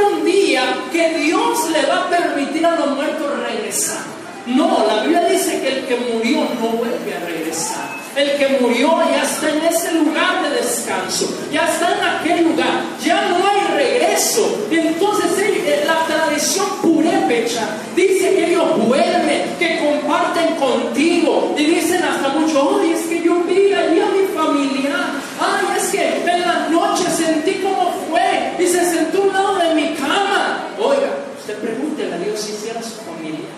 le 1.76 1.88
va 1.88 2.06
a 2.06 2.10
permitir 2.10 2.66
a 2.66 2.76
los 2.76 2.96
muertos 2.96 3.40
regresar? 3.40 4.16
No, 4.46 4.86
la 4.88 5.02
Biblia 5.02 5.26
dice 5.28 5.60
que 5.60 5.80
el 5.80 5.86
que 5.88 5.96
murió 5.98 6.48
no 6.62 6.68
vuelve 6.78 7.16
a 7.16 7.20
regresar. 7.26 7.96
El 8.16 8.38
que 8.38 8.60
murió 8.62 9.02
ya 9.12 9.24
está 9.24 9.50
en 9.50 9.66
ese 9.66 9.92
lugar 9.94 10.44
de 10.44 10.56
descanso, 10.56 11.28
ya 11.52 11.68
está 11.68 11.98
en 11.98 12.04
aquel 12.04 12.46
lugar, 12.46 12.82
ya 13.04 13.28
no 13.28 13.38
hay 13.38 13.76
regreso. 13.76 14.68
Entonces 14.72 15.32
eh, 15.40 15.84
la 15.86 16.06
tradición 16.06 16.66
purépecha 16.82 17.68
dice 17.96 18.36
que 18.36 18.52
ellos 18.52 18.88
vuelven, 18.88 19.56
que 19.58 19.80
comparten 19.80 20.56
contigo 20.56 21.56
y 21.58 21.66
dicen 21.66 22.04
hasta 22.04 22.30
mucho, 22.30 22.80
ay, 22.80 22.92
es 22.92 23.02
que 23.08 23.22
yo 23.22 23.44
vi 23.44 23.74
allí 23.74 24.00
a 24.00 24.06
mi 24.06 24.28
familiar, 24.34 25.12
ay, 25.42 25.78
es 25.78 25.88
que 25.90 26.32
en 26.32 26.42
la 26.42 26.70
noche 26.70 27.04
sentí 27.10 27.62
cómo 27.64 27.92
fue 28.10 28.54
y 28.60 28.68
se 28.68 28.86
sentó 28.86 29.24
a 29.24 29.26
un 29.26 29.34
lado 29.34 29.56
de 29.56 29.74
mi 29.74 29.94
cama. 29.96 30.70
Oiga, 30.80 31.10
usted 31.40 31.58
pregúntele 31.58 32.14
a 32.14 32.18
Dios 32.20 32.40
si 32.40 32.54
hiciera 32.54 32.82
su 32.82 33.02
familia. 33.02 33.50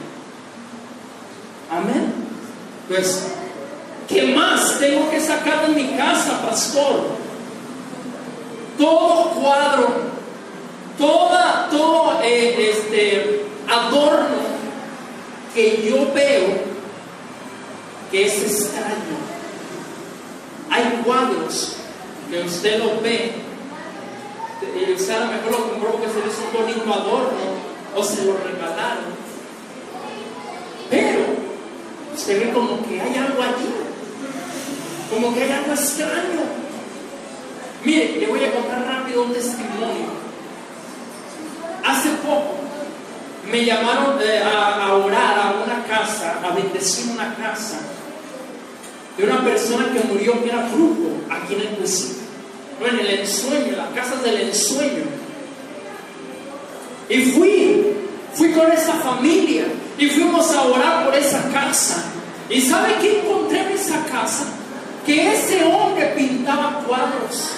Amén. 1.70 2.14
Pues 2.88 3.28
¿Qué 4.08 4.34
más 4.34 4.80
tengo 4.80 5.10
que 5.10 5.20
sacar 5.20 5.68
de 5.68 5.76
mi 5.76 5.98
casa, 5.98 6.42
pastor? 6.42 7.08
Todo 8.78 9.32
cuadro, 9.32 9.88
toda, 10.98 11.68
todo 11.70 12.22
eh, 12.24 12.72
este 12.72 13.46
adorno 13.68 14.48
que 15.54 15.90
yo 15.90 16.14
veo 16.14 16.62
que 18.12 18.26
es 18.28 18.44
extraño. 18.44 19.18
Hay 20.70 21.02
cuadros 21.04 21.76
que 22.30 22.42
usted 22.44 22.80
los 22.80 23.02
ve 23.02 23.34
y 24.62 24.94
usted 24.94 25.16
a 25.16 25.20
lo 25.20 25.32
mejor 25.34 25.52
lo 25.52 25.70
compró 25.70 25.92
porque 25.94 26.08
se 26.08 26.20
le 26.20 26.26
un 26.26 26.66
bonito 26.66 26.94
adorno 26.94 27.68
o 27.94 28.04
se 28.04 28.24
lo 28.24 28.38
regalaron. 28.38 29.18
Pero 30.90 31.48
se 32.18 32.40
ve 32.40 32.52
como 32.52 32.86
que 32.88 33.00
hay 33.00 33.16
algo 33.16 33.42
allí, 33.42 33.70
como 35.14 35.34
que 35.34 35.44
hay 35.44 35.52
algo 35.52 35.74
extraño. 35.74 36.42
Mire, 37.86 38.18
le 38.20 38.28
voy 38.28 38.44
a 38.44 38.52
contar 38.52 38.86
rápido 38.86 39.24
un 39.24 39.34
testimonio. 39.34 40.18
Hace 41.86 42.10
poco 42.26 42.58
me 43.50 43.64
llamaron 43.64 44.20
eh, 44.22 44.42
a, 44.44 44.94
orar 44.96 45.40
a 45.40 45.64
una 45.64 45.86
casa, 45.86 46.40
a 46.44 46.52
bendecir 46.52 47.12
una 47.12 47.34
casa 47.36 47.78
de 49.18 49.24
una 49.24 49.44
persona 49.44 49.92
que 49.94 50.02
murió 50.02 50.44
que 50.44 50.50
era 50.50 50.68
brujo 50.68 51.12
aquí 51.30 51.56
en 51.56 51.62
el 51.62 51.70
municipio. 51.72 52.24
en 52.86 53.00
el 53.00 53.20
ensueño, 53.20 53.68
en 53.68 53.78
las 53.78 53.90
casas 53.90 54.22
del 54.24 54.42
ensueño. 54.42 55.04
Y 57.10 57.22
fui, 57.32 57.98
fui 58.38 58.52
con 58.52 58.72
esa 58.72 58.94
familia 58.94 59.66
y 59.98 60.08
fuimos 60.08 60.52
a 60.52 60.62
orar 60.64 61.06
por 61.06 61.16
esa 61.16 61.42
casa. 61.52 62.04
¿Y 62.50 62.62
sabe 62.62 62.94
qué 63.02 63.20
encontré 63.20 63.62
en 63.62 63.70
esa 63.70 64.06
casa? 64.06 64.46
Que 65.06 65.34
ese 65.34 65.64
hombre 65.66 66.14
pintaba 66.16 66.84
cuadros. 66.88 67.52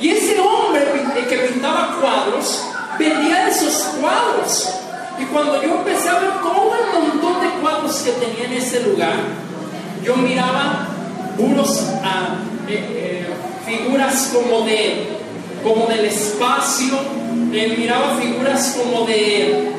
Y 0.00 0.10
ese 0.10 0.38
hombre 0.38 0.84
que 1.28 1.36
pintaba 1.38 1.96
cuadros 2.00 2.64
vendía 2.98 3.48
esos 3.48 3.74
cuadros. 4.00 4.74
Y 5.18 5.24
cuando 5.24 5.60
yo 5.62 5.78
empecé 5.78 6.08
a 6.08 6.20
ver 6.20 6.30
todo 6.42 6.72
el 6.76 7.00
montón 7.00 7.40
de 7.40 7.48
cuadros 7.60 7.96
que 8.00 8.12
tenía 8.12 8.44
en 8.44 8.52
ese 8.52 8.80
lugar, 8.82 9.16
yo 10.04 10.16
miraba 10.16 10.86
puros 11.36 11.82
ah, 12.04 12.36
eh, 12.68 13.24
eh, 13.24 13.26
figuras 13.66 14.32
como 14.32 14.64
de 14.64 15.18
como 15.62 15.86
del 15.86 16.04
espacio, 16.04 16.94
miraba 17.50 18.18
figuras 18.18 18.76
como 18.76 19.06
de 19.06 19.72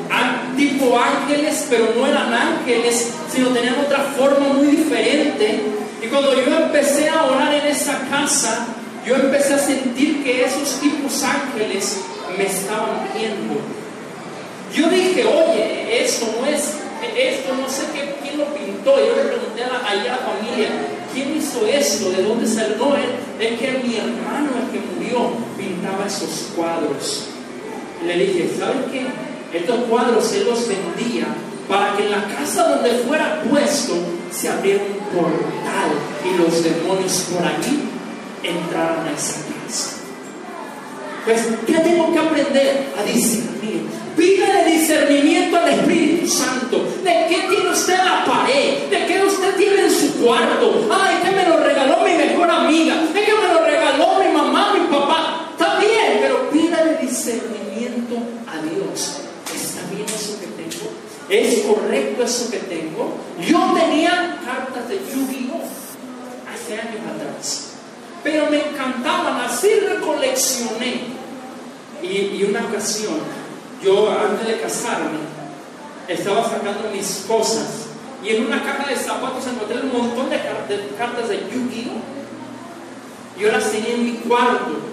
tipo 0.56 0.98
ángeles, 0.98 1.66
pero 1.70 1.92
no 1.96 2.06
eran 2.06 2.32
ángeles, 2.32 3.12
sino 3.32 3.48
tenían 3.48 3.76
otra 3.80 4.04
forma 4.16 4.48
muy 4.54 4.68
diferente. 4.68 5.60
Y 6.02 6.06
cuando 6.06 6.34
yo 6.34 6.56
empecé 6.56 7.08
a 7.08 7.24
orar 7.24 7.54
en 7.54 7.66
esa 7.66 7.98
casa, 8.10 8.66
yo 9.06 9.16
empecé 9.16 9.54
a 9.54 9.58
sentir 9.58 10.22
que 10.22 10.44
esos 10.44 10.80
tipos 10.80 11.22
ángeles 11.22 11.98
me 12.36 12.46
estaban 12.46 13.08
viendo. 13.14 13.54
Yo 14.74 14.88
dije, 14.88 15.24
oye, 15.24 16.04
esto 16.04 16.26
no 16.38 16.46
es, 16.46 16.74
esto 17.16 17.54
no 17.54 17.68
sé 17.68 17.82
qué, 17.92 18.14
quién 18.22 18.38
lo 18.38 18.46
pintó. 18.54 18.96
Yo 18.98 19.16
le 19.16 19.30
pregunté 19.30 19.64
a 19.64 19.88
a 19.88 19.94
la 19.94 20.16
familia, 20.18 20.68
¿quién 21.12 21.36
hizo 21.36 21.66
esto? 21.66 22.10
¿De 22.10 22.22
dónde 22.22 22.46
salió? 22.46 22.76
No, 22.76 22.96
es, 22.96 23.58
que 23.58 23.80
mi 23.82 23.96
hermano, 23.96 24.50
el 24.62 24.70
que 24.70 24.80
murió, 24.94 25.32
pintaba 25.56 26.06
esos 26.06 26.52
cuadros. 26.54 27.29
Le 28.06 28.16
dije, 28.16 28.50
¿saben 28.58 28.84
qué? 28.90 29.06
Estos 29.56 29.84
cuadros 29.84 30.32
él 30.32 30.46
los 30.48 30.66
vendía 30.68 31.26
para 31.68 31.96
que 31.96 32.04
en 32.04 32.10
la 32.10 32.24
casa 32.24 32.68
donde 32.68 32.90
fuera 33.06 33.42
puesto 33.48 33.94
se 34.30 34.48
abriera 34.48 34.82
un 34.82 35.16
portal 35.16 35.90
y 36.24 36.38
los 36.38 36.64
demonios 36.64 37.26
por 37.32 37.46
allí 37.46 37.80
entraran 38.42 39.06
a 39.06 39.12
esa 39.12 39.40
casa. 39.66 39.96
Pues, 41.24 41.46
¿qué 41.66 41.74
tengo 41.74 42.12
que 42.12 42.18
aprender? 42.18 42.88
A 42.98 43.02
discernir. 43.02 43.86
Pídele 44.16 44.64
discernimiento 44.64 45.58
al 45.58 45.68
Espíritu 45.68 46.26
Santo. 46.26 46.84
¿De 47.04 47.26
qué 47.28 47.46
tiene 47.48 47.70
usted 47.70 47.98
la 47.98 48.24
pared? 48.24 48.88
¿De 48.90 49.06
qué 49.06 49.22
usted 49.24 49.54
tiene 49.56 49.82
en 49.82 49.90
su 49.90 50.14
cuarto? 50.22 50.88
Ay, 50.90 51.18
que 51.22 51.36
me 51.36 51.48
lo 51.48 51.58
regaló 51.58 51.98
mi 52.04 52.14
mejor 52.14 52.50
amiga. 52.50 52.94
Es 53.14 53.24
que 53.24 53.32
me 53.32 53.54
lo 53.54 53.64
regaló 53.64 54.18
mi 54.18 54.36
mamá, 54.36 54.74
mi 54.74 54.86
papá. 54.86 55.46
Está 55.52 55.78
bien, 55.78 56.18
pero 56.20 56.50
pídale 56.50 56.96
discernimiento 57.00 57.69
a 58.46 58.62
Dios. 58.62 59.20
¿Está 59.54 59.80
bien 59.92 60.06
eso 60.06 60.38
que 60.40 60.46
tengo? 60.46 60.90
¿Es 61.28 61.60
correcto 61.60 62.24
eso 62.24 62.50
que 62.50 62.58
tengo? 62.58 63.14
Yo 63.40 63.72
tenía 63.74 64.40
cartas 64.44 64.88
de 64.88 64.96
Yu-Gi-Oh! 64.96 65.62
hace 66.52 66.74
años 66.74 67.00
atrás. 67.14 67.66
Pero 68.22 68.50
me 68.50 68.58
encantaban, 68.58 69.40
así 69.40 69.68
recoleccioné. 69.80 71.20
Y, 72.02 72.08
y 72.08 72.46
una 72.48 72.66
ocasión 72.66 73.40
yo 73.82 74.10
antes 74.10 74.46
de 74.46 74.60
casarme 74.60 75.18
estaba 76.06 76.44
sacando 76.44 76.90
mis 76.92 77.24
cosas 77.26 77.86
y 78.22 78.30
en 78.30 78.46
una 78.46 78.62
caja 78.62 78.88
de 78.88 78.96
zapatos 78.96 79.46
encontré 79.46 79.80
un 79.80 79.92
montón 79.92 80.28
de, 80.28 80.38
cartas 80.98 81.28
de 81.28 81.38
Yu-Gi-Oh! 81.38 83.40
Yo 83.40 83.50
las 83.50 83.72
tenía 83.72 83.94
en 83.94 84.04
mi 84.04 84.12
cuarto. 84.12 84.89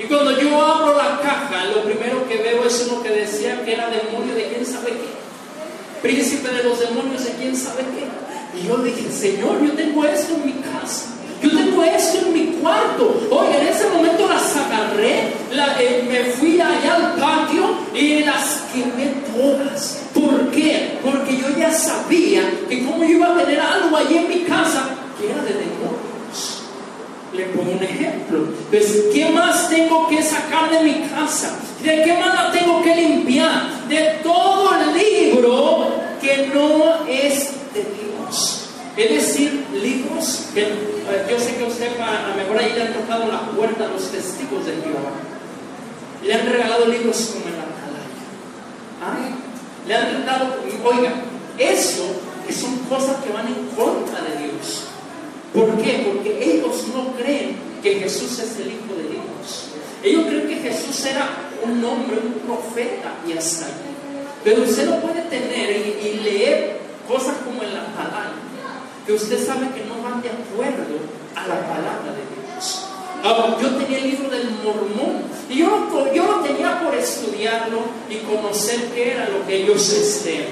Y 0.00 0.04
cuando 0.04 0.40
yo 0.40 0.64
abro 0.64 0.96
la 0.96 1.20
caja, 1.20 1.66
lo 1.74 1.84
primero 1.84 2.26
que 2.26 2.38
veo 2.38 2.64
es 2.64 2.88
uno 2.88 3.02
que 3.02 3.10
decía 3.10 3.62
que 3.64 3.74
era 3.74 3.90
demonio 3.90 4.34
de 4.34 4.48
quién 4.48 4.64
sabe 4.64 4.92
qué. 4.92 6.00
Príncipe 6.00 6.48
de 6.48 6.64
los 6.64 6.80
demonios 6.80 7.22
de 7.22 7.32
quién 7.32 7.54
sabe 7.54 7.82
qué. 7.82 8.58
Y 8.58 8.66
yo 8.66 8.78
dije, 8.78 9.12
Señor, 9.12 9.62
yo 9.62 9.72
tengo 9.72 10.02
esto 10.06 10.36
en 10.36 10.46
mi 10.46 10.52
casa. 10.54 11.06
Yo 11.42 11.50
tengo 11.50 11.84
esto 11.84 12.18
en 12.26 12.32
mi 12.32 12.46
cuarto. 12.62 13.28
Oye, 13.30 13.60
en 13.60 13.66
ese 13.66 13.88
momento 13.90 14.26
las 14.26 14.56
agarré, 14.56 15.34
eh, 15.52 16.08
me 16.10 16.24
fui 16.32 16.58
allá 16.58 16.94
al 16.94 17.14
patio 17.16 17.76
y 17.94 18.20
las 18.20 18.62
quemé 18.72 19.12
todas. 19.36 20.00
¿Por 20.14 20.50
qué? 20.50 20.98
Porque 21.02 21.36
yo 21.36 21.48
ya 21.58 21.72
sabía 21.72 22.42
que 22.70 22.84
como 22.86 23.04
yo 23.04 23.10
iba 23.10 23.34
a 23.34 23.36
tener 23.36 23.60
algo 23.60 23.94
allí 23.98 24.16
en 24.16 24.28
mi 24.28 24.40
casa 24.44 24.88
que 25.18 25.30
era 25.30 25.42
de 25.42 25.52
demonios. 25.52 26.09
Le 27.32 27.44
pongo 27.46 27.72
un 27.72 27.82
ejemplo. 27.82 28.48
Entonces, 28.70 29.04
¿qué 29.12 29.30
más 29.30 29.68
tengo 29.68 30.08
que 30.08 30.22
sacar 30.22 30.70
de 30.70 30.80
mi 30.80 30.94
casa? 31.08 31.56
¿De 31.82 32.02
qué 32.02 32.18
más 32.18 32.34
la 32.34 32.50
tengo 32.50 32.82
que 32.82 32.94
limpiar? 32.94 33.86
De 33.88 34.18
todo 34.22 34.70
el 34.74 34.98
libro 34.98 35.94
que 36.20 36.50
no 36.52 37.06
es 37.08 37.52
de 37.72 37.84
Dios. 37.84 38.68
Es 38.96 39.10
decir, 39.10 39.64
libros 39.72 40.48
que 40.52 40.62
eh, 40.62 41.26
yo 41.30 41.38
sé 41.38 41.56
que 41.56 41.64
usted 41.64 41.98
a 42.00 42.28
lo 42.28 42.34
mejor 42.34 42.58
ahí 42.58 42.72
le 42.74 42.82
han 42.82 42.92
tocado 42.92 43.30
la 43.30 43.40
puerta 43.52 43.84
a 43.84 43.88
los 43.88 44.10
testigos 44.10 44.66
de 44.66 44.72
Jehová. 44.72 45.12
Le 46.24 46.34
han 46.34 46.46
regalado 46.50 46.86
libros 46.86 47.32
como 47.32 47.46
en 47.46 47.56
la 47.56 47.62
atalaya. 47.62 49.36
Le 49.86 49.94
han 49.94 50.26
dado, 50.26 50.56
oiga, 50.84 51.12
eso 51.58 52.04
son 52.52 52.78
cosas 52.88 53.16
que 53.24 53.32
van 53.32 53.46
en 53.46 53.66
contra 53.76 54.20
de 54.22 54.44
Dios. 54.44 54.89
¿Por 55.54 55.76
qué? 55.82 56.06
Porque 56.06 56.38
ellos 56.42 56.84
no 56.94 57.12
creen 57.16 57.56
que 57.82 57.96
Jesús 57.96 58.38
es 58.38 58.56
el 58.60 58.68
Hijo 58.68 58.94
de 58.96 59.08
Dios. 59.14 59.66
Ellos 60.02 60.24
creen 60.26 60.48
que 60.48 60.70
Jesús 60.70 61.04
era 61.06 61.28
un 61.62 61.84
hombre, 61.84 62.18
un 62.24 62.32
profeta 62.46 63.14
y 63.26 63.32
hasta 63.32 63.66
ahí. 63.66 63.72
Pero 64.44 64.62
usted 64.62 64.88
no 64.88 65.00
puede 65.00 65.22
tener 65.22 65.70
y, 65.70 66.20
leer 66.22 66.80
cosas 67.06 67.36
como 67.44 67.62
en 67.62 67.74
la 67.74 67.82
atalaya 67.82 68.50
que 69.06 69.12
usted 69.12 69.44
sabe 69.44 69.68
que 69.74 69.84
no 69.86 70.02
van 70.02 70.22
de 70.22 70.28
acuerdo 70.28 70.98
a 71.34 71.46
la 71.46 71.60
palabra 71.66 72.12
de 72.14 72.52
Dios. 72.52 72.86
Yo 73.60 73.76
tenía 73.76 73.98
el 73.98 74.10
libro 74.10 74.30
del 74.30 74.50
mormón 74.64 75.22
y 75.48 75.58
yo, 75.58 75.88
yo 76.14 76.24
lo 76.24 76.40
tenía 76.40 76.80
por 76.80 76.94
estudiarlo 76.94 77.80
y 78.08 78.16
conocer 78.18 78.86
qué 78.94 79.12
era 79.12 79.28
lo 79.28 79.46
que 79.46 79.62
ellos 79.62 79.92
este, 79.92 80.46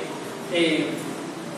eh, 0.52 0.86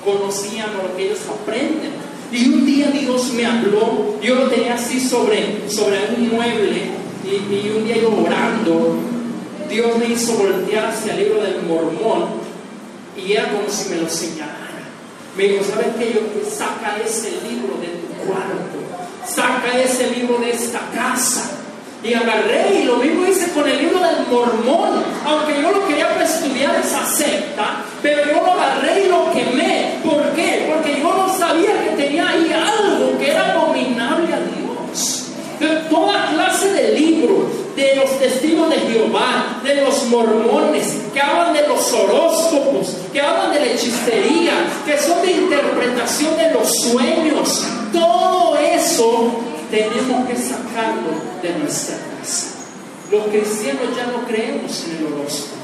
conocían 0.05 0.71
o 0.77 0.89
lo 0.89 0.97
que 0.97 1.07
ellos 1.07 1.21
aprenden. 1.29 2.10
Y 2.33 2.49
un 2.49 2.65
día 2.65 2.87
Dios 2.89 3.33
me 3.33 3.45
habló, 3.45 4.21
yo 4.23 4.35
lo 4.37 4.47
tenía 4.49 4.75
así 4.75 5.01
sobre, 5.01 5.69
sobre 5.69 5.99
un 6.17 6.31
mueble 6.35 6.91
y, 7.25 7.29
y 7.29 7.73
un 7.77 7.85
día 7.85 7.97
yo 7.99 8.11
orando, 8.25 8.97
Dios 9.69 9.99
me 9.99 10.07
hizo 10.07 10.35
voltear 10.35 10.87
hacia 10.87 11.15
el 11.15 11.25
libro 11.25 11.43
del 11.43 11.63
mormón 11.63 12.41
y 13.17 13.33
era 13.33 13.51
como 13.51 13.69
si 13.69 13.91
me 13.91 13.97
lo 13.97 14.09
señalara. 14.09 14.61
Me 15.37 15.45
dijo, 15.45 15.65
¿sabes 15.65 15.89
qué? 15.99 16.13
Yo 16.13 16.21
saca 16.51 16.99
ese 17.05 17.31
libro 17.49 17.79
de 17.81 17.89
tu 17.89 18.27
cuarto, 18.27 18.79
saca 19.27 19.79
ese 19.81 20.11
libro 20.11 20.39
de 20.39 20.51
esta 20.51 20.81
casa. 20.95 21.57
Y 22.03 22.15
agarré 22.15 22.81
y 22.81 22.85
lo 22.85 22.97
mismo 22.97 23.27
hice 23.27 23.53
con 23.53 23.69
el 23.69 23.77
libro 23.77 24.01
del 24.01 24.27
mormón, 24.31 25.03
aunque 25.25 25.61
yo 25.61 25.71
lo 25.71 25.87
quería 25.87 26.09
para 26.09 26.25
estudiar 26.25 26.75
esa 26.77 27.05
secta, 27.05 27.85
pero 28.01 28.25
yo 28.25 28.41
lo 28.41 28.53
agarré 28.53 29.05
y 29.05 29.09
lo 29.09 29.31
quemé. 29.33 30.01
¿Por 30.03 30.23
qué? 30.33 30.73
Porque 30.73 30.99
yo 30.99 31.15
no 31.15 31.29
sabía 31.37 31.73
que 31.85 32.03
tenía 32.03 32.27
ahí 32.27 32.51
algo 32.53 33.19
que 33.19 33.31
era 33.31 33.53
abominable 33.53 34.33
a 34.33 34.41
Dios. 34.41 35.27
De 35.61 35.80
toda 35.91 36.31
clase 36.31 36.73
de 36.73 36.99
libros, 36.99 37.47
de 37.77 37.97
los 37.97 38.19
testigos 38.19 38.71
de 38.71 38.77
Jehová, 38.77 39.61
de 39.63 39.83
los 39.83 40.05
mormones, 40.05 40.97
que 41.13 41.21
hablan 41.21 41.53
de 41.53 41.67
los 41.69 41.93
horóscopos, 41.93 42.97
que 43.13 43.21
hablan 43.21 43.53
de 43.53 43.61
la 43.61 43.67
hechicería, 43.67 44.53
que 44.87 44.97
son 44.99 45.21
de 45.23 45.33
interpretación 45.33 46.37
de 46.37 46.53
los 46.53 46.69
sueños. 46.83 47.67
Todo 47.93 48.57
eso 48.57 49.33
tenemos 49.71 50.29
que 50.29 50.37
sacarlo 50.37 51.11
de 51.43 51.59
nuestra 51.59 51.97
casa. 52.19 52.47
Los 53.11 53.27
cristianos 53.27 53.97
ya 53.97 54.07
no 54.07 54.27
creemos 54.27 54.85
en 54.85 54.97
el 54.99 55.13
horóscopo. 55.13 55.60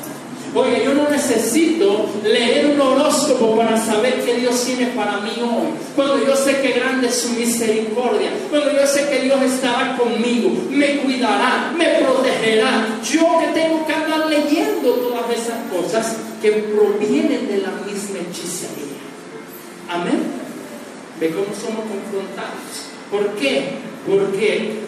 Oye, 0.56 0.84
yo 0.86 0.94
no 0.94 1.06
necesito 1.10 2.06
leer 2.24 2.64
un 2.64 2.80
horóscopo 2.80 3.58
para 3.58 3.76
saber 3.76 4.22
qué 4.24 4.36
Dios 4.36 4.64
tiene 4.64 4.86
para 4.92 5.18
mí 5.18 5.32
hoy. 5.38 5.68
Cuando 5.94 6.26
yo 6.26 6.34
sé 6.34 6.62
que 6.62 6.72
grande 6.72 7.08
es 7.08 7.20
su 7.20 7.34
misericordia. 7.34 8.30
Cuando 8.48 8.72
yo 8.72 8.86
sé 8.86 9.06
que 9.06 9.20
Dios 9.20 9.38
estará 9.42 9.98
conmigo. 9.98 10.50
Me 10.70 10.96
cuidará, 11.00 11.74
me 11.76 11.86
protegerá. 11.96 12.86
Yo 13.04 13.38
que 13.38 13.60
tengo 13.60 13.86
que 13.86 13.92
andar 13.92 14.30
leyendo 14.30 14.92
todas 14.92 15.30
esas 15.30 15.58
cosas 15.70 16.16
que 16.40 16.50
provienen 16.52 17.48
de 17.48 17.58
la 17.58 17.72
misma 17.84 18.20
hechicería. 18.20 18.96
Amén. 19.90 20.22
Ve 21.20 21.32
cómo 21.32 21.48
somos 21.54 21.84
confrontados. 21.84 22.88
¿Por 23.10 23.34
qué? 23.34 23.72
Porque 24.08 24.80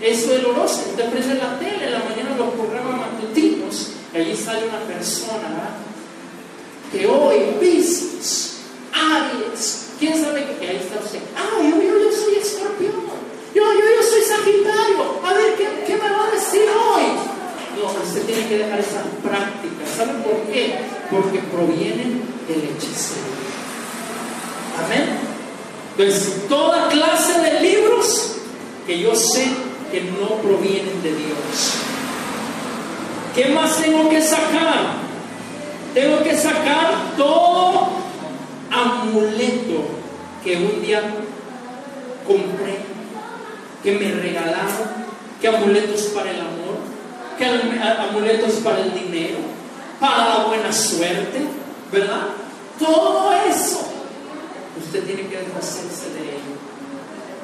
es 0.00 0.28
doloroso. 0.28 0.84
Usted 0.90 1.10
prende 1.10 1.34
la 1.34 1.58
tele 1.58 1.86
en 1.86 1.92
la 1.92 2.04
mañana 2.04 2.36
los 2.38 2.54
programas 2.54 3.00
matutinos 3.00 3.96
y 4.12 4.16
allí 4.16 4.36
sale 4.36 4.68
una 4.68 4.80
persona 4.80 5.70
que 6.92 7.06
hoy, 7.06 7.56
Pisces, 7.58 8.58
Aries, 8.92 9.88
¿quién 9.98 10.20
sabe 10.22 10.44
que 10.60 10.68
ahí 10.68 10.76
está 10.76 11.02
usted? 11.02 11.20
Ah, 11.34 11.62
yo, 11.62 11.82
yo, 11.82 11.98
yo 11.98 12.12
soy 12.12 12.34
escorpión. 12.36 12.92
Yo, 13.54 13.62
yo, 13.62 13.80
yo 13.80 14.02
soy 14.02 14.22
Sagitario. 14.22 15.20
A 15.24 15.32
ver, 15.32 15.54
¿qué, 15.56 15.84
¿qué, 15.86 15.94
me 15.94 16.10
va 16.10 16.26
a 16.26 16.30
decir 16.30 16.62
hoy? 16.68 17.02
No, 17.76 18.02
usted 18.02 18.22
tiene 18.26 18.48
que 18.48 18.58
dejar 18.58 18.80
esa 18.80 19.02
práctica. 19.22 19.86
¿Sabe 19.96 20.12
por 20.22 20.42
qué? 20.52 20.74
Porque 21.10 21.38
provienen 21.38 22.22
del 22.46 22.64
hechicero. 22.64 23.32
Amén. 24.84 25.18
Entonces, 25.96 26.48
toda 26.48 26.88
clase 26.88 27.40
de 27.40 27.60
libros 27.60 28.36
que 28.86 29.00
yo 29.00 29.14
sé 29.14 29.46
que 29.90 30.02
no 30.02 30.36
provienen 30.36 31.02
de 31.02 31.14
Dios. 31.14 31.91
¿Qué 33.34 33.46
más 33.48 33.80
tengo 33.80 34.08
que 34.08 34.20
sacar? 34.20 35.02
Tengo 35.94 36.22
que 36.22 36.36
sacar 36.36 36.90
todo 37.16 37.88
amuleto 38.70 39.84
que 40.44 40.56
un 40.56 40.82
día 40.82 41.02
compré, 42.26 42.78
que 43.82 43.92
me 43.92 44.12
regalaron, 44.12 45.02
que 45.40 45.48
amuletos 45.48 46.02
para 46.14 46.30
el 46.30 46.40
amor, 46.40 46.78
que 47.38 47.44
amuletos 47.44 48.52
para 48.56 48.80
el 48.80 48.92
dinero, 48.94 49.38
para 50.00 50.28
la 50.28 50.44
buena 50.44 50.72
suerte, 50.72 51.42
¿verdad? 51.90 52.28
Todo 52.78 53.32
eso 53.48 53.92
usted 54.80 55.04
tiene 55.04 55.22
que 55.28 55.38
deshacerse 55.38 56.10
de 56.14 56.20
ello. 56.20 56.56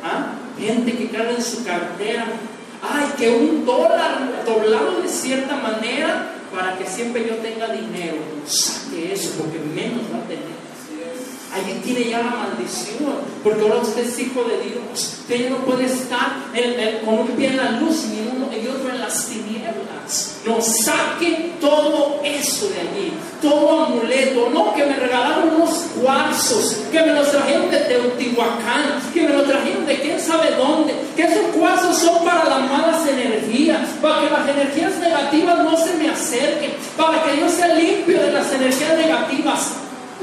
¿Ah? 0.03 0.35
Gente 0.59 0.96
que 0.96 1.11
carga 1.11 1.31
en 1.31 1.42
su 1.42 1.64
cartera, 1.64 2.27
ay, 2.82 3.06
que 3.18 3.30
un 3.30 3.64
dólar 3.64 4.44
doblado 4.46 5.02
de 5.02 5.08
cierta 5.08 5.56
manera 5.56 6.34
para 6.54 6.76
que 6.78 6.86
siempre 6.86 7.26
yo 7.26 7.36
tenga 7.36 7.68
dinero. 7.68 8.16
Saque 8.46 9.12
eso, 9.12 9.30
porque 9.38 9.58
menos 9.58 10.02
va 10.12 10.18
a 10.18 10.28
tener. 10.28 10.58
Allí 11.52 11.80
tiene 11.82 12.10
ya 12.10 12.18
la 12.18 12.30
maldición, 12.30 13.14
porque 13.42 13.62
ahora 13.62 13.76
usted 13.76 14.04
es 14.04 14.18
hijo 14.18 14.44
de 14.44 14.60
Dios. 14.60 15.16
Usted 15.20 15.50
no 15.50 15.56
puede 15.58 15.86
estar 15.86 16.44
con 17.04 17.18
un 17.20 17.28
pie 17.28 17.48
en 17.48 17.56
la 17.56 17.72
luz 17.72 18.04
y, 18.04 18.28
uno, 18.28 18.48
y 18.52 18.66
otro 18.68 18.90
en 18.90 19.00
las 19.00 19.26
tinieblas. 19.26 19.88
No, 20.46 20.58
saque 20.60 21.52
todo 21.60 22.20
eso 22.24 22.68
de 22.70 22.80
allí, 22.80 23.12
todo 23.42 23.84
amuleto. 23.84 24.48
No, 24.50 24.74
que 24.74 24.86
me 24.86 24.96
regalaron 24.96 25.56
unos 25.56 25.70
cuarzos, 26.00 26.78
que 26.90 27.02
me 27.02 27.12
los 27.12 27.30
trajeron 27.30 27.70
de 27.70 27.78
Teotihuacán, 27.78 29.02
que 29.12 29.22
me 29.22 29.34
los 29.34 29.46
trajeron 29.46 29.84
de 29.84 30.00
quién 30.00 30.18
sabe 30.18 30.52
dónde. 30.56 30.94
Que 31.14 31.24
esos 31.24 31.54
cuarzos 31.54 31.98
son 31.98 32.24
para 32.24 32.44
las 32.44 32.70
malas 32.70 33.06
energías, 33.06 33.86
para 34.00 34.20
que 34.22 34.30
las 34.30 34.48
energías 34.48 34.98
negativas 34.98 35.58
no 35.58 35.76
se 35.76 35.94
me 35.94 36.08
acerquen, 36.08 36.72
para 36.96 37.22
que 37.24 37.40
yo 37.40 37.48
sea 37.48 37.74
limpio 37.74 38.20
de 38.22 38.32
las 38.32 38.50
energías 38.52 38.96
negativas 38.96 39.72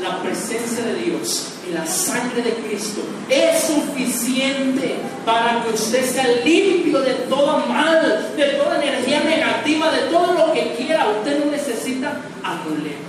la 0.02 0.22
presencia 0.22 0.84
de 0.84 0.96
Dios 0.96 1.48
y 1.68 1.74
la 1.74 1.86
sangre 1.86 2.42
de 2.42 2.54
Cristo 2.54 3.02
es 3.30 3.64
suficiente 3.64 4.96
para 5.26 5.64
que 5.64 5.74
usted 5.74 6.06
sea 6.06 6.28
limpio 6.44 7.00
de 7.02 7.14
todo 7.30 7.66
mal, 7.68 8.34
de 8.36 8.46
toda 8.46 8.84
energía 8.84 9.22
negativa, 9.22 9.92
de 9.92 10.02
todo 10.12 10.34
lo 10.34 10.54
que 10.54 10.76
quiera. 10.76 11.08
Usted 11.10 11.46
no 11.46 11.52
necesita 11.52 12.22
amuletos. 12.44 13.06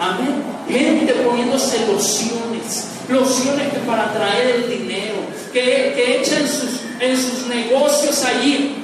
Amén. 0.00 0.42
Gente 0.68 1.12
poniéndose 1.14 1.86
lociones, 1.86 2.88
lociones 3.08 3.72
que 3.72 3.78
para 3.80 4.12
traer 4.12 4.56
el 4.56 4.68
dinero, 4.68 5.14
que, 5.52 5.92
que 5.94 6.20
echan 6.20 6.46
sus, 6.48 6.80
en 7.00 7.16
sus 7.16 7.46
negocios 7.46 8.24
allí 8.24 8.81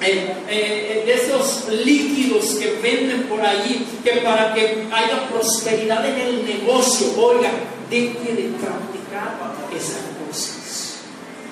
eh, 0.00 0.36
eh, 0.48 1.02
de 1.06 1.14
esos 1.14 1.68
líquidos 1.68 2.56
que 2.56 2.78
venden 2.82 3.24
por 3.24 3.40
allí, 3.40 3.86
que 4.04 4.20
para 4.20 4.52
que 4.52 4.86
haya 4.92 5.28
prosperidad 5.28 6.06
en 6.06 6.20
el 6.20 6.46
negocio, 6.46 7.08
oiga, 7.18 7.50
deje 7.88 8.34
de 8.34 8.50
practicar 8.60 9.36
esas 9.74 10.02
cosas. 10.26 10.96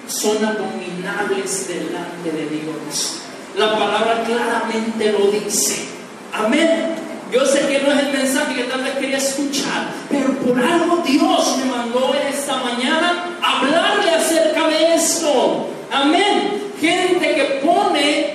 Son 0.07 0.44
abominables 0.44 1.68
delante 1.68 2.30
de 2.33 2.46
Dios. 2.48 3.20
La 3.57 3.72
palabra 3.72 4.24
claramente 4.24 5.12
lo 5.12 5.30
dice. 5.30 5.87
Amén. 6.33 6.96
Yo 7.33 7.44
sé 7.46 7.66
que 7.66 7.80
no 7.80 7.92
es 7.92 7.98
el 8.00 8.12
mensaje 8.12 8.54
que 8.54 8.64
tal 8.64 8.83
vez 8.83 8.94
quería 8.94 9.16
escuchar, 9.16 9.88
pero 10.09 10.38
por 10.38 10.61
algo 10.61 10.98
Dios 10.98 11.57
me 11.59 11.64
mandó 11.64 12.14
en 12.14 12.28
esta 12.28 12.59
mañana 12.59 13.38
hablarle 13.42 14.11
acerca 14.11 14.68
de 14.68 14.94
esto. 14.94 15.68
Amén. 15.90 16.72
Gente 16.80 17.35
que 17.35 17.61
pone 17.64 18.34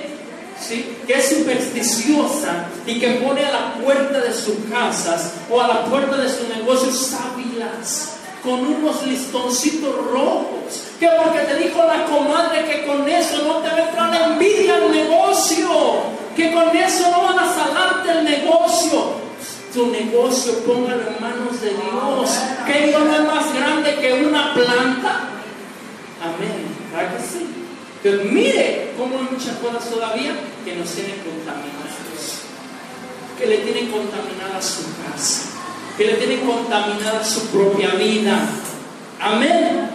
que 1.06 1.14
es 1.14 1.28
supersticiosa 1.28 2.66
y 2.86 3.00
que 3.00 3.08
pone 3.24 3.44
a 3.44 3.52
la 3.52 3.74
puerta 3.74 4.20
de 4.20 4.32
sus 4.32 4.54
casas 4.70 5.32
o 5.50 5.60
a 5.60 5.68
la 5.68 5.84
puerta 5.86 6.16
de 6.16 6.28
su 6.28 6.48
negocio 6.48 6.92
sábilas 6.92 8.14
con 8.42 8.60
unos 8.60 9.06
listoncitos 9.06 9.94
rojos. 10.12 10.84
Que 10.98 11.08
porque 11.22 11.40
te 11.40 11.56
dijo 11.56 11.82
la 11.84 12.04
comadre 12.04 12.64
que 12.64 12.86
con 12.86 13.08
eso 13.08 13.42
no 13.44 13.56
te 13.58 13.68
la 13.68 14.26
envidia 14.32 14.76
al 14.76 14.90
negocio, 14.90 15.68
que 16.36 16.52
con 16.52 16.76
eso 16.76 17.10
no 17.10 17.22
van 17.22 17.38
a 17.38 17.54
salarte 17.54 18.10
el 18.12 18.24
negocio. 18.24 19.20
Tu 19.72 19.86
negocio 19.86 20.52
póngalo 20.64 21.02
en 21.02 21.22
manos 21.22 21.60
de 21.60 21.70
Dios, 21.70 22.38
que 22.66 22.92
no 22.92 23.14
es 23.14 23.20
más 23.22 23.54
grande 23.54 23.96
que 23.96 24.24
una 24.24 24.52
planta. 24.52 25.28
Amén. 26.22 26.66
¿Verdad 26.92 27.16
que 27.16 27.22
sí? 27.22 27.59
Pero 28.02 28.24
mire 28.24 28.92
cómo 28.96 29.18
hay 29.18 29.28
muchas 29.30 29.56
cosas 29.56 29.90
todavía 29.90 30.32
que 30.64 30.74
nos 30.74 30.88
tienen 30.90 31.16
contaminados, 31.16 32.40
que 33.38 33.46
le 33.46 33.58
tienen 33.58 33.90
contaminada 33.90 34.62
su 34.62 34.84
casa, 35.04 35.50
que 35.98 36.06
le 36.06 36.14
tienen 36.14 36.40
contaminada 36.40 37.22
su 37.22 37.46
propia 37.48 37.90
vida. 37.96 38.38
Amén. 39.20 39.90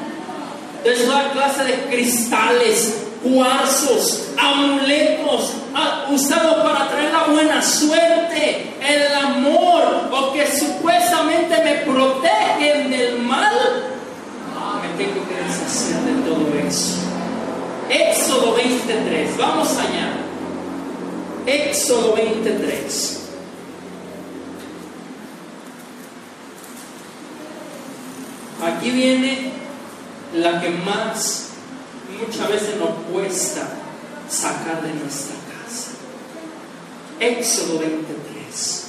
Entonces, 0.83 1.07
toda 1.07 1.31
clase 1.31 1.63
de 1.63 1.73
cristales, 1.89 3.05
cuarzos, 3.23 4.27
amuletos, 4.37 5.53
ah, 5.73 6.05
usados 6.11 6.57
para 6.57 6.87
traer 6.89 7.11
la 7.11 7.23
buena 7.23 7.59
suerte, 7.59 8.75
el 8.87 9.15
amor, 9.15 10.09
o 10.11 10.31
que 10.31 10.45
supuestamente 10.45 11.55
me 11.63 11.73
protegen 11.91 12.91
del 12.91 13.17
mal, 13.17 13.51
me 14.79 15.03
tengo 15.03 15.27
que 15.27 15.35
deshacer 15.35 16.01
de 16.01 16.29
todo 16.29 16.67
eso. 16.67 17.14
Éxodo 17.89 18.55
23, 18.55 19.37
vamos 19.37 19.77
allá. 19.77 20.13
Éxodo 21.45 22.15
23. 22.15 23.19
Aquí 28.63 28.89
viene 28.89 29.51
la 30.33 30.59
que 30.59 30.69
más 30.69 31.49
muchas 32.19 32.49
veces 32.49 32.77
nos 32.77 32.89
cuesta 33.11 33.67
sacar 34.27 34.81
de 34.81 34.93
nuestra 34.93 35.35
casa. 35.35 35.91
Éxodo 37.19 37.79
23. 37.79 38.84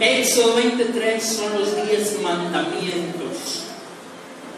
Éxodo 0.00 0.54
23 0.54 1.22
son 1.22 1.60
los 1.60 1.86
10 1.86 2.22
mandamientos. 2.22 3.64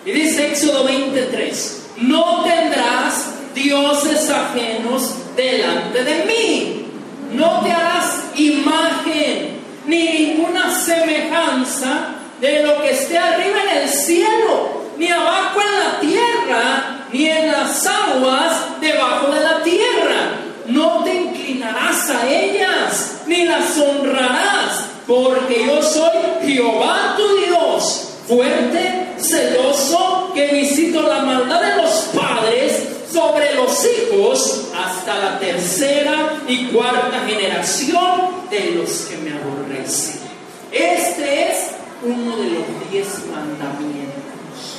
Y 0.07 0.13
dice 0.13 0.53
Éxodo 0.53 0.85
23, 0.85 1.87
no 1.99 2.45
tendrás 2.45 3.27
dioses 3.55 4.31
ajenos 4.31 5.15
delante 5.37 6.05
de 6.05 6.25
mí. 6.25 6.87
No 7.33 7.61
te 7.61 7.73
harás 7.73 8.25
imagen 8.37 9.61
ni 9.87 10.05
ninguna 10.05 10.79
semejanza 10.79 12.15
de 12.41 12.63
lo 12.63 12.81
que 12.83 12.91
esté 12.91 13.19
arriba 13.19 13.59
en 13.71 13.79
el 13.83 13.89
cielo, 13.89 14.83
ni 14.97 15.09
abajo 15.09 15.61
en 15.61 15.79
la 15.79 16.01
tierra, 16.01 17.07
ni 17.13 17.27
en 17.27 17.51
las 17.51 17.87
aguas 17.87 18.81
debajo 18.81 19.33
de 19.33 19.41
la 19.41 19.63
tierra. 19.63 20.39
No 20.67 21.03
te 21.03 21.15
inclinarás 21.15 22.11
a 22.11 22.29
ellas, 22.29 23.23
ni 23.27 23.45
las 23.45 23.77
honrarás 23.79 24.92
porque 25.13 25.67
yo 25.67 25.83
soy 25.83 26.19
Jehová 26.43 27.15
tu 27.19 27.37
Dios, 27.37 28.15
fuerte, 28.27 29.09
celoso, 29.19 30.33
que 30.35 30.47
visito 30.47 31.03
la 31.03 31.21
maldad 31.21 31.61
de 31.61 31.83
los 31.83 31.93
padres 32.15 32.89
sobre 33.13 33.55
los 33.55 33.85
hijos 33.85 34.69
hasta 34.75 35.19
la 35.19 35.39
tercera 35.39 36.43
y 36.49 36.69
cuarta 36.69 37.27
generación 37.27 38.49
de 38.51 38.71
los 38.71 38.91
que 39.03 39.19
me 39.19 39.33
aborrecen. 39.33 40.23
Este 40.71 41.51
es 41.51 41.73
uno 42.03 42.35
de 42.39 42.49
los 42.49 42.91
diez 42.91 43.09
mandamientos. 43.31 44.79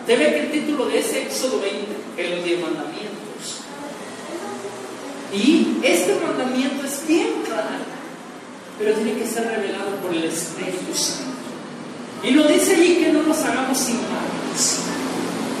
Usted 0.00 0.18
ve 0.18 0.30
que 0.34 0.40
el 0.40 0.52
título 0.52 0.84
de 0.84 0.98
ese 0.98 1.22
Éxodo 1.22 1.60
20 1.62 1.78
es 2.18 2.30
los 2.30 2.44
diez 2.44 2.60
mandamientos. 2.60 3.06
Y 5.32 5.78
este 5.82 6.14
mandamiento 6.22 6.84
es 6.86 7.06
bien 7.06 7.28
claro 7.46 7.95
pero 8.78 8.94
tiene 8.94 9.18
que 9.18 9.26
ser 9.26 9.44
revelado 9.46 9.96
por 10.02 10.14
el 10.14 10.24
Espíritu 10.24 10.94
Santo. 10.94 11.36
Y 12.22 12.32
nos 12.32 12.48
dice 12.48 12.74
allí 12.74 12.96
que 12.96 13.12
no 13.12 13.22
nos 13.22 13.38
hagamos 13.44 13.88
imágenes, 13.88 14.80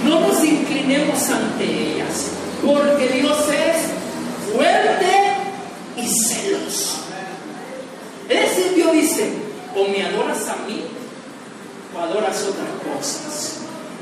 no 0.04 0.20
nos 0.20 0.44
inclinemos 0.44 1.28
ante 1.30 1.64
ellas, 1.64 2.30
porque 2.64 3.08
Dios 3.08 3.38
es 3.48 4.52
fuerte 4.52 5.06
y 5.96 6.06
celoso. 6.06 6.96
Es 8.28 8.40
decir, 8.40 8.74
Dios 8.74 8.92
dice, 8.92 9.30
o 9.74 9.88
me 9.88 10.02
adoras 10.02 10.48
a 10.48 10.56
mí, 10.66 10.82
o 11.94 12.00
adoras 12.00 12.42
otras 12.42 12.96
cosas. 12.96 13.58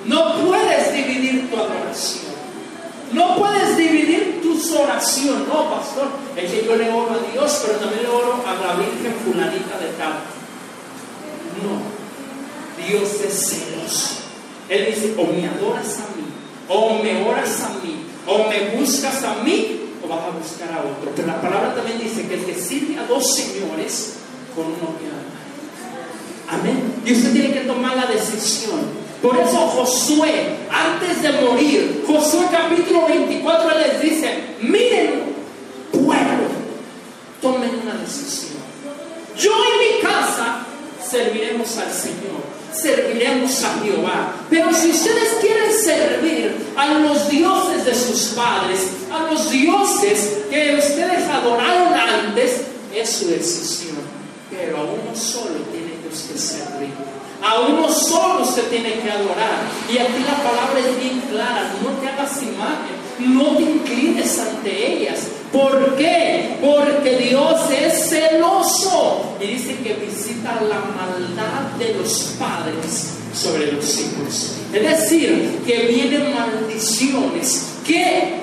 No 0.06 0.46
puedes 0.46 0.92
dividir 0.92 1.50
tu 1.50 1.56
adoración. 1.56 2.23
No 3.12 3.36
puedes 3.36 3.76
dividir 3.76 4.40
tus 4.42 4.72
oraciones. 4.72 5.46
No, 5.46 5.70
pastor, 5.70 6.08
es 6.36 6.50
que 6.50 6.64
yo 6.64 6.76
le 6.76 6.90
oro 6.90 7.10
a 7.12 7.32
Dios, 7.32 7.62
pero 7.64 7.78
también 7.78 8.02
le 8.02 8.08
oro 8.08 8.42
a 8.46 8.54
la 8.54 8.74
Virgen 8.74 9.14
fulanita 9.24 9.78
de 9.78 9.88
tal. 9.98 10.14
No, 11.62 12.84
Dios 12.86 13.20
es 13.26 13.48
celoso. 13.48 14.22
Él 14.68 14.86
dice, 14.86 15.14
o 15.18 15.26
me 15.26 15.46
adoras 15.46 15.98
a 15.98 16.16
mí, 16.16 16.24
o 16.68 17.02
me 17.02 17.28
oras 17.28 17.60
a 17.62 17.68
mí, 17.84 18.06
o 18.26 18.48
me 18.48 18.76
buscas 18.76 19.22
a 19.22 19.42
mí, 19.42 19.80
o 20.02 20.08
vas 20.08 20.20
a 20.24 20.30
buscar 20.30 20.72
a 20.72 20.80
otro. 20.80 21.12
Pero 21.14 21.28
la 21.28 21.40
palabra 21.40 21.74
también 21.74 21.98
dice 21.98 22.26
que 22.26 22.34
el 22.34 22.44
que 22.44 22.54
sirve 22.54 22.98
a 22.98 23.06
dos 23.06 23.34
señores, 23.34 24.14
con 24.56 24.66
uno 24.66 24.98
que 24.98 25.06
ama. 25.06 26.58
Amén. 26.60 27.02
Y 27.04 27.12
usted 27.12 27.32
tiene 27.32 27.52
que 27.52 27.60
tomar 27.60 27.96
la 27.96 28.06
decisión 28.06 29.03
por 29.24 29.38
eso 29.38 29.56
Josué, 29.56 30.54
antes 30.70 31.22
de 31.22 31.32
morir, 31.40 32.04
Josué 32.06 32.44
capítulo 32.52 33.06
24 33.06 33.70
les 33.78 34.02
dice, 34.02 34.34
miren, 34.60 35.22
pueblo, 35.90 36.48
tomen 37.40 37.70
una 37.82 37.94
decisión. 37.94 38.58
Yo 39.34 39.50
y 39.50 39.94
mi 39.96 40.02
casa 40.02 40.66
serviremos 41.10 41.74
al 41.78 41.90
Señor, 41.90 42.44
serviremos 42.74 43.64
a 43.64 43.80
Jehová. 43.82 44.34
Pero 44.50 44.74
si 44.74 44.90
ustedes 44.90 45.38
quieren 45.40 45.72
servir 45.72 46.56
a 46.76 46.88
los 46.88 47.26
dioses 47.30 47.86
de 47.86 47.94
sus 47.94 48.34
padres, 48.34 48.90
a 49.10 49.20
los 49.20 49.50
dioses 49.50 50.32
que 50.50 50.76
ustedes 50.76 51.26
adoraron 51.30 51.94
antes, 51.94 52.60
es 52.94 53.08
su 53.08 53.28
decisión. 53.28 53.96
Pero 54.50 54.76
a 54.76 54.82
uno 54.82 55.16
solo 55.16 55.60
tiene 55.72 55.94
que 56.02 56.38
servir. 56.38 57.13
A 57.44 57.60
uno 57.60 57.90
solo 57.92 58.42
se 58.42 58.62
tiene 58.62 58.94
que 59.00 59.10
adorar. 59.10 59.68
Y 59.92 59.98
aquí 59.98 60.24
la 60.24 60.42
palabra 60.42 60.80
es 60.80 60.98
bien 60.98 61.20
clara. 61.30 61.70
No 61.82 61.90
te 62.00 62.08
hagas 62.08 62.42
imagen. 62.42 63.36
No 63.36 63.56
te 63.58 63.62
inclines 63.62 64.38
ante 64.38 64.92
ellas. 64.92 65.26
¿Por 65.52 65.94
qué? 65.96 66.56
Porque 66.62 67.18
Dios 67.18 67.70
es 67.70 68.08
celoso. 68.08 69.36
Y 69.42 69.46
dice 69.48 69.76
que 69.76 69.92
visita 69.92 70.58
la 70.62 70.80
maldad 70.80 71.76
de 71.78 71.92
los 71.92 72.34
padres 72.38 73.10
sobre 73.34 73.72
los 73.72 74.00
hijos. 74.00 74.56
Es 74.72 74.82
decir, 74.82 75.60
que 75.66 75.86
vienen 75.86 76.34
maldiciones. 76.34 77.74
Que 77.86 78.36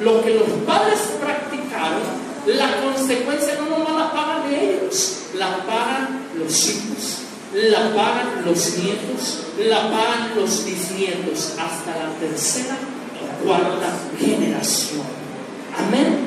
lo 0.00 0.20
que 0.24 0.34
los 0.34 0.48
padres 0.66 0.98
practicaron, 1.20 2.02
la 2.46 2.82
consecuencia 2.82 3.54
no 3.60 3.78
nomás 3.78 3.94
la 3.94 4.12
pagan 4.12 4.52
ellos, 4.52 5.20
la 5.36 5.58
pagan 5.64 6.26
los 6.36 6.68
hijos 6.68 7.25
la 7.56 7.94
pagan 7.94 8.44
los 8.44 8.76
nietos, 8.76 9.38
la 9.58 9.90
pagan 9.90 10.36
los 10.36 10.64
bisnietos, 10.66 11.54
hasta 11.58 11.90
la 11.96 12.10
tercera 12.20 12.76
o 13.22 13.44
cuarta 13.44 13.88
generación. 14.20 15.06
Amén. 15.78 16.18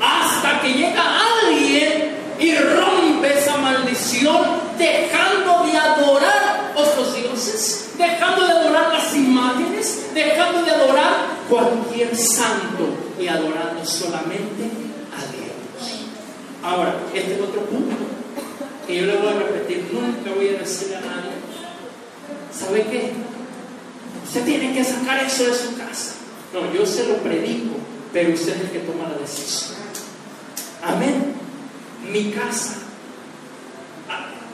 Hasta 0.00 0.60
que 0.60 0.74
llega 0.74 1.02
alguien 1.42 2.14
y 2.38 2.54
rompe 2.54 3.36
esa 3.36 3.56
maldición, 3.56 4.38
dejando 4.78 5.64
de 5.64 5.76
adorar 5.76 6.72
otros 6.76 7.16
dioses, 7.16 7.90
dejando 7.98 8.46
de 8.46 8.52
adorar 8.52 8.92
las 8.92 9.16
imágenes, 9.16 10.10
dejando 10.14 10.62
de 10.62 10.70
adorar 10.70 11.14
cualquier 11.50 12.16
santo 12.16 12.90
y 13.18 13.26
adorando 13.26 13.84
solamente 13.84 14.70
a 15.16 15.32
Dios. 15.32 16.06
Ahora, 16.62 16.94
este 17.12 17.34
es 17.34 17.40
otro 17.40 17.62
punto 17.62 18.17
que 18.88 18.96
yo 18.96 19.04
le 19.04 19.18
voy 19.18 19.28
a 19.28 19.34
repetir, 19.34 19.86
nunca 19.92 20.34
voy 20.34 20.48
a 20.48 20.60
decirle 20.60 20.96
a 20.96 21.00
nadie, 21.00 21.32
¿sabe 22.50 22.84
qué? 22.84 23.12
Usted 24.24 24.44
tiene 24.46 24.72
que 24.72 24.82
sacar 24.82 25.22
eso 25.22 25.44
de 25.44 25.54
su 25.54 25.76
casa. 25.76 26.14
No, 26.54 26.72
yo 26.72 26.86
se 26.86 27.06
lo 27.06 27.16
predico, 27.18 27.76
pero 28.14 28.32
usted 28.32 28.56
es 28.56 28.60
el 28.62 28.70
que 28.70 28.78
toma 28.78 29.10
la 29.10 29.18
decisión. 29.18 29.76
Amén. 30.82 31.34
Mi 32.10 32.30
casa, 32.30 32.76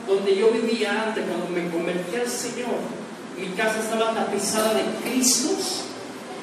donde 0.05 0.35
yo 0.35 0.51
vivía 0.51 1.03
antes, 1.03 1.23
cuando 1.25 1.47
me 1.47 1.69
convertí 1.69 2.17
al 2.17 2.27
Señor, 2.27 2.75
mi 3.39 3.47
casa 3.55 3.79
estaba 3.79 4.13
tapizada 4.13 4.73
de 4.73 4.83
Cristos, 5.01 5.85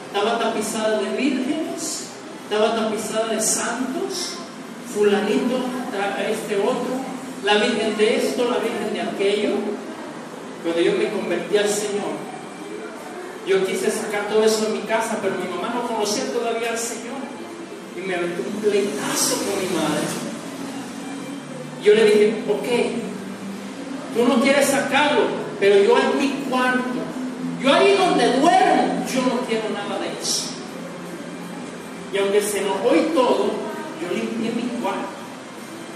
estaba 0.06 0.38
tapizada 0.38 0.98
de 0.98 1.14
vírgenes, 1.14 2.04
estaba 2.44 2.74
tapizada 2.74 3.26
de 3.34 3.42
santos, 3.42 4.38
fulanito, 4.94 5.58
este 6.30 6.56
otro, 6.56 7.12
la 7.44 7.54
Virgen 7.54 7.96
de 7.96 8.16
esto, 8.16 8.50
la 8.50 8.58
Virgen 8.58 8.94
de 8.94 9.00
aquello. 9.00 9.50
Cuando 10.62 10.80
yo 10.80 10.92
me 10.92 11.10
convertí 11.10 11.56
al 11.56 11.68
Señor, 11.68 12.14
yo 13.46 13.66
quise 13.66 13.90
sacar 13.90 14.28
todo 14.28 14.44
eso 14.44 14.66
de 14.66 14.78
mi 14.78 14.80
casa, 14.80 15.18
pero 15.20 15.34
mi 15.34 15.48
mamá 15.48 15.74
no 15.74 15.88
conocía 15.88 16.32
todavía 16.32 16.70
al 16.70 16.78
Señor. 16.78 17.18
Y 17.96 18.06
me 18.06 18.14
aventé 18.14 18.40
un 18.40 18.60
pleitazo 18.60 19.36
con 19.38 19.58
mi 19.60 19.74
madre. 19.74 20.04
Yo 21.82 21.94
le 21.94 22.04
dije, 22.04 22.42
ok, 22.48 22.68
tú 24.14 24.28
no 24.28 24.40
quieres 24.40 24.68
sacarlo, 24.68 25.22
pero 25.58 25.82
yo 25.82 25.98
en 25.98 26.18
mi 26.18 26.28
cuarto, 26.48 26.82
yo 27.60 27.74
ahí 27.74 27.96
donde 27.96 28.38
duermo, 28.38 29.04
yo 29.12 29.22
no 29.22 29.40
quiero 29.48 29.68
nada 29.70 29.98
de 29.98 30.08
eso. 30.22 30.44
Y 32.12 32.18
aunque 32.18 32.40
se 32.40 32.60
enojó 32.60 32.94
y 32.94 33.12
todo, 33.14 33.46
yo 34.00 34.08
cuarto. 34.08 34.31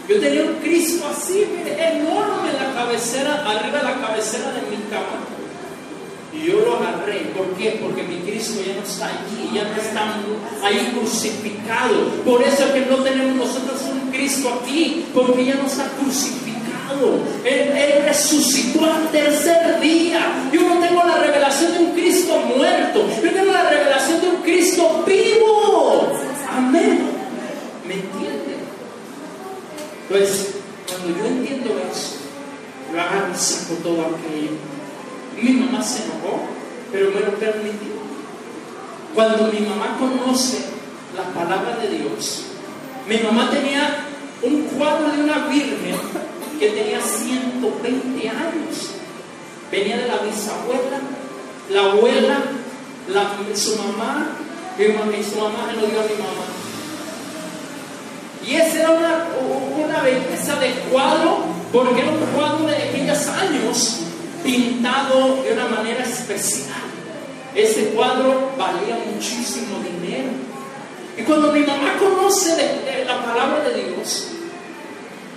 Yo 0.08 0.20
tenía 0.20 0.42
un 0.42 0.54
Cristo 0.62 1.04
así, 1.10 1.44
enorme 1.66 2.50
en 2.50 2.56
la 2.56 2.74
cabecera, 2.74 3.44
arriba 3.44 3.78
de 3.78 3.84
la 3.84 4.06
cabecera 4.06 4.52
de 4.52 4.60
mi 4.70 4.82
cama. 4.88 5.18
Y 6.32 6.46
yo 6.46 6.60
lo 6.60 6.76
agarré. 6.76 7.32
¿Por 7.36 7.46
qué? 7.54 7.80
Porque 7.82 8.04
mi 8.04 8.18
Cristo 8.18 8.60
ya 8.64 8.74
no 8.74 8.82
está 8.82 9.06
allí, 9.06 9.50
ya 9.52 9.64
no 9.64 9.74
está 9.74 10.66
ahí 10.66 10.92
crucificado. 10.94 12.10
Por 12.24 12.40
eso 12.42 12.66
es 12.66 12.70
que 12.72 12.86
no 12.86 12.96
tenemos 12.98 13.36
nosotros 13.36 13.82
un 13.90 14.10
Cristo 14.12 14.60
aquí, 14.62 15.06
porque 15.12 15.44
ya 15.44 15.54
no 15.54 15.66
está 15.66 15.88
crucificado. 16.00 16.46
Él, 17.44 17.76
él 17.76 18.04
resucitó 18.04 18.84
al 18.84 19.10
tercer 19.10 19.80
día. 19.80 20.20
Yo 20.52 20.60
no 20.68 20.78
tengo 20.78 21.02
la 21.02 21.18
revelación 21.18 21.72
de 21.72 21.78
un 21.80 21.92
Cristo 21.94 22.38
muerto. 22.56 23.08
Yo 23.24 23.32
tengo 23.32 23.50
la 23.50 23.70
revelación 23.70 24.20
de 24.20 24.28
un 24.28 24.42
Cristo 24.42 25.04
vivo. 25.04 26.12
Amén. 26.48 27.00
¿Me 27.88 27.94
entiendes? 27.94 28.45
Entonces, 30.08 30.54
cuando 30.88 31.18
yo 31.18 31.26
entiendo 31.26 31.70
eso, 31.90 32.16
yo 32.92 33.36
saco 33.36 33.74
todo 33.82 34.02
aquello. 34.02 34.52
Mi 35.40 35.52
mamá 35.52 35.82
se 35.82 36.04
enojó, 36.04 36.42
pero 36.92 37.10
me 37.10 37.20
lo 37.20 37.32
permitió. 37.32 37.96
Cuando 39.14 39.52
mi 39.52 39.60
mamá 39.60 39.96
conoce 39.98 40.58
la 41.16 41.24
palabra 41.34 41.76
de 41.78 41.88
Dios, 41.88 42.42
mi 43.08 43.18
mamá 43.18 43.50
tenía 43.50 44.04
un 44.42 44.62
cuadro 44.64 45.10
de 45.10 45.24
una 45.24 45.48
virgen 45.48 45.96
que 46.58 46.70
tenía 46.70 47.00
120 47.00 48.28
años. 48.28 48.90
Venía 49.70 49.98
de 49.98 50.06
la 50.06 50.18
bisabuela, 50.18 51.00
la 51.70 51.80
abuela, 51.92 52.42
su 53.54 53.76
mamá, 53.76 54.28
y 54.78 55.24
su 55.24 55.40
mamá 55.40 55.66
me 55.66 55.72
lo 55.80 55.86
dio 55.86 56.00
a 56.00 56.04
mi 56.04 56.14
mamá. 56.14 56.55
Y 58.46 58.54
esa 58.54 58.78
era 58.78 58.90
una, 58.90 59.26
una 59.84 60.02
belleza 60.02 60.56
de 60.60 60.70
cuadro, 60.90 61.38
porque 61.72 62.00
era 62.00 62.10
un 62.10 62.18
cuadro 62.34 62.66
de 62.66 62.76
aquellos 62.76 63.26
años 63.28 64.00
pintado 64.44 65.42
de 65.42 65.52
una 65.52 65.66
manera 65.68 66.04
especial. 66.04 66.86
Ese 67.54 67.86
cuadro 67.86 68.52
valía 68.56 68.98
muchísimo 69.12 69.78
dinero. 69.82 70.28
Y 71.18 71.22
cuando 71.22 71.50
mi 71.52 71.60
mamá 71.60 71.94
conoce 71.98 72.54
la 73.06 73.24
palabra 73.24 73.68
de 73.68 73.82
Dios, 73.82 74.28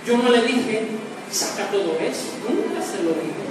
yo 0.06 0.16
no 0.16 0.30
le 0.30 0.42
dije, 0.42 0.86
saca 1.32 1.68
todo 1.70 1.98
eso, 2.00 2.30
nunca 2.48 2.80
se 2.80 3.02
lo 3.02 3.10
dije. 3.10 3.50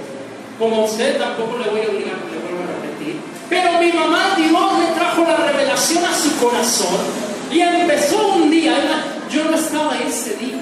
Como 0.58 0.82
a 0.82 0.84
usted 0.84 1.18
tampoco 1.18 1.58
le 1.58 1.70
voy 1.70 1.80
a 1.80 1.88
obligar, 1.88 2.16
le 2.30 2.38
vuelvo 2.38 2.62
a 2.62 2.80
repetir. 2.80 3.16
Pero 3.48 3.80
mi 3.80 3.92
mamá, 3.92 4.36
Dios 4.36 4.78
le 4.78 4.94
trajo 4.94 5.22
la 5.24 5.36
revelación 5.36 6.04
a 6.04 6.14
su 6.14 6.36
corazón 6.36 7.30
y 7.50 7.60
empezó 7.60 8.34
un 8.34 8.50
día, 8.50 8.76
yo 9.30 9.44
no 9.44 9.56
estaba 9.56 9.98
ese 10.00 10.34
día. 10.36 10.58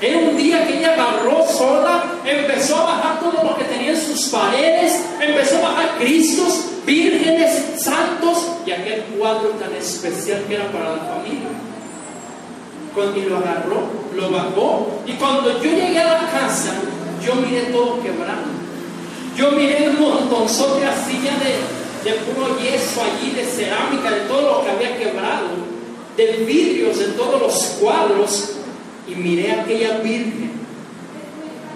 Era 0.00 0.18
un 0.18 0.36
día 0.36 0.66
que 0.66 0.78
ella 0.78 0.94
agarró 0.94 1.46
sola, 1.46 2.04
empezó 2.24 2.76
a 2.76 2.84
bajar 2.84 3.20
todo 3.20 3.42
lo 3.44 3.56
que 3.56 3.64
tenía 3.64 3.90
en 3.90 4.00
sus 4.00 4.28
paredes, 4.28 5.04
empezó 5.20 5.58
a 5.58 5.72
bajar 5.72 5.98
Cristos, 5.98 6.64
vírgenes, 6.86 7.82
santos 7.82 8.46
y 8.64 8.70
aquel 8.70 9.02
cuadro 9.18 9.50
tan 9.50 9.74
especial 9.74 10.42
que 10.48 10.54
era 10.54 10.72
para 10.72 10.96
la 10.96 11.02
familia. 11.02 11.50
y 13.14 13.28
lo 13.28 13.36
agarró, 13.36 13.82
lo 14.16 14.30
bajó. 14.30 15.02
Y 15.06 15.12
cuando 15.12 15.62
yo 15.62 15.70
llegué 15.70 16.00
a 16.00 16.22
la 16.22 16.30
casa, 16.30 16.72
yo 17.22 17.34
miré 17.34 17.64
todo 17.64 18.02
quebrado. 18.02 18.60
Yo 19.36 19.52
miré 19.52 19.90
un 19.90 20.00
montonzote 20.00 20.86
así 20.86 21.18
de, 21.18 22.10
de 22.10 22.16
puro 22.20 22.58
yeso 22.58 23.02
allí, 23.02 23.32
de 23.32 23.44
cerámica, 23.44 24.10
de 24.10 24.20
todo 24.20 24.42
lo 24.42 24.64
que 24.64 24.70
había 24.70 24.96
quebrado, 24.98 25.48
de 26.26 26.44
vidrios, 26.44 26.98
de 26.98 27.06
todos 27.08 27.40
los 27.40 27.54
cuadros. 27.80 28.50
Y 29.08 29.14
miré 29.14 29.52
aquella 29.52 29.98
virgen 29.98 30.50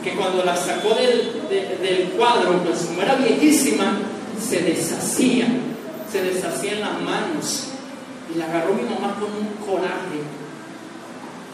que 0.02 0.12
cuando 0.14 0.44
la 0.44 0.56
sacó 0.56 0.94
del, 0.94 1.48
del 1.80 2.10
cuadro, 2.10 2.62
pues 2.62 2.80
como 2.82 3.02
era 3.02 3.14
viejísima, 3.14 3.98
se 4.40 4.60
deshacía, 4.60 5.46
se 6.10 6.22
deshacía 6.22 6.72
en 6.72 6.80
las 6.80 7.00
manos. 7.00 7.68
Y 8.34 8.38
la 8.38 8.46
agarró 8.46 8.74
mi 8.74 8.82
mamá 8.82 9.16
con 9.18 9.30
un 9.32 9.48
coraje. 9.66 10.20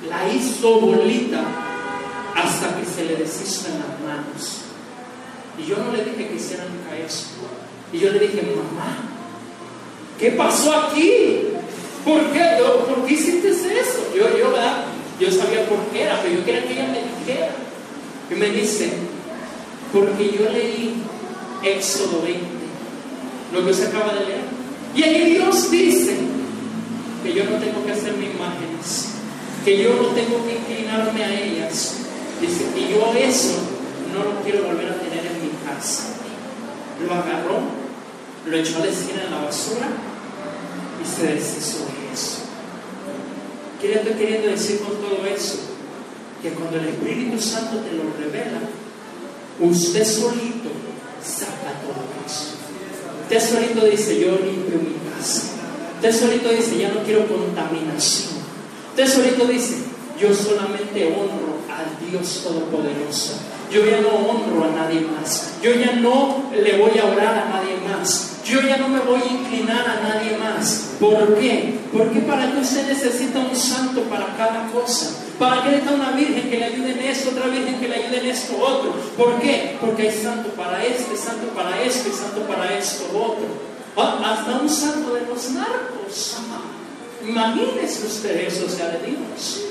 La 0.09 0.33
hizo 0.33 0.81
bolita 0.81 1.45
hasta 2.35 2.77
que 2.79 2.87
se 2.87 3.05
le 3.05 3.17
deshizo 3.17 3.69
en 3.69 3.79
las 3.79 4.01
manos. 4.01 4.61
Y 5.59 5.67
yo 5.69 5.77
no 5.77 5.93
le 5.93 6.05
dije 6.05 6.29
que 6.29 6.37
hiciera 6.37 6.65
nunca 6.65 6.97
eso. 6.97 7.27
Y 7.93 7.99
yo 7.99 8.11
le 8.11 8.19
dije, 8.21 8.43
mamá, 8.43 8.97
¿qué 10.19 10.31
pasó 10.33 10.75
aquí? 10.75 11.50
¿Por 12.05 12.33
qué? 12.33 12.59
¿Por 12.89 13.07
qué 13.07 13.13
hiciste 13.13 13.51
eso? 13.51 14.13
Yo, 14.15 14.39
yo. 14.39 14.51
Yo 15.21 15.31
sabía 15.31 15.69
por 15.69 15.79
qué 15.93 16.05
era, 16.05 16.19
pero 16.23 16.37
yo 16.37 16.45
quería 16.47 16.65
que 16.65 16.73
ella 16.73 16.89
me 16.89 17.03
dijera. 17.03 17.51
Y 18.31 18.35
me 18.37 18.49
dice, 18.49 18.91
porque 19.93 20.33
yo 20.33 20.51
leí 20.51 20.95
Éxodo 21.63 22.23
20, 22.23 22.41
lo 23.53 23.67
que 23.67 23.75
se 23.75 23.87
acaba 23.89 24.15
de 24.15 24.25
leer. 24.25 24.41
Y 24.95 25.03
ahí 25.03 25.33
Dios 25.33 25.71
dice 25.71 26.17
que 27.23 27.35
yo 27.35 27.45
no 27.45 27.59
tengo 27.59 27.85
que 27.85 27.93
hacerme 27.93 28.31
imágenes, 28.31 29.09
que 29.63 29.83
yo 29.83 29.91
no 29.91 30.09
tengo 30.09 30.43
que 30.47 30.57
inclinarme 30.57 31.23
a 31.23 31.39
ellas. 31.39 31.97
Dice, 32.41 32.65
y 32.75 32.91
yo 32.91 33.13
eso 33.19 33.59
no 34.15 34.25
lo 34.25 34.41
quiero 34.43 34.65
volver 34.65 34.89
a 34.89 35.01
tener 35.01 35.27
en 35.27 35.43
mi 35.43 35.51
casa. 35.67 36.05
Lo 37.07 37.13
agarró, 37.13 37.61
lo 38.47 38.57
echó 38.57 38.79
a 38.79 38.87
decir 38.87 39.21
en 39.23 39.31
la 39.31 39.45
basura 39.45 39.89
y 41.03 41.07
se 41.07 41.35
deshizo 41.35 41.79
de 41.79 42.13
eso. 42.13 42.39
¿Qué 43.81 43.89
le 43.89 43.95
estoy 43.95 44.13
queriendo 44.15 44.49
decir 44.49 44.81
con 44.81 44.97
todo 44.97 45.25
eso? 45.27 45.59
Que 46.43 46.51
cuando 46.51 46.79
el 46.79 46.89
Espíritu 46.89 47.41
Santo 47.41 47.79
te 47.79 47.93
lo 47.93 48.05
revela, 48.19 48.61
usted 49.61 50.05
solito 50.05 50.71
saca 51.23 51.81
todo 51.83 52.05
eso. 52.27 52.61
Usted 53.23 53.41
solito 53.41 53.87
dice, 53.87 54.21
yo 54.21 54.33
limpio 54.33 54.79
mi 54.79 54.97
casa. 55.17 55.43
Usted 55.97 56.19
solito 56.19 56.49
dice, 56.51 56.79
ya 56.79 56.93
no 56.93 57.03
quiero 57.03 57.27
contaminación. 57.29 58.35
Usted 58.91 59.07
solito 59.07 59.47
dice, 59.47 59.77
yo 60.21 60.35
solamente 60.35 61.07
honro 61.07 61.61
al 61.71 62.11
Dios 62.11 62.43
Todopoderoso. 62.43 63.50
Yo 63.71 63.85
ya 63.87 64.01
no 64.01 64.09
honro 64.09 64.65
a 64.65 64.69
nadie 64.69 65.01
más. 65.03 65.55
Yo 65.63 65.73
ya 65.75 65.93
no 65.93 66.51
le 66.53 66.77
voy 66.79 66.99
a 66.99 67.05
orar 67.05 67.39
a 67.39 67.49
nadie 67.51 67.77
más. 67.89 68.43
Yo 68.45 68.61
ya 68.63 68.79
no 68.79 68.89
me 68.89 68.99
voy 69.01 69.21
a 69.21 69.33
inclinar 69.33 69.87
a 69.89 70.09
nadie 70.09 70.37
más. 70.39 70.97
¿Por 70.99 71.39
qué? 71.39 71.79
Porque 71.93 72.21
para 72.21 72.51
que 72.51 72.59
usted 72.59 72.89
necesita 72.89 73.39
un 73.39 73.55
santo 73.55 74.03
para 74.05 74.35
cada 74.37 74.67
cosa. 74.73 75.11
¿Para 75.39 75.63
qué 75.63 75.71
necesita 75.71 75.95
una 75.95 76.11
virgen 76.13 76.51
que 76.51 76.59
le 76.59 76.65
ayude 76.65 76.93
en 76.93 76.99
esto, 76.99 77.31
otra 77.31 77.47
virgen 77.47 77.79
que 77.79 77.89
le 77.89 77.95
ayude 77.95 78.19
en 78.19 78.27
esto, 78.27 78.59
otro? 78.61 78.93
¿Por 79.17 79.41
qué? 79.41 79.77
Porque 79.81 80.09
hay 80.09 80.21
santo 80.21 80.49
para 80.51 80.85
este, 80.85 81.17
santo 81.17 81.47
para 81.55 81.81
esto 81.83 82.09
y 82.09 82.13
santo 82.13 82.41
para 82.49 82.77
esto, 82.77 83.05
otro. 83.15 83.47
Ah, 83.97 84.37
hasta 84.37 84.61
un 84.61 84.69
santo 84.69 85.15
de 85.15 85.27
los 85.27 85.51
narcos. 85.51 86.37
Imagínese 87.27 88.07
usted 88.07 88.47
eso 88.47 88.69
sea 88.69 88.89
de 88.89 89.07
Dios. 89.07 89.63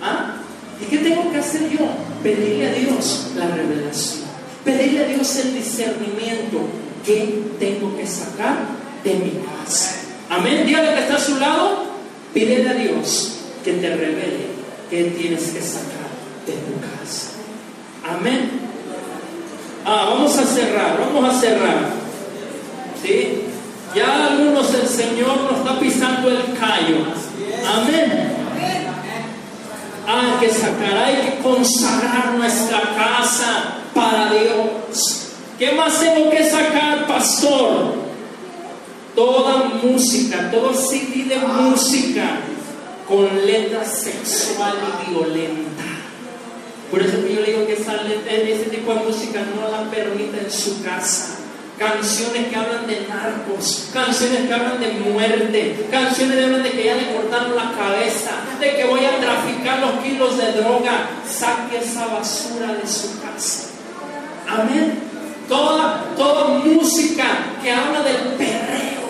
¿Ah? 0.00 0.36
¿Y 0.80 0.84
qué 0.86 0.98
tengo 0.98 1.30
que 1.30 1.38
hacer 1.38 1.68
yo? 1.70 2.13
Pedirle 2.24 2.66
a 2.66 2.72
Dios 2.72 3.32
la 3.36 3.48
revelación. 3.48 4.24
Pedirle 4.64 5.04
a 5.04 5.08
Dios 5.08 5.36
el 5.36 5.54
discernimiento. 5.54 6.62
¿Qué 7.04 7.42
tengo 7.60 7.94
que 7.98 8.06
sacar 8.06 8.56
de 9.04 9.12
mi 9.12 9.32
casa? 9.44 9.94
Amén. 10.30 10.66
Dígale 10.66 10.94
que 10.94 11.00
está 11.00 11.16
a 11.16 11.20
su 11.20 11.38
lado. 11.38 11.84
Pídele 12.32 12.70
a 12.70 12.72
Dios 12.72 13.32
que 13.62 13.74
te 13.74 13.90
revele 13.90 14.46
qué 14.88 15.04
tienes 15.04 15.50
que 15.50 15.60
sacar 15.60 16.08
de 16.46 16.52
tu 16.52 16.80
casa. 16.80 17.32
Amén. 18.08 18.50
Ah, 19.84 20.06
vamos 20.14 20.36
a 20.38 20.44
cerrar, 20.44 20.98
vamos 20.98 21.28
a 21.28 21.38
cerrar. 21.38 21.90
¿Sí? 23.02 23.42
Ya 23.94 24.28
algunos 24.28 24.72
el 24.72 24.88
Señor 24.88 25.42
nos 25.42 25.58
está 25.58 25.78
pisando 25.78 26.30
el 26.30 26.58
callo. 26.58 27.04
Amén. 27.66 28.23
Hay 30.06 30.46
que 30.46 30.52
sacar, 30.52 30.96
hay 30.96 31.16
que 31.16 31.42
consagrar 31.42 32.34
nuestra 32.34 32.80
casa 32.94 33.78
para 33.94 34.30
Dios. 34.32 35.28
¿Qué 35.58 35.72
más 35.72 35.98
tengo 36.00 36.30
que 36.30 36.44
sacar, 36.48 37.06
pastor? 37.06 37.94
Toda 39.14 39.64
música, 39.82 40.50
todo 40.50 40.74
CD 40.74 41.24
de 41.24 41.38
música 41.38 42.40
con 43.08 43.46
letra 43.46 43.84
sexual 43.84 44.74
y 45.06 45.10
violenta. 45.10 45.84
Por 46.90 47.00
eso 47.00 47.18
yo 47.26 47.40
le 47.40 47.52
digo 47.52 47.66
que 47.66 47.74
esa 47.74 47.96
ese 48.02 48.70
tipo 48.70 48.92
de 48.92 49.00
música 49.00 49.40
no 49.56 49.70
la 49.70 49.90
permita 49.90 50.38
en 50.38 50.50
su 50.50 50.82
casa 50.82 51.43
canciones 51.78 52.48
que 52.48 52.56
hablan 52.56 52.86
de 52.86 53.06
narcos, 53.08 53.88
canciones 53.92 54.46
que 54.46 54.54
hablan 54.54 54.80
de 54.80 54.92
muerte, 54.92 55.86
canciones 55.90 56.36
que 56.36 56.44
hablan 56.44 56.62
de 56.62 56.70
que 56.70 56.84
ya 56.84 56.94
le 56.94 57.12
cortaron 57.14 57.56
la 57.56 57.72
cabeza, 57.72 58.30
de 58.60 58.76
que 58.76 58.84
voy 58.84 59.04
a 59.04 59.18
traficar 59.18 59.80
los 59.80 60.02
kilos 60.02 60.36
de 60.38 60.52
droga. 60.52 61.08
Saque 61.26 61.78
esa 61.78 62.06
basura 62.06 62.74
de 62.74 62.86
su 62.86 63.20
casa. 63.20 63.70
Amén. 64.48 64.98
Toda, 65.48 66.04
toda 66.16 66.58
música 66.58 67.24
que 67.62 67.70
habla 67.70 68.02
del 68.02 68.34
perreo, 68.38 69.03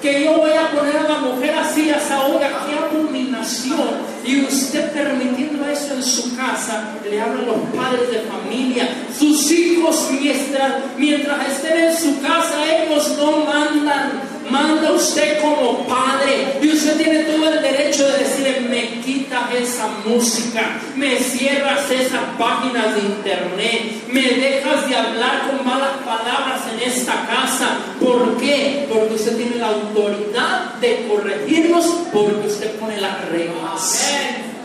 que 0.00 0.24
yo 0.24 0.38
voy 0.38 0.52
a 0.52 0.70
poner 0.70 0.96
a 0.96 1.02
la 1.02 1.18
mujer 1.18 1.54
así, 1.54 1.90
a 1.90 1.96
esa 1.96 2.26
hora, 2.26 2.66
qué 2.66 2.74
abominación. 2.74 4.10
Y 4.24 4.42
usted 4.44 4.92
permitiendo 4.92 5.66
eso 5.66 5.94
en 5.94 6.02
su 6.02 6.36
casa, 6.36 6.94
le 7.08 7.20
hablan 7.20 7.46
los 7.46 7.58
padres 7.74 8.10
de 8.10 8.20
familia, 8.20 8.88
sus 9.18 9.50
hijos 9.50 10.08
mientras, 10.20 10.74
mientras 10.96 11.48
estén 11.48 11.84
en 11.84 11.96
su 11.96 12.20
casa, 12.20 12.64
ellos 12.64 13.16
no 13.18 13.44
mandan, 13.44 14.20
manda 14.50 14.92
usted 14.92 15.40
como 15.40 15.86
padre. 15.86 16.58
Y 16.60 16.68
usted 16.68 16.96
tiene 16.96 17.20
todo 17.24 17.48
el 17.52 17.62
derecho 17.62 18.06
de 18.08 18.18
decirle, 18.18 18.60
me 18.68 19.00
quitas 19.00 19.52
esa 19.54 19.88
música, 20.04 20.80
me 20.96 21.16
cierras 21.18 21.90
esas 21.90 22.22
páginas 22.38 22.94
de 22.94 23.00
internet, 23.00 24.02
me 24.08 24.22
dejas 24.22 24.88
de 24.88 24.96
hablar 24.96 25.48
con 25.48 25.66
malas 25.66 25.96
palabras 26.04 26.60
en 26.72 26.88
esta 26.90 27.26
casa. 27.26 27.78
¿Por 28.00 28.36
qué? 28.38 28.86
Porque 28.92 29.14
usted 29.14 29.36
tiene 29.36 29.56
la 29.56 29.68
autoridad 29.68 30.74
de 30.80 31.06
corregirnos, 31.08 31.86
porque 32.12 32.46
usted 32.46 32.78
pone 32.78 33.00
las 33.00 33.28
reglas. 33.28 34.12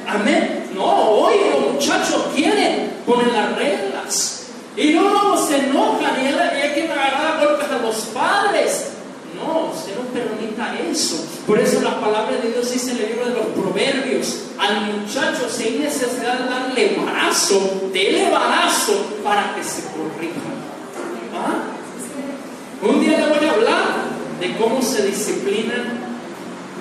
Amén. 0.08 0.66
No, 0.76 0.84
hoy 0.84 1.36
los 1.52 1.74
muchachos 1.74 2.28
quieren 2.36 2.92
poner 3.06 3.32
las 3.32 3.56
reglas. 3.56 4.48
Y 4.78 4.92
no 4.92 5.38
se 5.38 5.58
enojan 5.58 6.22
y 6.22 6.28
hay 6.28 6.74
que 6.74 6.84
agarrar 6.84 7.38
a 7.38 7.46
golpes 7.46 7.72
a 7.72 7.78
los 7.78 7.96
padres. 8.14 8.92
No, 9.36 9.72
usted 9.74 9.96
no 9.96 10.04
permita 10.12 10.75
Por 11.46 11.60
eso 11.60 11.82
la 11.82 12.00
palabra 12.00 12.38
de 12.38 12.52
Dios 12.52 12.72
dice 12.72 12.92
en 12.92 12.98
el 12.98 13.10
libro 13.10 13.26
de 13.26 13.34
los 13.36 13.46
proverbios, 13.48 14.38
al 14.58 14.94
muchacho 14.94 15.50
sin 15.50 15.82
necesidad 15.82 16.40
de 16.40 16.50
darle 16.50 16.96
embarazo, 16.96 17.90
dele 17.94 18.26
embarazo 18.26 18.94
para 19.24 19.54
que 19.56 19.64
se 19.64 19.84
corrija. 19.84 20.40
¿Ah? 21.36 21.76
Un 22.82 23.02
día 23.02 23.18
le 23.20 23.28
voy 23.28 23.48
a 23.48 23.52
hablar 23.52 23.86
de 24.40 24.58
cómo 24.58 24.82
se 24.82 25.06
disciplinan 25.06 26.00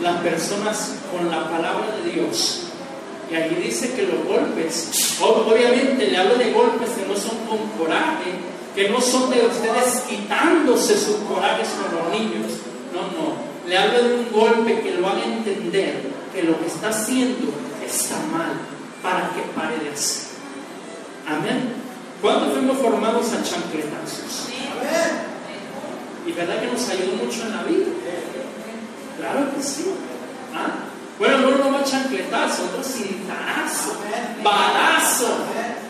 las 0.02 0.20
personas 0.20 0.94
con 1.12 1.30
la 1.30 1.48
palabra 1.50 1.96
de 2.02 2.12
Dios. 2.12 2.60
Y 3.30 3.34
ahí 3.34 3.62
dice 3.62 3.92
que 3.94 4.02
los 4.02 4.24
golpes, 4.26 5.18
obviamente 5.20 6.06
le 6.06 6.16
hablo 6.16 6.36
de 6.36 6.52
golpes 6.52 6.90
que 6.90 7.06
no 7.06 7.16
son 7.16 7.38
con 7.48 7.58
coraje, 7.78 8.32
que 8.74 8.88
no 8.88 9.00
son 9.00 9.30
de 9.30 9.46
ustedes 9.46 10.04
quitándose 10.08 10.98
sus 10.98 11.16
corajes 11.28 11.68
con 11.68 11.98
los 11.98 12.20
niños. 12.20 12.52
No, 12.92 13.02
no. 13.02 13.43
Le 13.66 13.78
hablo 13.78 14.02
de 14.02 14.14
un 14.14 14.32
golpe 14.32 14.80
que 14.80 14.92
lo 14.92 15.08
haga 15.08 15.24
entender 15.24 16.02
que 16.34 16.42
lo 16.42 16.58
que 16.60 16.66
está 16.66 16.88
haciendo 16.88 17.52
está 17.84 18.16
mal 18.32 18.52
para 19.02 19.30
que 19.30 19.42
pare 19.54 19.78
de 19.78 19.90
hacer. 19.90 20.34
Amén. 21.26 21.74
¿Cuántos 22.20 22.52
fuimos 22.52 22.78
formados 22.78 23.26
a 23.32 23.42
chancletazos? 23.42 24.48
Y 26.26 26.32
verdad 26.32 26.60
que 26.60 26.66
nos 26.66 26.88
ayudó 26.88 27.16
mucho 27.16 27.42
en 27.42 27.50
la 27.56 27.62
vida. 27.64 27.86
Claro 29.18 29.54
que 29.54 29.62
sí. 29.62 29.84
¿Ah? 30.54 30.84
Bueno, 31.18 31.36
algunos 31.36 31.58
no 31.60 31.72
va 31.72 31.84
chancletazo, 31.84 32.64
otros 32.64 32.86
cintarazo, 32.86 33.96
balazo. 34.42 35.28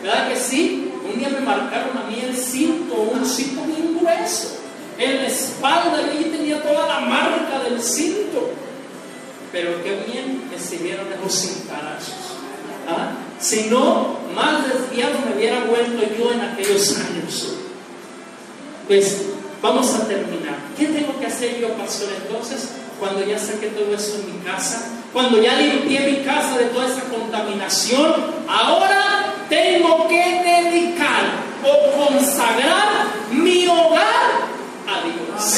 ¿Verdad 0.03 0.29
que 0.29 0.35
sí? 0.35 0.91
Un 1.03 1.19
día 1.19 1.29
me 1.29 1.39
marcaron 1.39 1.97
a 1.97 2.09
mí 2.09 2.19
el 2.21 2.35
cinto, 2.35 2.93
un 2.93 3.25
cinto 3.25 3.63
bien 3.63 3.97
grueso. 3.97 4.64
En 4.97 5.17
la 5.17 5.27
espalda 5.27 6.01
y 6.13 6.23
tenía 6.25 6.61
toda 6.61 6.87
la 6.87 6.99
marca 7.01 7.59
del 7.63 7.81
cinto. 7.81 8.49
Pero 9.51 9.83
qué 9.83 10.03
bien 10.11 10.49
me 10.49 10.59
sirvieron 10.59 11.07
esos 11.13 11.33
cintarazos. 11.33 12.15
¿Ah? 12.87 13.11
Si 13.39 13.69
no, 13.69 14.17
más 14.33 14.63
desviado 14.67 15.15
me 15.25 15.35
hubiera 15.35 15.65
vuelto 15.65 16.03
yo 16.17 16.31
en 16.31 16.41
aquellos 16.41 16.97
años. 16.97 17.55
Pues 18.87 19.23
vamos 19.61 19.93
a 19.95 20.07
terminar. 20.07 20.57
¿Qué 20.77 20.85
tengo 20.85 21.19
que 21.19 21.25
hacer 21.25 21.59
yo, 21.59 21.69
pastor? 21.73 22.09
Entonces, 22.25 22.69
cuando 22.99 23.25
ya 23.25 23.37
saqué 23.37 23.67
todo 23.67 23.93
eso 23.93 24.15
en 24.15 24.33
mi 24.33 24.45
casa, 24.45 24.87
cuando 25.11 25.41
ya 25.41 25.55
limpié 25.55 26.11
mi 26.11 26.17
casa 26.25 26.57
de 26.57 26.65
toda 26.65 26.87
esa 26.87 27.03
contaminación, 27.05 28.13
ahora 28.47 29.33
tengo 29.49 30.07
que 30.07 30.41
dedicar 30.43 31.23
o 31.63 32.05
consagrar 32.05 33.07
mi 33.31 33.67
hogar 33.67 34.54
a 34.95 35.03
Dios. 35.03 35.55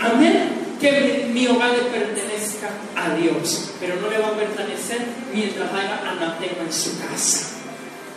Amén. 0.00 0.76
Que 0.80 1.28
mi, 1.32 1.46
hogar 1.46 1.70
le 1.72 1.82
pertenezca 1.90 2.70
a 2.96 3.14
Dios, 3.14 3.72
pero 3.78 3.96
no 3.96 4.08
le 4.08 4.18
va 4.18 4.28
a 4.28 4.32
pertenecer 4.32 5.06
mientras 5.32 5.70
haya 5.72 6.00
anatema 6.08 6.62
en 6.64 6.72
su 6.72 6.98
casa. 6.98 7.48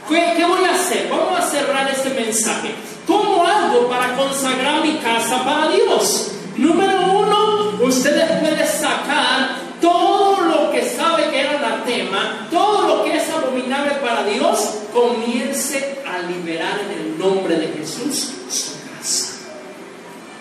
¿Qué, 0.07 0.33
¿Qué, 0.37 0.45
voy 0.45 0.63
a 0.63 0.73
hacer? 0.73 1.09
Vamos 1.09 1.39
a 1.39 1.49
cerrar 1.49 1.89
este 1.89 2.09
mensaje. 2.11 2.73
¿Cómo 3.05 3.45
hago 3.45 3.89
para 3.89 4.15
consagrar 4.15 4.81
mi 4.81 4.95
casa 4.99 5.43
para 5.43 5.67
Dios? 5.69 6.31
Número 6.55 7.11
uno, 7.11 7.85
ustedes 7.85 8.39
pueden 8.39 8.67
sacar 8.67 9.57
todo 9.81 10.41
lo 10.41 10.71
que 10.71 10.87
sabe 10.89 11.29
que 11.29 11.41
era 11.41 11.57
anatema, 11.57 12.47
todo 12.49 12.87
lo 12.87 13.03
que 13.03 13.17
es 13.17 13.29
abominable 13.29 13.91
para 13.95 14.23
Dios, 14.23 14.75
comience 14.93 15.99
a 16.07 16.19
liberar 16.19 16.79
en 16.79 16.99
el 16.99 17.19
nombre 17.19 17.57
de 17.57 17.67
Jesús 17.67 18.31
su 18.49 18.71
casa. 18.87 19.33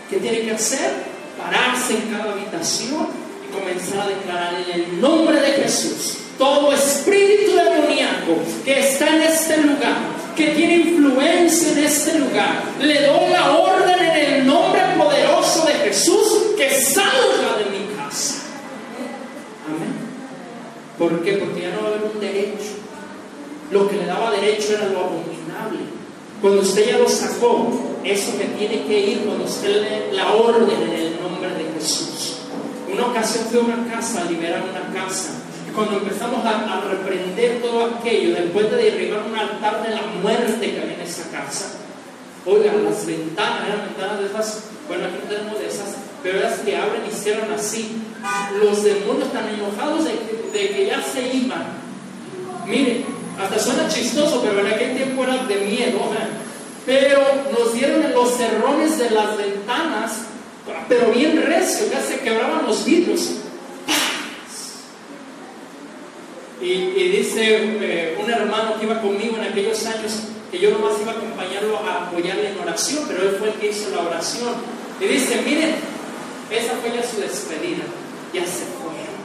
¿Qué 0.08 0.11
tiene 0.22 0.40
que 0.42 0.52
hacer? 0.52 0.90
Pararse 1.38 1.94
en 1.94 2.14
cada 2.14 2.32
habitación 2.32 3.08
y 3.46 3.52
comenzar 3.52 4.02
a 4.02 4.08
declarar 4.08 4.54
en 4.54 4.80
el 4.80 5.00
nombre 5.00 5.40
de 5.40 5.62
Jesús 5.62 6.18
todo 6.38 6.72
espíritu 6.72 7.52
demoníaco 7.54 8.36
que 8.64 8.80
está 8.80 9.14
en 9.14 9.22
este 9.22 9.58
lugar, 9.58 9.96
que 10.34 10.48
tiene 10.48 10.76
influencia 10.76 11.72
en 11.72 11.78
este 11.78 12.18
lugar, 12.18 12.62
le 12.80 13.06
doy 13.06 13.30
la 13.30 13.52
orden 13.58 14.00
en 14.00 14.32
el 14.32 14.46
nombre 14.46 14.80
poderoso 14.98 15.66
de 15.66 15.74
Jesús 15.74 16.54
que 16.56 16.70
salga 16.70 17.58
de 17.58 17.70
mi 17.70 17.94
casa. 17.96 18.42
Amén. 19.68 19.92
¿Por 20.98 21.22
qué? 21.22 21.34
Porque 21.34 21.60
ya 21.60 21.70
no 21.70 21.82
va 21.82 21.88
a 21.88 21.90
haber 21.92 22.10
un 22.12 22.20
derecho. 22.20 22.80
Lo 23.70 23.88
que 23.88 23.96
le 23.96 24.06
daba 24.06 24.30
derecho 24.32 24.74
era 24.74 24.86
lo 24.86 24.98
abominable. 24.98 25.80
Cuando 26.40 26.62
usted 26.62 26.90
ya 26.90 26.98
lo 26.98 27.08
sacó, 27.08 27.91
eso 28.04 28.36
que 28.38 28.44
tiene 28.44 28.84
que 28.84 29.00
ir 29.00 29.18
cuando 29.20 29.44
usted 29.44 29.82
le 29.82 30.12
la 30.12 30.32
orden 30.32 30.82
en 30.82 30.92
el 30.92 31.20
nombre 31.20 31.48
de 31.50 31.72
Jesús. 31.74 32.38
Una 32.92 33.06
ocasión 33.06 33.44
fui 33.46 33.60
a 33.60 33.62
una 33.62 33.90
casa, 33.90 34.22
a 34.22 34.30
liberar 34.30 34.62
una 34.62 34.92
casa. 34.92 35.30
Y 35.68 35.72
cuando 35.72 35.98
empezamos 35.98 36.44
a, 36.44 36.82
reprender 36.88 37.62
todo 37.62 37.86
aquello, 37.86 38.34
después 38.34 38.70
de 38.70 38.76
derribar 38.76 39.22
un 39.22 39.36
altar 39.36 39.82
de 39.82 39.94
la 39.94 40.02
muerte 40.22 40.72
que 40.72 40.80
había 40.80 40.94
en 40.94 41.00
esa 41.00 41.30
casa, 41.30 41.78
oiga, 42.44 42.72
las 42.74 43.06
ventanas, 43.06 43.68
eran 43.68 43.86
ventanas 43.86 44.20
de 44.20 44.26
esas, 44.26 44.64
bueno, 44.88 45.04
aquí 45.06 45.16
tenemos 45.28 45.58
de 45.58 45.68
esas, 45.68 45.96
pero 46.22 46.40
las 46.40 46.58
que 46.60 46.76
abren 46.76 47.02
y 47.08 47.14
cierran 47.14 47.52
así. 47.52 48.02
Los 48.60 48.84
demonios 48.84 49.28
están 49.28 49.48
enojados 49.48 50.04
de, 50.04 50.12
que 50.52 50.86
ya 50.86 51.02
se 51.02 51.34
iban. 51.34 51.64
Miren, 52.66 53.04
hasta 53.40 53.58
suena 53.58 53.88
chistoso, 53.88 54.42
pero 54.42 54.60
en 54.60 54.74
aquel 54.74 54.96
tiempo 54.96 55.24
era 55.24 55.44
de 55.44 55.56
miedo. 55.56 55.98
Pero 56.84 57.20
nos 57.52 57.74
dieron 57.74 58.02
en 58.02 58.12
los 58.12 58.36
cerrones 58.36 58.98
de 58.98 59.10
las 59.10 59.36
ventanas, 59.36 60.12
pero 60.88 61.12
bien 61.12 61.42
recio, 61.42 61.86
ya 61.90 62.00
se 62.00 62.20
quebraban 62.20 62.66
los 62.66 62.84
vidrios. 62.84 63.30
Y, 66.60 67.08
dice 67.08 67.58
eh, 67.80 68.18
un 68.22 68.30
hermano 68.30 68.78
que 68.78 68.86
iba 68.86 69.00
conmigo 69.00 69.36
en 69.36 69.44
aquellos 69.50 69.84
años 69.86 70.12
que 70.50 70.60
yo 70.60 70.70
nomás 70.70 70.92
iba 71.00 71.12
a 71.12 71.16
acompañarlo 71.16 71.78
a 71.78 72.06
apoyarle 72.06 72.50
en 72.50 72.58
oración, 72.60 73.04
pero 73.08 73.22
él 73.22 73.36
fue 73.38 73.48
el 73.48 73.54
que 73.54 73.70
hizo 73.70 73.90
la 73.90 74.02
oración. 74.02 74.54
Y 75.00 75.06
dice, 75.06 75.42
miren, 75.44 75.74
esa 76.50 76.74
fue 76.74 76.92
ya 76.94 77.02
su 77.02 77.20
despedida, 77.20 77.82
ya 78.32 78.42
se 78.42 78.64
fueron. 78.78 79.22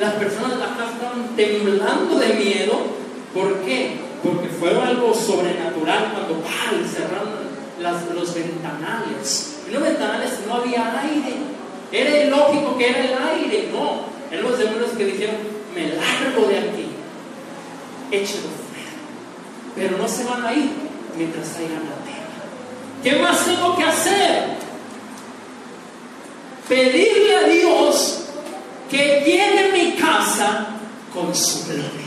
Las 0.00 0.14
personas 0.14 0.50
de 0.52 0.56
la 0.56 0.76
casa 0.76 0.92
estaban 0.92 1.36
temblando 1.36 2.18
de 2.18 2.28
miedo 2.34 3.06
¿Por 3.36 3.54
qué? 3.66 3.98
Porque 4.22 4.48
fue 4.48 4.70
algo 4.70 5.14
sobrenatural 5.14 6.12
cuando 6.12 6.42
cerraron 6.92 7.46
las, 7.80 8.10
los 8.14 8.34
ventanales. 8.34 9.58
En 9.66 9.74
los 9.74 9.82
ventanales 9.82 10.32
no 10.46 10.54
había 10.54 11.00
aire. 11.00 11.36
Era 11.92 12.24
ilógico 12.24 12.76
que 12.76 12.88
era 12.88 13.04
el 13.04 13.14
aire. 13.34 13.70
No. 13.72 14.06
En 14.30 14.42
los 14.42 14.58
demonios 14.58 14.90
que 14.96 15.04
dijeron, 15.04 15.36
me 15.74 15.88
largo 15.88 16.48
de 16.48 16.58
aquí. 16.58 16.86
Échalo 18.10 18.48
fuera. 18.48 18.90
Pero 19.74 19.98
no 19.98 20.08
se 20.08 20.24
van 20.24 20.44
a 20.44 20.52
ir 20.52 20.70
mientras 21.16 21.56
haya 21.56 21.68
la 21.68 22.04
tierra. 22.04 22.16
¿Qué 23.02 23.16
más 23.22 23.44
tengo 23.44 23.76
que 23.76 23.84
hacer? 23.84 24.56
Pedirle 26.68 27.36
a 27.36 27.42
Dios 27.48 28.24
que 28.90 29.22
llene 29.24 29.72
mi 29.72 29.92
casa 29.92 30.66
con 31.12 31.34
su 31.34 31.66
gloria. 31.66 32.06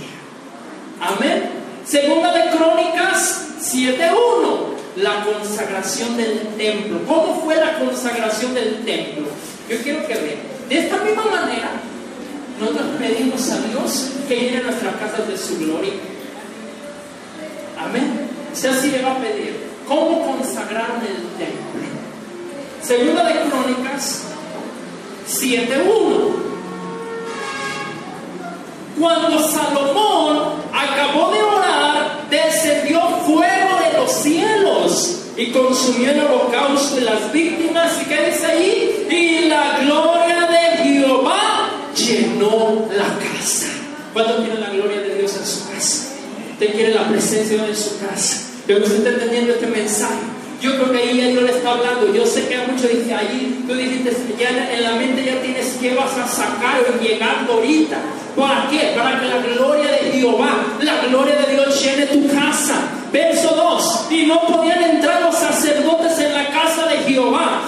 Amén. 1.01 1.48
Segunda 1.89 2.31
de 2.31 2.51
Crónicas 2.51 3.47
7.1, 3.59 4.97
la 4.97 5.25
consagración 5.25 6.17
del 6.17 6.49
templo. 6.55 6.99
¿Cómo 7.07 7.41
fue 7.43 7.55
la 7.55 7.79
consagración 7.79 8.53
del 8.53 8.85
templo? 8.85 9.25
Yo 9.67 9.77
quiero 9.81 10.05
que 10.05 10.13
vean. 10.13 10.39
De 10.69 10.77
esta 10.77 10.97
misma 10.97 11.25
manera, 11.25 11.71
nosotros 12.59 12.85
pedimos 12.99 13.49
a 13.49 13.57
Dios 13.61 14.11
que 14.27 14.35
llene 14.35 14.61
nuestras 14.61 14.97
casas 14.97 15.27
de 15.27 15.35
su 15.35 15.57
gloria. 15.57 15.93
Amén. 17.79 18.29
Si 18.53 18.67
así 18.67 18.91
le 18.91 19.01
va 19.01 19.13
a 19.13 19.19
pedir, 19.19 19.55
¿cómo 19.87 20.27
consagraron 20.27 20.97
el 20.97 21.43
templo? 21.43 21.89
Segunda 22.83 23.23
de 23.23 23.49
Crónicas 23.49 24.25
7.1. 25.27 26.48
Cuando 28.99 29.39
Salomón 29.39 30.55
acabó 30.73 31.31
de 31.31 31.41
orar, 31.41 32.27
descendió 32.29 32.99
fuego 33.25 33.79
de 33.79 33.97
los 33.97 34.11
cielos 34.11 35.19
y 35.37 35.51
consumió 35.51 36.11
el 36.11 36.19
holocausto 36.19 36.97
de 36.97 37.01
las 37.03 37.31
víctimas. 37.31 37.93
¿Y 38.01 38.05
qué 38.05 38.29
dice 38.29 38.45
ahí? 38.45 39.07
Y 39.09 39.47
la 39.47 39.79
gloria 39.79 40.47
de 40.47 40.83
Jehová 40.83 41.69
llenó 41.95 42.87
la 42.91 43.07
casa. 43.25 43.67
¿Cuánto 44.11 44.37
quiere 44.43 44.59
la 44.59 44.69
gloria 44.69 44.99
de 44.99 45.15
Dios 45.15 45.33
en 45.37 45.45
su 45.45 45.69
casa? 45.69 46.09
¿Usted 46.51 46.73
quiere 46.73 46.93
la 46.93 47.07
presencia 47.07 47.57
de 47.57 47.67
Dios 47.67 47.69
en 47.69 47.91
su 47.91 48.05
casa? 48.05 48.37
Pero 48.67 48.83
usted 48.83 48.97
está 48.97 49.09
entendiendo 49.11 49.53
este 49.53 49.67
mensaje. 49.67 50.38
Yo 50.61 50.75
creo 50.75 50.91
que 50.91 50.97
ahí 50.97 51.31
Dios 51.31 51.43
le 51.43 51.51
está 51.51 51.71
hablando. 51.71 52.13
Yo 52.13 52.25
sé 52.25 52.47
que 52.47 52.55
a 52.55 52.67
muchos 52.67 52.89
dicen, 52.89 53.13
ahí 53.13 53.63
tú 53.65 53.73
dijiste, 53.75 54.11
ya 54.37 54.73
en 54.73 54.83
la 54.83 54.91
mente 54.93 55.23
ya 55.23 55.41
tienes 55.41 55.77
que 55.79 55.95
vas 55.95 56.17
a 56.17 56.27
sacar 56.27 56.81
y 57.01 57.07
llegando 57.07 57.53
ahorita. 57.53 57.97
¿Para 58.35 58.67
qué? 58.69 58.93
Para 58.95 59.19
que 59.19 59.27
la 59.27 59.37
gloria 59.39 59.91
de 59.91 60.11
Jehová, 60.11 60.57
la 60.81 61.05
gloria 61.07 61.35
de 61.35 61.53
Dios 61.53 61.83
llene 61.83 62.05
tu 62.07 62.27
casa. 62.27 62.75
Verso 63.11 63.55
2. 63.55 64.11
Y 64.11 64.25
no 64.25 64.41
podían 64.47 64.83
entrar 64.83 65.21
los 65.21 65.35
sacerdotes 65.35 66.19
en 66.19 66.33
la 66.33 66.47
casa 66.49 66.87
de 66.87 66.97
Jehová, 67.09 67.61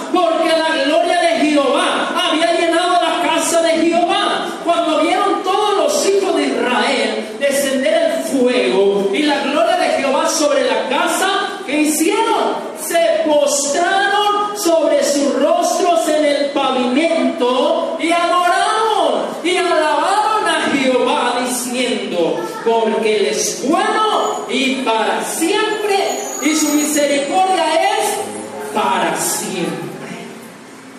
porque 22.64 23.16
Él 23.16 23.26
es 23.26 23.62
bueno 23.68 24.46
y 24.48 24.76
para 24.82 25.24
siempre, 25.24 26.20
y 26.42 26.56
su 26.56 26.68
misericordia 26.74 27.64
es 27.74 28.74
para 28.74 29.16
siempre. 29.20 29.82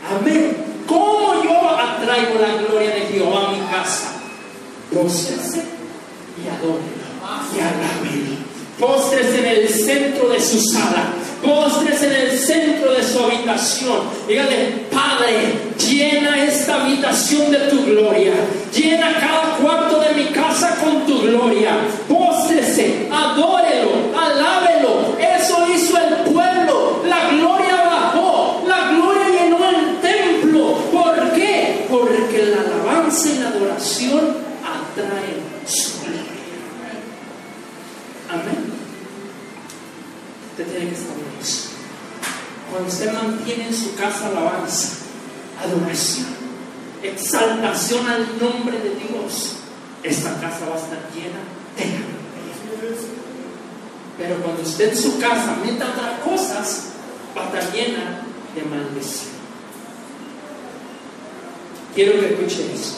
Amén. 0.09 0.57
¿Cómo 0.87 1.43
yo 1.43 1.69
atraigo 1.69 2.39
la 2.39 2.61
gloria 2.61 2.89
de 2.89 3.01
Jehová 3.01 3.47
a 3.47 3.51
mi 3.51 3.59
casa? 3.71 4.13
Póstrese 4.93 5.63
y 6.43 6.47
adórelo 6.49 7.03
y 7.55 7.59
alábelo. 7.59 8.43
Póstrese 8.79 9.39
en 9.39 9.45
el 9.45 9.69
centro 9.69 10.29
de 10.29 10.41
su 10.41 10.59
sala 10.59 11.13
postres 11.43 12.01
en 12.01 12.13
el 12.13 12.39
centro 12.39 12.93
de 12.93 13.03
su 13.03 13.19
habitación. 13.19 13.99
Dígale, 14.27 14.85
Padre, 14.91 15.53
llena 15.77 16.43
esta 16.43 16.81
habitación 16.81 17.51
de 17.51 17.59
tu 17.69 17.85
gloria. 17.85 18.33
Llena 18.73 19.19
cada 19.19 19.57
cuarto 19.57 19.99
de 19.99 20.23
mi 20.23 20.25
casa 20.29 20.42
con 20.61 21.05
tu 21.05 21.21
gloria. 21.21 21.77
Póstrese, 22.07 23.09
adórelo, 23.11 24.17
alábelo. 24.17 25.17
Eso 25.19 25.67
hizo 25.67 25.97
el 25.97 26.31
pueblo. 26.31 27.03
La 27.05 27.29
gloria 27.29 27.83
bajó, 27.85 28.63
la 28.67 28.91
gloria 28.91 29.29
llenó 29.29 29.57
el 29.69 29.99
templo. 29.99 30.77
¿Por 30.91 31.31
qué? 31.33 31.87
Porque 31.89 32.45
la 32.45 32.61
alabanza 32.61 33.29
y 33.29 33.39
la 33.39 33.49
adoración 33.49 34.37
atraen 34.63 35.43
su 35.65 36.01
gloria. 36.01 36.21
Amén. 38.29 38.73
Usted 40.51 40.67
tiene 40.67 40.89
que 40.91 40.95
saber 40.95 41.25
eso. 41.41 41.69
Cuando 42.71 42.89
usted 42.89 43.13
mantiene 43.13 43.67
en 43.67 43.73
su 43.75 43.95
casa 43.95 44.27
alabanza, 44.27 44.89
adoración, 45.63 46.27
exaltación 47.03 48.07
al 48.07 48.39
nombre 48.39 48.79
de 48.79 48.95
Dios, 48.95 49.62
esta 50.03 50.33
casa 50.39 50.65
va 50.69 50.75
a 50.75 50.79
estar 50.79 50.99
llena 51.15 51.39
de 51.77 51.85
Pero 54.17 54.35
cuando 54.43 54.61
usted 54.61 54.89
en 54.89 54.97
su 54.97 55.19
casa 55.19 55.55
meta 55.65 55.93
otras 55.95 56.19
cosas, 56.19 56.87
va 57.35 57.43
a 57.43 57.45
estar 57.45 57.73
llena 57.73 58.21
de 58.53 58.61
maldición. 58.63 59.33
Quiero 61.95 62.19
que 62.19 62.33
escuche 62.33 62.73
eso. 62.73 62.97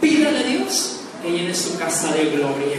Pídale 0.00 0.38
a 0.38 0.42
Dios 0.42 1.00
que 1.22 1.30
llene 1.30 1.54
su 1.54 1.78
casa 1.78 2.12
de 2.12 2.26
gloria. 2.30 2.78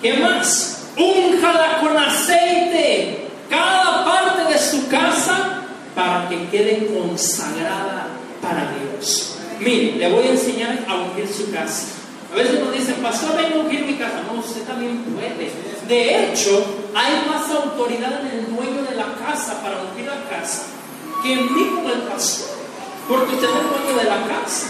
¿Qué 0.00 0.16
más? 0.18 0.84
Únjala 0.96 1.80
con 1.80 1.96
aceite 1.96 3.28
cada 3.50 4.04
parte 4.04 4.52
de 4.52 4.58
su 4.58 4.88
casa 4.88 5.62
para 5.94 6.28
que 6.28 6.48
quede 6.48 6.86
consagrada 6.86 8.06
para 8.40 8.70
Dios. 8.72 9.36
Mire, 9.58 9.96
le 9.96 10.12
voy 10.12 10.28
a 10.28 10.30
enseñar 10.30 10.84
a 10.86 10.94
ungir 10.94 11.26
su 11.26 11.50
casa. 11.50 11.97
A 12.30 12.34
veces 12.34 12.60
nos 12.60 12.72
dicen, 12.72 12.96
pastor, 12.96 13.36
venga 13.36 13.56
a 13.56 13.58
ungir 13.60 13.84
mi 13.84 13.94
casa. 13.94 14.22
No, 14.26 14.40
usted 14.40 14.62
también 14.64 15.02
puede. 15.04 15.50
De 15.88 16.32
hecho, 16.32 16.64
hay 16.94 17.26
más 17.28 17.50
autoridad 17.50 18.20
en 18.20 18.38
el 18.38 18.54
dueño 18.54 18.82
de 18.82 18.96
la 18.96 19.14
casa 19.14 19.62
para 19.62 19.82
ungir 19.82 20.06
la 20.06 20.28
casa 20.28 20.64
que 21.22 21.32
en 21.32 21.54
mí 21.54 21.70
como 21.74 21.88
el 21.90 22.00
pastor. 22.02 22.48
Porque 23.08 23.34
usted 23.34 23.48
es 23.48 23.54
el 23.54 23.68
dueño 23.68 23.98
de 23.98 24.04
la 24.04 24.26
casa. 24.26 24.66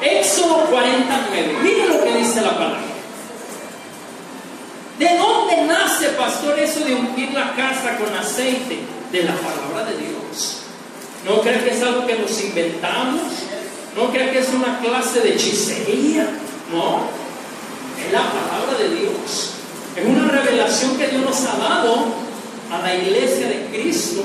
Éxodo 0.00 0.66
49. 0.70 1.56
Mire 1.62 1.88
lo 1.88 2.04
que 2.04 2.18
dice 2.18 2.40
la 2.40 2.52
palabra. 2.52 2.80
¿De 4.98 5.18
dónde 5.18 5.62
nace, 5.66 6.08
pastor, 6.10 6.58
eso 6.58 6.80
de 6.80 6.94
ungir 6.94 7.32
la 7.32 7.54
casa 7.54 7.98
con 7.98 8.14
aceite? 8.16 8.78
De 9.10 9.22
la 9.22 9.34
palabra 9.34 9.90
de 9.90 9.98
Dios. 9.98 10.62
¿No 11.24 11.40
cree 11.40 11.62
que 11.64 11.70
es 11.70 11.82
algo 11.82 12.06
que 12.06 12.18
nos 12.18 12.42
inventamos? 12.42 13.20
¿No 13.96 14.10
cree 14.10 14.30
que 14.30 14.38
es 14.40 14.48
una 14.52 14.78
clase 14.80 15.20
de 15.20 15.34
hechicería? 15.34 16.28
No. 16.72 17.00
Es 18.04 18.12
la 18.12 18.22
palabra 18.30 18.78
de 18.78 18.96
Dios. 18.96 19.50
Es 19.96 20.04
una 20.04 20.28
revelación 20.28 20.96
que 20.96 21.06
Dios 21.08 21.22
nos 21.22 21.44
ha 21.44 21.56
dado 21.56 22.06
a 22.70 22.78
la 22.80 22.96
iglesia 22.96 23.48
de 23.48 23.66
Cristo. 23.72 24.22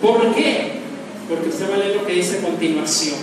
¿Por 0.00 0.34
qué? 0.34 0.80
Porque 1.28 1.48
usted 1.48 1.70
va 1.70 1.74
a 1.74 1.78
leer 1.78 1.96
lo 1.96 2.06
que 2.06 2.14
dice 2.14 2.38
a 2.38 2.42
continuación. 2.42 3.16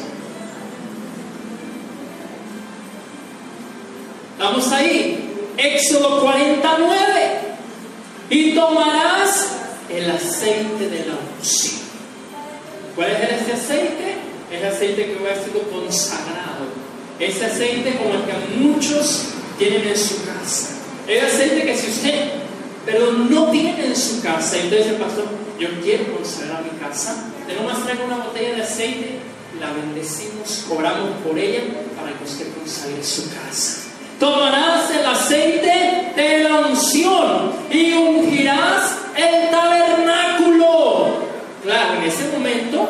Vamos 4.38 4.72
ahí. 4.72 5.30
Éxodo 5.58 6.22
49. 6.22 7.40
Y 8.30 8.54
tomarás 8.54 9.50
el 9.90 10.10
aceite 10.10 10.90
de 10.90 11.06
la 11.06 11.16
unción. 11.38 11.82
¿Cuál 12.96 13.12
es 13.12 13.42
ese 13.42 13.54
aceite? 13.54 14.16
Es 14.52 14.64
aceite 14.64 15.06
que 15.06 15.30
ha 15.30 15.44
sido 15.44 15.62
consagrado. 15.70 16.89
Ese 17.20 17.45
aceite 17.45 17.97
como 17.97 18.13
el 18.13 18.22
que 18.24 18.57
muchos 18.57 19.26
tienen 19.57 19.88
en 19.88 19.97
su 19.97 20.26
casa. 20.26 20.70
Es 21.05 21.24
aceite 21.24 21.65
que 21.65 21.76
si 21.76 21.91
usted, 21.91 22.30
pero 22.86 23.11
no 23.11 23.51
tiene 23.51 23.86
en 23.86 23.95
su 23.95 24.22
casa, 24.22 24.57
entonces 24.57 24.88
el 24.88 24.95
pastor, 24.95 25.26
yo 25.59 25.67
quiero 25.84 26.15
consagrar 26.15 26.63
mi 26.63 26.80
casa, 26.80 27.26
de 27.45 27.55
nomás 27.55 27.84
traigo 27.84 28.05
una 28.05 28.24
botella 28.24 28.55
de 28.55 28.63
aceite, 28.63 29.20
la 29.59 29.74
bendecimos, 29.74 30.63
cobramos 30.70 31.09
por 31.26 31.38
ella 31.38 31.61
para 31.99 32.17
que 32.17 32.24
usted 32.24 32.47
consagre 32.53 33.03
su 33.03 33.30
casa. 33.30 33.89
Tomarás 34.17 34.89
el 34.91 35.05
aceite 35.05 36.13
de 36.15 36.43
la 36.43 36.67
unción 36.67 37.51
y 37.72 37.93
ungirás 37.93 38.95
el 39.15 39.49
tabernáculo. 39.49 41.07
Claro, 41.63 41.95
en 41.95 42.03
ese 42.03 42.30
momento 42.32 42.88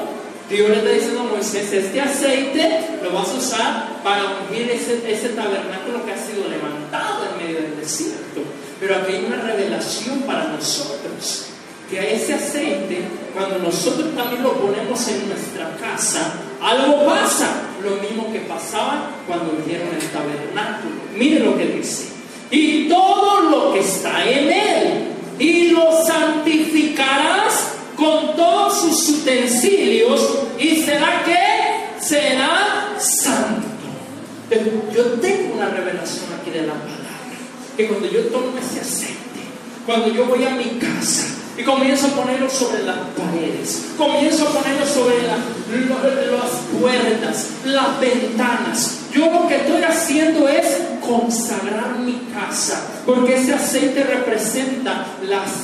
Dios 0.49 0.67
le 0.67 0.77
está 0.77 0.89
diciendo 0.89 1.19
a 1.19 1.23
Moisés, 1.23 1.71
este 1.71 2.01
aceite 2.01 2.81
lo 3.03 3.11
vas 3.11 3.29
a 3.29 3.37
usar 3.37 4.03
para 4.03 4.23
ungir 4.41 4.71
ese, 4.71 5.29
tabernáculo 5.29 6.03
que 6.03 6.11
ha 6.11 6.17
sido 6.17 6.49
levantado 6.49 7.27
en 7.29 7.45
medio 7.45 7.61
del 7.61 7.79
desierto. 7.79 8.41
Pero 8.79 8.95
aquí 8.95 9.13
hay 9.13 9.25
una 9.25 9.41
revelación 9.41 10.21
para 10.21 10.45
nosotros 10.45 11.45
que 11.87 11.99
a 11.99 12.03
ese 12.03 12.33
aceite, 12.33 13.01
cuando 13.33 13.59
nosotros 13.59 14.15
también 14.15 14.43
lo 14.43 14.53
ponemos 14.53 15.07
en 15.07 15.27
nuestra 15.27 15.75
casa, 15.77 16.33
algo 16.61 17.05
pasa, 17.05 17.61
lo 17.83 17.95
mismo 17.97 18.31
que 18.31 18.39
pasaba 18.41 19.09
cuando 19.27 19.53
vieron 19.65 19.87
el 19.89 20.07
tabernáculo. 20.09 20.95
Mire 21.15 21.39
lo 21.39 21.57
que 21.57 21.65
dice. 21.65 22.09
Y 22.51 22.89
todo 22.89 23.41
lo 23.41 23.73
que 23.73 23.79
está 23.79 24.27
en 24.27 24.51
él, 24.51 25.07
y 25.39 25.69
lo 25.69 26.03
santificarás 26.05 27.78
con 27.99 28.35
todos 28.35 28.81
sus 28.81 29.09
utensilios, 29.09 30.21
y 30.57 30.77
será 30.83 31.23
que 31.25 31.37
será 32.03 32.95
santo. 32.97 33.67
Yo 34.95 35.03
tengo 35.21 35.55
una 35.55 35.69
revelación 35.69 36.25
aquí 36.39 36.49
de 36.49 36.61
la 36.61 36.73
palabra, 36.73 36.95
que 37.75 37.87
cuando 37.87 38.09
yo 38.09 38.21
tomo 38.27 38.57
ese 38.57 38.79
aceite, 38.81 39.41
cuando 39.85 40.07
yo 40.07 40.25
voy 40.25 40.43
a 40.45 40.51
mi 40.51 40.79
casa, 40.79 41.27
y 41.57 41.63
comienzo 41.63 42.07
a 42.07 42.11
ponerlo 42.11 42.49
sobre 42.49 42.83
las 42.83 42.95
paredes, 43.17 43.87
comienzo 43.97 44.47
a 44.47 44.51
ponerlo 44.53 44.85
sobre 44.85 45.21
las 45.27 46.49
puertas, 46.79 47.47
las 47.65 47.99
ventanas. 47.99 48.99
Yo 49.11 49.29
lo 49.29 49.47
que 49.47 49.57
estoy 49.57 49.83
haciendo 49.83 50.47
es 50.47 50.65
consagrar 51.01 51.99
porque 53.05 53.35
ese 53.35 53.53
aceite 53.53 54.03
representa 54.03 55.05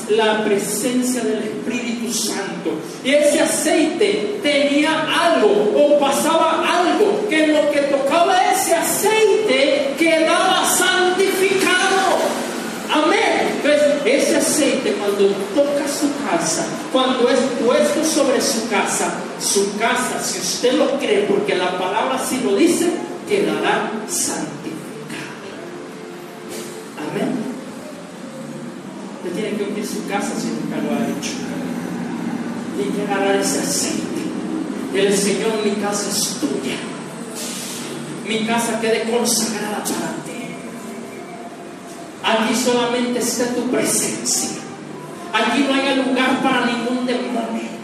la 0.09 0.43
presencia 0.43 1.21
del 1.21 1.43
Espíritu 1.43 2.11
Santo. 2.11 2.71
Y 3.03 3.13
ese 3.13 3.41
aceite 3.41 4.39
tenía 4.41 5.05
algo 5.07 5.73
o 5.75 5.99
pasaba 5.99 6.63
algo 6.67 7.27
que 7.29 7.47
lo 7.47 7.71
que 7.71 7.81
tocaba 7.81 8.51
ese 8.51 8.75
aceite 8.75 9.93
quedaba 9.97 10.65
santificado. 10.65 12.17
Amén. 12.91 13.55
Entonces, 13.57 13.95
ese 14.05 14.37
aceite 14.37 14.93
cuando 14.93 15.27
toca 15.53 15.85
su 15.87 16.07
casa, 16.25 16.65
cuando 16.91 17.29
es 17.29 17.39
puesto 17.63 18.03
sobre 18.03 18.41
su 18.41 18.69
casa, 18.69 19.13
su 19.39 19.77
casa, 19.77 20.21
si 20.23 20.39
usted 20.39 20.73
lo 20.73 20.97
cree, 20.99 21.23
porque 21.23 21.55
la 21.55 21.77
palabra 21.77 22.15
así 22.15 22.39
lo 22.43 22.55
dice, 22.55 22.89
quedará 23.27 23.91
santificada. 24.07 24.75
Amén. 27.11 27.35
Usted 29.17 29.24
tiene 29.35 29.57
que 29.57 29.63
unir 29.63 29.85
su 29.85 30.07
casa 30.07 30.31
si 30.39 30.47
nunca 30.47 30.77
lo 30.77 30.95
ha 30.95 31.05
hecho. 31.05 31.33
Tiene 32.75 32.95
que 32.95 33.01
agarrar 33.03 33.35
ese 33.35 33.59
aceite. 33.59 34.05
El 34.93 35.17
Señor, 35.17 35.63
mi 35.63 35.71
casa 35.81 36.09
es 36.09 36.37
tuya. 36.39 36.77
Mi 38.27 38.47
casa 38.47 38.79
quede 38.79 39.11
consagrada 39.11 39.83
para 39.83 40.13
ti. 40.25 40.35
Aquí 42.23 42.55
solamente 42.55 43.19
está 43.19 43.53
tu 43.53 43.69
presencia. 43.69 44.51
Aquí 45.33 45.65
no 45.67 45.73
hay 45.73 45.95
lugar 45.97 46.41
para 46.41 46.65
ningún 46.65 47.05
demonio. 47.05 47.75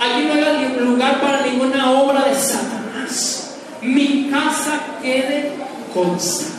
Aquí 0.00 0.24
no 0.26 0.32
hay 0.32 0.76
lugar 0.80 1.20
para 1.20 1.46
ninguna 1.46 1.92
obra 1.92 2.28
de 2.28 2.34
Satanás. 2.34 3.56
Mi 3.82 4.30
casa 4.30 4.80
quede 5.02 5.52
consagrada. 5.92 6.54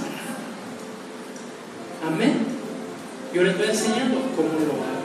Amén. 2.08 2.55
Yo 3.36 3.44
le 3.44 3.52
estoy 3.52 3.68
enseñando 3.68 4.22
cómo 4.34 4.48
lo 4.48 4.76
hago. 4.82 4.96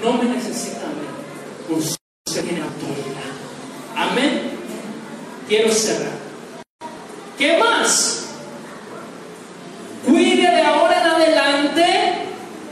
No 0.00 0.22
me 0.22 0.32
necesitan 0.32 0.92
ver. 0.94 1.76
Usted 1.76 2.44
tiene 2.44 2.62
autoridad. 2.62 3.32
Amén. 3.96 4.52
Quiero 5.48 5.72
cerrar. 5.72 6.12
¿Qué 7.36 7.58
más? 7.58 8.26
Cuide 10.06 10.52
de 10.52 10.62
ahora 10.62 11.00
en 11.00 11.06
adelante 11.08 11.84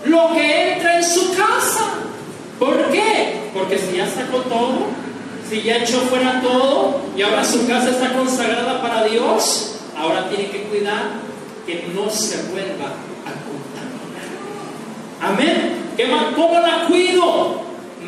lo 0.04 0.32
que 0.32 0.74
entra 0.74 0.98
en 0.98 1.04
su 1.04 1.34
casa. 1.34 1.94
¿Por 2.60 2.92
qué? 2.92 3.50
Porque 3.52 3.76
si 3.76 3.96
ya 3.96 4.06
sacó 4.06 4.42
todo, 4.42 4.86
si 5.50 5.62
ya 5.62 5.78
echó 5.78 5.98
fuera 6.02 6.40
todo 6.40 7.00
y 7.16 7.22
ahora 7.22 7.44
su 7.44 7.66
casa 7.66 7.90
está 7.90 8.12
consagrada 8.12 8.80
para 8.82 9.02
Dios, 9.02 9.80
ahora 9.96 10.28
tiene 10.28 10.48
que 10.48 10.62
cuidar 10.62 11.26
que 11.66 11.88
no 11.92 12.08
se 12.08 12.40
vuelva 12.52 12.86
a. 12.86 13.17
Amén. 15.20 15.92
¿Qué 15.96 16.08
¿Cómo 16.36 16.60
la 16.60 16.86
cuido? 16.86 17.62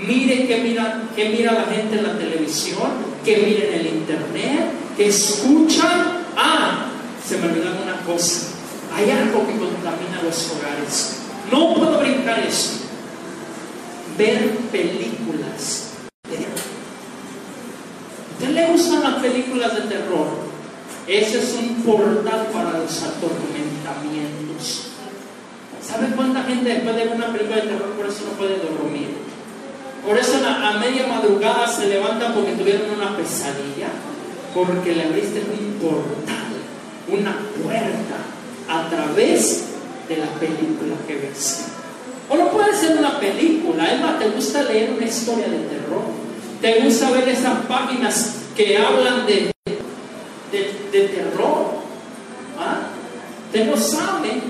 Mire 0.06 0.46
que 0.46 0.58
mira, 0.58 1.02
mira 1.16 1.52
la 1.52 1.64
gente 1.64 1.96
en 1.98 2.04
la 2.04 2.16
televisión, 2.16 2.90
que 3.24 3.36
miren 3.38 3.74
el 3.80 3.86
internet, 3.86 4.70
que 4.96 5.08
escuchan. 5.08 6.24
Ah, 6.36 6.86
se 7.26 7.36
me 7.36 7.48
olvidó 7.48 7.70
una 7.82 8.00
cosa. 8.06 8.46
Hay 8.94 9.10
algo 9.10 9.46
que 9.46 9.56
contamina 9.56 10.22
los 10.22 10.52
hogares. 10.52 11.16
No 11.50 11.74
puedo 11.74 11.98
brincar 12.00 12.38
eso. 12.40 12.78
Ver 14.16 14.56
películas. 14.72 15.94
¿A 18.28 18.42
usted 18.42 18.54
le 18.54 18.66
gustan 18.68 19.02
las 19.02 19.22
películas 19.22 19.74
de 19.74 19.80
terror? 19.82 20.28
Ese 21.06 21.38
es 21.38 21.54
un 21.54 21.82
portal 21.82 22.46
para 22.52 22.78
los 22.78 23.02
atormentamientos. 23.02 24.89
¿Sabes 25.90 26.14
cuánta 26.14 26.44
gente 26.44 26.68
después 26.68 26.94
de 26.94 27.08
una 27.08 27.32
película 27.32 27.56
de 27.56 27.62
terror 27.62 27.90
por 27.96 28.06
eso 28.06 28.24
no 28.26 28.38
puede 28.38 28.58
dormir? 28.58 29.08
Por 30.06 30.16
eso 30.16 30.34
a 30.46 30.78
media 30.78 31.06
madrugada 31.06 31.66
se 31.66 31.88
levantan 31.88 32.32
porque 32.32 32.52
tuvieron 32.52 32.90
una 32.96 33.16
pesadilla, 33.16 33.88
porque 34.54 34.94
le 34.94 35.04
abriste 35.04 35.40
un 35.40 35.74
portal, 35.80 36.52
una 37.08 37.36
puerta 37.62 38.16
a 38.68 38.88
través 38.88 39.64
de 40.08 40.16
la 40.18 40.26
película 40.38 40.94
que 41.06 41.16
ves. 41.16 41.66
O 42.28 42.36
no 42.36 42.50
puede 42.50 42.72
ser 42.76 42.96
una 42.96 43.18
película, 43.18 43.92
es 43.92 44.00
más, 44.00 44.18
te 44.20 44.28
gusta 44.28 44.62
leer 44.62 44.92
una 44.96 45.04
historia 45.04 45.48
de 45.48 45.58
terror, 45.58 46.02
te 46.60 46.80
gusta 46.82 47.10
ver 47.10 47.28
esas 47.28 47.66
páginas 47.66 48.36
que 48.56 48.78
hablan 48.78 49.26
de, 49.26 49.50
de, 50.52 51.08
terror. 51.08 51.80
¿Ah? 52.58 52.78
Usted 53.46 53.66
no 53.66 53.76
sabe 53.76 54.40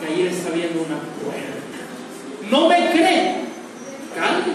que 0.00 0.06
ahí 0.06 0.26
está 0.26 0.50
viendo 0.50 0.80
una 0.80 0.98
puerta. 0.98 1.60
No 2.50 2.68
me 2.68 2.90
cree, 2.90 3.44
cállate, 4.14 4.50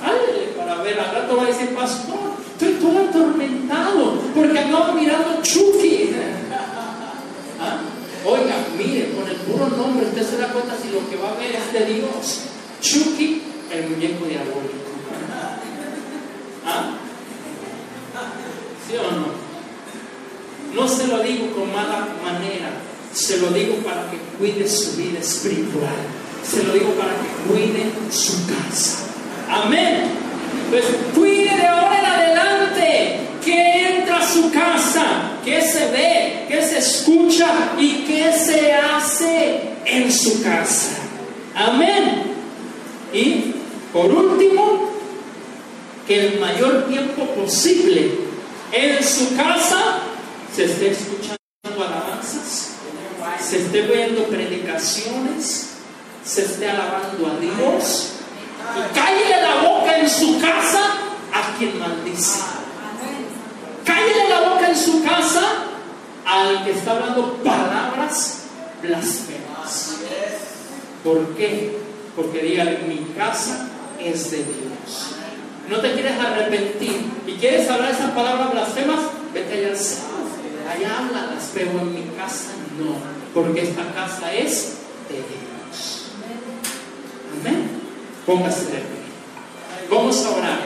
cállate 0.00 0.52
para 0.56 0.82
ver. 0.82 0.98
Al 1.00 1.14
rato 1.14 1.36
va 1.36 1.42
a 1.42 1.46
decir, 1.46 1.74
pastor, 1.74 2.32
estoy 2.52 2.74
todo 2.74 3.08
atormentado 3.08 4.20
porque 4.34 4.58
andaba 4.58 4.92
mirando 4.94 5.42
Chucky. 5.42 6.14
¿Ah? 7.60 7.80
Oiga, 8.24 8.54
mire, 8.76 9.12
con 9.12 9.28
el 9.28 9.36
puro 9.36 9.68
nombre 9.76 10.06
usted 10.06 10.22
se 10.22 10.38
da 10.38 10.48
cuenta 10.48 10.76
si 10.80 10.90
lo 10.90 11.08
que 11.10 11.16
va 11.16 11.30
a 11.30 11.34
ver 11.34 11.54
es 11.54 11.72
de 11.72 11.94
Dios. 11.94 12.40
Chucky, 12.80 13.42
el 13.72 13.90
muñeco 13.90 14.24
diabólico. 14.26 14.88
¿Ah? 16.64 16.90
¿Sí 18.86 18.96
o 18.96 19.10
no? 19.10 19.48
No 20.74 20.88
se 20.88 21.06
lo 21.06 21.18
digo 21.22 21.50
con 21.52 21.72
mala 21.72 22.06
manera, 22.22 22.70
se 23.18 23.38
lo 23.38 23.50
digo 23.50 23.74
para 23.78 24.08
que 24.10 24.16
cuide 24.38 24.68
su 24.68 24.96
vida 24.96 25.18
espiritual, 25.18 25.96
se 26.48 26.62
lo 26.62 26.72
digo 26.72 26.92
para 26.92 27.10
que 27.10 27.50
cuide 27.50 27.90
su 28.12 28.46
casa. 28.46 28.98
Amén. 29.50 30.04
Pues 30.70 30.84
cuide 31.16 31.56
de 31.56 31.66
ahora 31.66 31.98
en 31.98 32.06
adelante 32.06 33.20
que 33.44 33.96
entra 33.96 34.18
a 34.18 34.32
su 34.32 34.52
casa, 34.52 35.32
que 35.44 35.60
se 35.60 35.90
ve, 35.90 36.44
que 36.48 36.62
se 36.62 36.78
escucha 36.78 37.72
y 37.76 38.04
que 38.04 38.32
se 38.32 38.72
hace 38.72 39.62
en 39.84 40.12
su 40.12 40.40
casa. 40.40 40.96
Amén. 41.56 42.22
Y 43.12 43.52
por 43.92 44.12
último, 44.12 44.92
que 46.06 46.28
el 46.28 46.40
mayor 46.40 46.86
tiempo 46.86 47.24
posible 47.34 48.12
en 48.70 49.02
su 49.02 49.34
casa 49.34 50.02
se 50.54 50.66
esté 50.66 50.92
escuchando 50.92 51.36
alabanzas, 51.74 52.77
se 53.40 53.58
esté 53.58 53.82
viendo 53.82 54.24
predicaciones, 54.24 55.70
se 56.24 56.44
esté 56.44 56.68
alabando 56.68 57.26
a 57.26 57.40
Dios 57.40 58.12
y 58.76 58.94
cállele 58.94 59.42
la 59.42 59.62
boca 59.62 59.98
en 59.98 60.08
su 60.08 60.40
casa 60.40 60.80
a 61.32 61.56
quien 61.58 61.78
maldice. 61.78 62.40
Cállele 63.84 64.28
la 64.28 64.50
boca 64.50 64.68
en 64.68 64.76
su 64.76 65.02
casa 65.02 65.42
al 66.26 66.64
que 66.64 66.72
está 66.72 66.92
hablando 66.92 67.34
palabras 67.42 68.42
blasfemas. 68.82 69.96
¿Por 71.02 71.34
qué? 71.36 71.78
Porque 72.14 72.42
diga, 72.42 72.64
mi 72.86 73.14
casa 73.16 73.68
es 73.98 74.30
de 74.30 74.38
Dios. 74.38 75.14
No 75.68 75.80
te 75.80 75.92
quieres 75.92 76.18
arrepentir 76.18 77.10
y 77.26 77.32
quieres 77.34 77.68
hablar 77.70 77.92
esas 77.92 78.10
palabras 78.12 78.50
blasfemas, 78.52 79.00
vete 79.32 79.54
allá 79.54 79.68
al 79.68 80.08
Allá 80.68 80.98
háblalas, 80.98 81.50
pero 81.54 81.70
en 81.70 81.94
mi 81.94 82.02
casa 82.16 82.50
no, 82.78 83.17
porque 83.34 83.62
esta 83.62 83.92
casa 83.92 84.32
es 84.32 84.74
de 85.08 85.16
Dios. 85.16 86.02
Amén. 87.40 87.70
Póngase 88.26 88.64
de 88.64 88.78
pie. 88.78 88.98
Vamos 89.90 90.24
a 90.24 90.30
orar. 90.30 90.58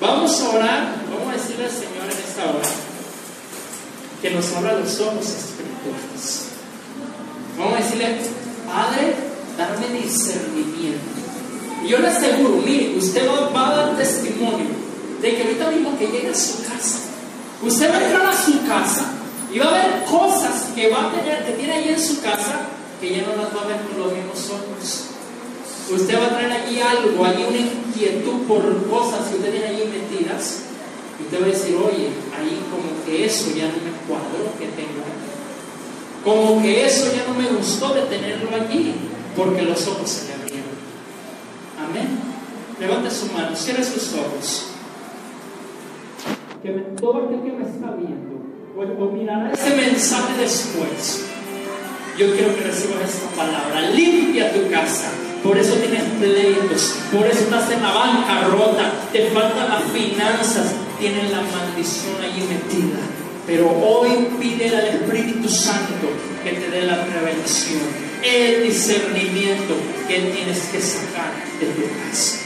Vamos 0.00 0.40
a 0.40 0.48
orar. 0.50 0.94
Vamos 1.10 1.28
a 1.28 1.36
decirle 1.36 1.64
al 1.64 1.70
Señor 1.70 2.04
en 2.04 2.28
esta 2.28 2.44
hora 2.44 2.68
que 4.20 4.30
nos 4.30 4.52
abra 4.54 4.78
los 4.78 5.00
ojos 5.00 5.26
espirituales. 5.26 6.48
Vamos 7.58 7.74
a 7.74 7.82
decirle, 7.82 8.16
Padre, 8.66 9.14
dame 9.58 10.00
discernimiento. 10.00 10.98
Y 11.84 11.88
yo 11.88 11.98
le 11.98 12.08
aseguro, 12.08 12.62
mire, 12.64 12.96
usted 12.96 13.28
va, 13.28 13.68
a 13.68 13.76
dar 13.76 13.96
testimonio 13.96 14.66
de 15.20 15.36
que 15.36 15.42
ahorita 15.42 15.70
mismo 15.70 15.98
que 15.98 16.06
llegue 16.06 16.30
a 16.30 16.34
su 16.34 16.62
casa, 16.64 16.98
usted 17.62 17.90
va 17.90 17.96
a 17.98 18.04
entrar 18.04 18.26
a 18.26 18.32
su 18.32 18.66
casa 18.66 19.12
y 19.54 19.58
va 19.60 19.68
a 19.68 19.72
ver 19.72 20.04
cosas 20.10 20.72
que 20.74 20.90
va 20.90 21.06
a 21.06 21.12
tener, 21.12 21.44
que 21.46 21.52
tiene 21.52 21.74
ahí 21.74 21.88
en 21.90 22.00
su 22.00 22.20
casa, 22.20 22.66
que 23.00 23.14
ya 23.14 23.22
no 23.22 23.40
las 23.40 23.54
va 23.56 23.62
a 23.62 23.66
ver 23.68 23.80
con 23.82 24.00
los 24.00 24.12
mismos 24.12 24.50
ojos. 24.50 25.04
Usted 25.92 26.20
va 26.20 26.26
a 26.26 26.30
traer 26.30 26.50
allí 26.50 26.80
algo, 26.80 27.24
allí 27.24 27.44
una 27.48 27.58
inquietud 27.58 28.48
por 28.48 28.88
cosas 28.88 29.28
que 29.28 29.36
usted 29.36 29.52
tiene 29.52 29.66
allí 29.66 29.84
metidas. 29.86 30.64
Y 31.20 31.22
usted 31.22 31.40
va 31.40 31.44
a 31.44 31.48
decir, 31.50 31.76
oye, 31.76 32.08
ahí 32.36 32.64
como 32.68 33.04
que 33.06 33.26
eso 33.26 33.50
ya 33.54 33.66
no 33.66 33.74
me 33.74 33.94
cuadró 34.08 34.50
que 34.58 34.66
tengo 34.74 35.04
Como 36.24 36.60
que 36.60 36.86
eso 36.86 37.12
ya 37.14 37.24
no 37.28 37.40
me 37.40 37.56
gustó 37.56 37.94
de 37.94 38.02
tenerlo 38.06 38.50
allí, 38.56 38.96
porque 39.36 39.62
los 39.62 39.86
ojos 39.86 40.10
se 40.10 40.26
le 40.26 40.34
abrieron. 40.34 40.74
Amén. 41.78 42.18
Levante 42.80 43.08
su 43.08 43.26
mano, 43.26 43.54
cierre 43.54 43.84
sus 43.84 44.14
ojos. 44.14 44.66
Que 46.60 46.70
todo 47.00 47.26
aquel 47.26 47.42
que 47.42 47.52
me 47.52 47.64
está 47.70 47.92
viendo, 47.92 48.34
o, 48.76 49.04
mirará 49.12 49.52
ese 49.52 49.74
mensaje 49.76 50.40
después. 50.40 51.26
Yo 52.18 52.32
quiero 52.32 52.54
que 52.56 52.62
recibas 52.62 53.08
esta 53.08 53.28
palabra. 53.36 53.90
Limpia 53.90 54.52
tu 54.52 54.70
casa 54.70 55.10
por 55.44 55.58
eso 55.58 55.74
tienes 55.74 56.02
pleitos, 56.18 56.94
por 57.12 57.26
eso 57.26 57.40
estás 57.40 57.70
en 57.70 57.82
la 57.82 57.92
bancarrota, 57.92 58.90
te 59.12 59.28
faltan 59.28 59.68
las 59.68 59.84
finanzas, 59.92 60.72
tienes 60.98 61.30
la 61.30 61.42
maldición 61.42 62.14
ahí 62.22 62.48
metida. 62.48 62.98
Pero 63.46 63.68
hoy 63.68 64.26
pide 64.40 64.74
al 64.74 64.86
Espíritu 64.86 65.46
Santo 65.50 66.08
que 66.42 66.50
te 66.50 66.70
dé 66.70 66.86
la 66.86 67.04
prevención, 67.04 67.82
el 68.22 68.62
discernimiento 68.62 69.74
que 70.08 70.18
tienes 70.18 70.60
que 70.72 70.80
sacar 70.80 71.30
de 71.60 71.66
tu 71.66 71.82
casa. 72.08 72.43